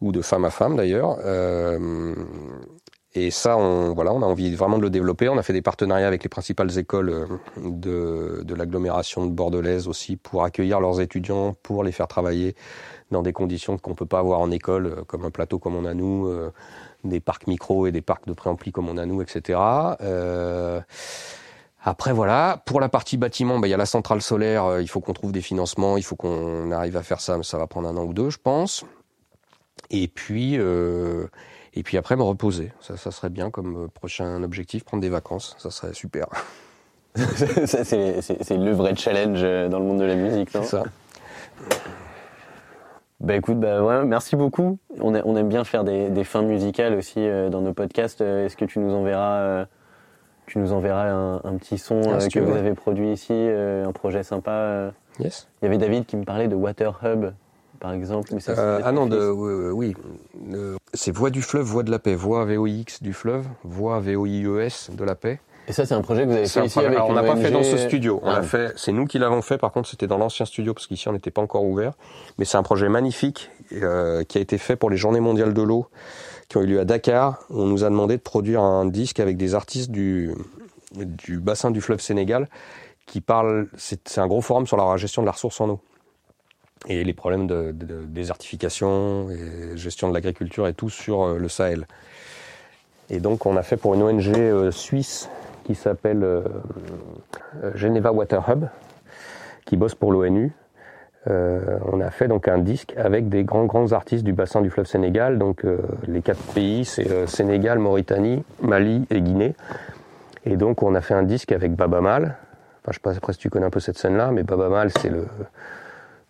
ou 0.00 0.12
de 0.12 0.20
femme 0.22 0.44
à 0.44 0.50
femme 0.50 0.76
d'ailleurs. 0.76 1.18
Euh, 1.24 2.14
et 3.14 3.30
ça, 3.30 3.58
on, 3.58 3.92
voilà, 3.92 4.14
on 4.14 4.22
a 4.22 4.26
envie 4.26 4.54
vraiment 4.54 4.78
de 4.78 4.82
le 4.82 4.90
développer. 4.90 5.28
On 5.28 5.36
a 5.36 5.42
fait 5.42 5.52
des 5.52 5.60
partenariats 5.60 6.06
avec 6.06 6.22
les 6.22 6.30
principales 6.30 6.78
écoles 6.78 7.10
euh, 7.10 7.26
de, 7.58 8.42
de 8.42 8.54
l'agglomération 8.54 9.26
de 9.26 9.32
bordelaise 9.32 9.86
aussi 9.86 10.16
pour 10.16 10.44
accueillir 10.44 10.80
leurs 10.80 11.00
étudiants, 11.00 11.54
pour 11.62 11.84
les 11.84 11.92
faire 11.92 12.08
travailler 12.08 12.54
dans 13.10 13.22
des 13.22 13.34
conditions 13.34 13.76
qu'on 13.76 13.94
peut 13.94 14.06
pas 14.06 14.18
avoir 14.18 14.40
en 14.40 14.50
école, 14.50 14.86
euh, 14.86 15.04
comme 15.04 15.26
un 15.26 15.30
plateau 15.30 15.58
comme 15.58 15.76
on 15.76 15.84
a 15.84 15.92
nous, 15.92 16.26
euh, 16.26 16.50
des 17.04 17.20
parcs 17.20 17.46
micro 17.46 17.86
et 17.86 17.92
des 17.92 18.00
parcs 18.00 18.26
de 18.26 18.32
préampli 18.32 18.72
comme 18.72 18.88
on 18.88 18.96
a 18.96 19.06
nous, 19.06 19.22
etc. 19.22 19.58
Euh, 20.00 20.80
après 21.82 22.12
voilà, 22.12 22.62
pour 22.64 22.80
la 22.80 22.88
partie 22.88 23.16
bâtiment, 23.16 23.58
bah, 23.58 23.66
il 23.66 23.70
y 23.70 23.74
a 23.74 23.78
la 23.78 23.86
centrale 23.86 24.22
solaire, 24.22 24.64
euh, 24.64 24.82
il 24.82 24.88
faut 24.88 25.00
qu'on 25.00 25.12
trouve 25.12 25.32
des 25.32 25.40
financements, 25.40 25.96
il 25.96 26.02
faut 26.02 26.16
qu'on 26.16 26.70
arrive 26.70 26.96
à 26.96 27.02
faire 27.02 27.20
ça, 27.20 27.36
mais 27.36 27.42
ça 27.42 27.58
va 27.58 27.66
prendre 27.66 27.88
un 27.88 27.96
an 27.96 28.04
ou 28.04 28.12
deux, 28.12 28.30
je 28.30 28.38
pense. 28.38 28.84
Et 29.90 30.08
puis, 30.08 30.58
euh, 30.58 31.26
et 31.74 31.82
puis 31.82 31.96
après 31.96 32.16
me 32.16 32.22
reposer, 32.22 32.72
ça, 32.80 32.96
ça 32.96 33.10
serait 33.10 33.30
bien 33.30 33.50
comme 33.50 33.88
prochain 33.90 34.42
objectif, 34.42 34.84
prendre 34.84 35.00
des 35.00 35.08
vacances, 35.08 35.56
ça 35.58 35.70
serait 35.70 35.94
super. 35.94 36.26
C'est 37.16 38.56
le 38.56 38.72
vrai 38.72 38.96
challenge 38.96 39.42
dans 39.42 39.78
le 39.78 39.84
monde 39.84 39.98
de 39.98 40.04
la 40.04 40.14
musique, 40.14 40.54
non? 40.54 40.62
Ça. 40.62 40.84
Bah 43.22 43.36
écoute, 43.36 43.60
bah 43.60 43.82
ouais, 43.84 44.04
merci 44.04 44.34
beaucoup. 44.34 44.78
On, 45.00 45.14
a- 45.14 45.22
on 45.24 45.36
aime 45.36 45.48
bien 45.48 45.62
faire 45.64 45.84
des, 45.84 46.10
des 46.10 46.24
fins 46.24 46.42
musicales 46.42 46.94
aussi 46.94 47.20
euh, 47.20 47.50
dans 47.50 47.60
nos 47.60 47.72
podcasts. 47.72 48.20
Euh, 48.20 48.44
Est-ce 48.46 48.56
que 48.56 48.64
tu 48.64 48.80
nous 48.80 48.92
enverras, 48.92 49.36
euh, 49.38 49.64
tu 50.46 50.58
nous 50.58 50.72
enverras 50.72 51.08
un, 51.08 51.36
un 51.36 51.56
petit 51.56 51.78
son 51.78 52.00
Ah, 52.12 52.18
si 52.20 52.28
que 52.30 52.40
vous 52.40 52.56
avez 52.56 52.72
produit 52.74 53.12
ici, 53.12 53.32
un 53.32 53.92
projet 53.92 54.24
sympa. 54.24 54.92
Yes. 55.20 55.46
Il 55.60 55.66
y 55.66 55.68
avait 55.68 55.78
David 55.78 56.04
qui 56.06 56.16
me 56.16 56.24
parlait 56.24 56.48
de 56.48 56.56
Water 56.56 56.98
Hub, 57.04 57.26
par 57.78 57.92
exemple. 57.92 58.30
Mais 58.34 58.40
ça, 58.40 58.80
ah 58.84 58.90
non, 58.90 59.06
de, 59.06 59.30
oui, 59.70 59.94
c'est 60.92 61.14
Voix 61.14 61.30
du 61.30 61.42
fleuve, 61.42 61.64
Voix 61.66 61.84
de 61.84 61.90
la 61.92 62.00
paix, 62.00 62.16
Voix 62.16 62.44
VOIX 62.44 63.02
du 63.02 63.12
fleuve, 63.12 63.46
Voix 63.62 64.00
VOIES 64.00 64.90
de 64.92 65.04
la 65.04 65.14
paix. 65.14 65.38
Et 65.68 65.72
ça, 65.72 65.86
c'est 65.86 65.94
un 65.94 66.02
projet 66.02 66.22
que 66.24 66.28
vous 66.30 66.36
avez 66.36 66.46
fait 66.48 66.64
ici 66.66 66.78
avec 66.80 66.90
alors, 66.92 67.08
on 67.08 67.12
n'a 67.12 67.22
pas 67.22 67.36
fait 67.36 67.50
dans 67.50 67.62
ce 67.62 67.76
studio. 67.76 68.20
On 68.24 68.30
Ah. 68.30 68.36
l'a 68.36 68.42
fait. 68.42 68.72
C'est 68.76 68.90
nous 68.92 69.06
qui 69.06 69.18
l'avons 69.18 69.42
fait. 69.42 69.58
Par 69.58 69.70
contre, 69.72 69.88
c'était 69.88 70.08
dans 70.08 70.18
l'ancien 70.18 70.44
studio 70.44 70.74
parce 70.74 70.86
qu'ici 70.88 71.06
on 71.08 71.12
n'était 71.12 71.30
pas 71.30 71.40
encore 71.42 71.64
ouvert. 71.64 71.92
Mais 72.38 72.44
c'est 72.44 72.56
un 72.56 72.62
projet 72.64 72.88
magnifique 72.88 73.48
euh, 73.72 74.24
qui 74.24 74.38
a 74.38 74.40
été 74.40 74.58
fait 74.58 74.74
pour 74.76 74.90
les 74.90 74.96
Journées 74.96 75.20
mondiales 75.20 75.54
de 75.54 75.62
l'eau 75.62 75.86
qui 76.48 76.56
ont 76.56 76.62
eu 76.62 76.66
lieu 76.66 76.80
à 76.80 76.84
Dakar. 76.84 77.38
On 77.48 77.66
nous 77.66 77.84
a 77.84 77.90
demandé 77.90 78.16
de 78.16 78.22
produire 78.22 78.60
un 78.60 78.86
disque 78.86 79.20
avec 79.20 79.36
des 79.36 79.54
artistes 79.54 79.90
du 79.90 80.32
du 80.96 81.38
bassin 81.38 81.70
du 81.70 81.80
fleuve 81.80 82.00
Sénégal 82.00 82.48
qui 83.06 83.20
parlent. 83.22 83.68
C'est 83.76 84.18
un 84.18 84.26
gros 84.26 84.40
forum 84.42 84.66
sur 84.66 84.76
la 84.76 84.96
gestion 84.96 85.22
de 85.22 85.26
la 85.26 85.32
ressource 85.32 85.60
en 85.60 85.68
eau 85.70 85.80
et 86.88 87.04
les 87.04 87.14
problèmes 87.14 87.46
de, 87.46 87.70
de- 87.72 87.86
de 87.86 88.04
désertification 88.06 89.30
et 89.30 89.76
gestion 89.76 90.08
de 90.08 90.14
l'agriculture 90.14 90.66
et 90.66 90.74
tout 90.74 90.90
sur 90.90 91.22
euh, 91.22 91.38
le 91.38 91.48
Sahel. 91.48 91.86
Et 93.10 93.20
donc 93.20 93.46
on 93.46 93.56
a 93.56 93.62
fait 93.62 93.76
pour 93.76 93.94
une 93.94 94.02
ONG 94.02 94.36
euh, 94.36 94.70
suisse 94.72 95.30
qui 95.62 95.74
s'appelle 95.74 96.22
euh, 96.22 96.42
euh, 97.62 97.72
Geneva 97.74 98.12
Water 98.12 98.42
Hub, 98.48 98.66
qui 99.64 99.76
bosse 99.76 99.94
pour 99.94 100.12
l'ONU. 100.12 100.52
Euh, 101.28 101.78
on 101.92 102.00
a 102.00 102.10
fait 102.10 102.26
donc 102.26 102.48
un 102.48 102.58
disque 102.58 102.94
avec 102.96 103.28
des 103.28 103.44
grands 103.44 103.64
grands 103.66 103.92
artistes 103.92 104.24
du 104.24 104.32
bassin 104.32 104.60
du 104.60 104.70
fleuve 104.70 104.86
Sénégal. 104.86 105.38
Donc 105.38 105.64
les 106.08 106.20
quatre 106.20 106.42
pays, 106.52 106.84
c'est 106.84 107.28
Sénégal, 107.28 107.78
Mauritanie, 107.78 108.42
Mali 108.60 109.06
et 109.10 109.20
Guinée. 109.20 109.54
Et 110.44 110.56
donc 110.56 110.82
on 110.82 110.96
a 110.96 111.00
fait 111.00 111.14
un 111.14 111.22
disque 111.22 111.52
avec 111.52 111.74
Baba 111.74 112.00
Mal. 112.00 112.36
Enfin, 112.82 112.90
je 112.90 112.94
sais 112.94 113.20
pas 113.20 113.32
si 113.32 113.38
tu 113.38 113.50
connais 113.50 113.66
un 113.66 113.70
peu 113.70 113.78
cette 113.78 113.98
scène-là, 113.98 114.32
mais 114.32 114.42
Baba 114.42 114.68
Mal, 114.68 114.90
c'est 114.90 115.10
le 115.10 115.26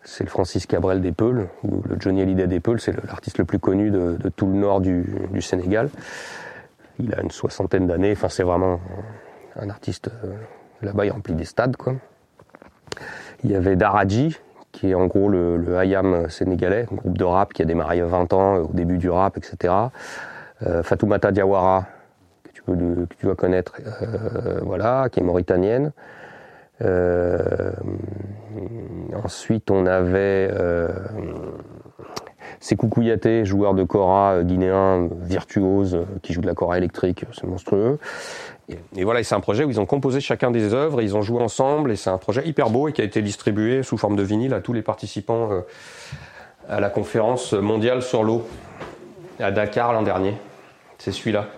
c'est 0.05 0.25
le 0.25 0.31
Francis 0.31 0.67
Cabrel 0.67 1.01
des 1.01 1.13
Peuls, 1.13 1.49
ou 1.63 1.83
le 1.89 1.97
Johnny 1.99 2.23
Hallyday 2.23 2.47
des 2.47 2.61
Peuls, 2.61 2.81
c'est 2.81 2.93
l'artiste 3.07 3.39
le 3.39 3.45
plus 3.45 3.59
connu 3.59 3.91
de, 3.91 4.17
tout 4.35 4.47
le 4.47 4.55
nord 4.55 4.81
du, 4.81 5.05
Sénégal. 5.41 5.89
Il 6.99 7.15
a 7.15 7.23
une 7.23 7.31
soixantaine 7.31 7.87
d'années, 7.87 8.13
enfin 8.13 8.29
c'est 8.29 8.43
vraiment 8.43 8.81
un 9.57 9.71
artiste, 9.71 10.11
euh, 10.25 10.35
là-bas 10.83 11.07
il 11.07 11.11
remplit 11.11 11.35
des 11.35 11.45
stades. 11.45 11.77
Il 13.45 13.51
y 13.51 13.55
avait 13.55 13.77
Daraji, 13.77 14.39
qui 14.73 14.91
est 14.91 14.95
en 14.95 15.07
gros 15.07 15.29
le, 15.29 15.77
Hayam 15.77 16.29
sénégalais, 16.29 16.87
un 16.91 16.95
groupe 16.95 17.19
de 17.19 17.25
rap 17.25 17.53
qui 17.53 17.63
a 17.63 17.65
démarré 17.65 17.97
il 17.97 17.99
y 18.01 18.03
a 18.03 18.07
20 18.07 18.33
ans, 18.33 18.57
au 18.57 18.71
début 18.73 18.99
du 18.99 19.11
rap, 19.11 19.37
etc. 19.37 19.75
Euh, 20.67 20.83
Fatoumata 20.83 21.33
Diawara, 21.33 21.87
que 22.45 22.51
tu, 22.51 22.63
tu 23.17 23.27
dois 23.27 23.37
connaître, 23.37 23.75
euh, 24.03 24.61
voilà, 24.63 25.09
qui 25.11 25.21
est 25.21 25.23
mauritanienne. 25.23 25.93
Euh, 26.81 27.73
ensuite, 29.25 29.71
on 29.71 29.87
avait 29.87 30.49
euh, 30.53 30.89
Sekou 32.63 32.89
Kouyaté, 32.89 33.45
joueur 33.45 33.75
de 33.75 33.83
kora 33.83 34.35
euh, 34.35 34.43
guinéen, 34.45 35.09
virtuose, 35.21 36.07
qui 36.23 36.33
joue 36.33 36.41
de 36.41 36.47
la 36.47 36.55
kora 36.55 36.79
électrique, 36.79 37.25
c'est 37.33 37.45
monstrueux. 37.45 37.99
Et, 38.97 39.03
voilà, 39.03 39.23
c'est 39.25 39.35
un 39.35 39.41
projet 39.41 39.65
où 39.65 39.71
ils 39.71 39.81
ont 39.81 39.87
composé 39.87 40.21
chacun 40.21 40.53
des 40.53 40.73
œuvres, 40.73 41.03
ils 41.03 41.17
ont 41.17 41.23
joué 41.23 41.43
ensemble, 41.43 41.91
et 41.91 41.97
c'est 41.97 42.11
un 42.11 42.19
projet 42.19 42.47
hyper 42.47 42.71
beau 42.71 42.87
et 42.89 42.93
qui 42.93 43.03
a 43.03 43.05
été 43.05 43.21
distribué 43.21 43.83
sous 43.83 43.99
forme 43.99 44.15
de 44.15 44.23
vinyle 44.23 44.55
à 44.55 44.61
tous 44.61 44.73
les 44.73 44.83
participants 44.83 45.51
à 46.69 46.81
la 46.81 46.89
conférence 46.89 47.53
mondiale 47.53 48.01
sur 48.01 48.23
l'eau 48.23 48.47
à 49.41 49.51
Dakar 49.51 49.93
l'an 49.93 50.03
dernier. 50.03 50.37
C'est 50.99 51.13
celui-là. 51.13 51.49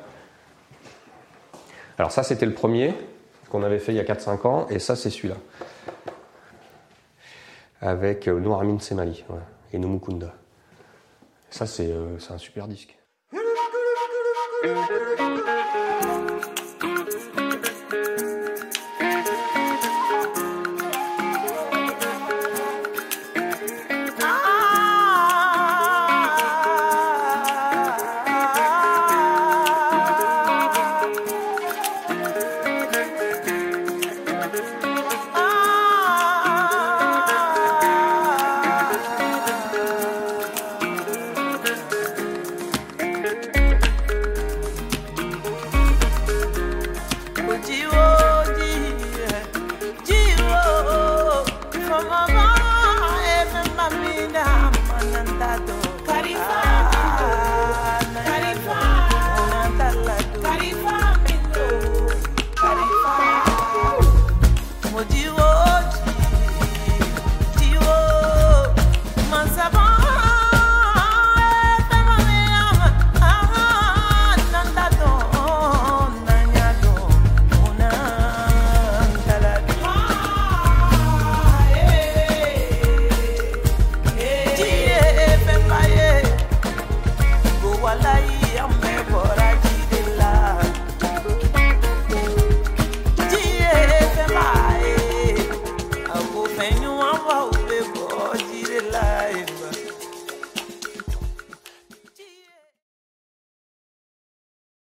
Alors 1.98 2.11
ça, 2.11 2.22
c'était 2.22 2.46
le 2.46 2.55
premier 2.55 2.94
qu'on 3.50 3.62
avait 3.62 3.78
fait 3.78 3.92
il 3.92 3.96
y 3.96 4.00
a 4.00 4.05
4-5 4.05 4.46
ans, 4.46 4.66
et 4.70 4.78
ça 4.78 4.96
c'est 4.96 5.11
celui-là. 5.11 5.36
Avec 7.80 8.26
euh, 8.26 8.40
Nouramin 8.40 8.78
Semali 8.80 9.24
et 9.72 9.78
Nomukunda. 9.78 10.32
Ça 11.55 11.68
c'est 11.68 11.92
euh, 11.92 12.18
un 12.30 12.38
super 12.38 12.66
disque. 12.66 12.98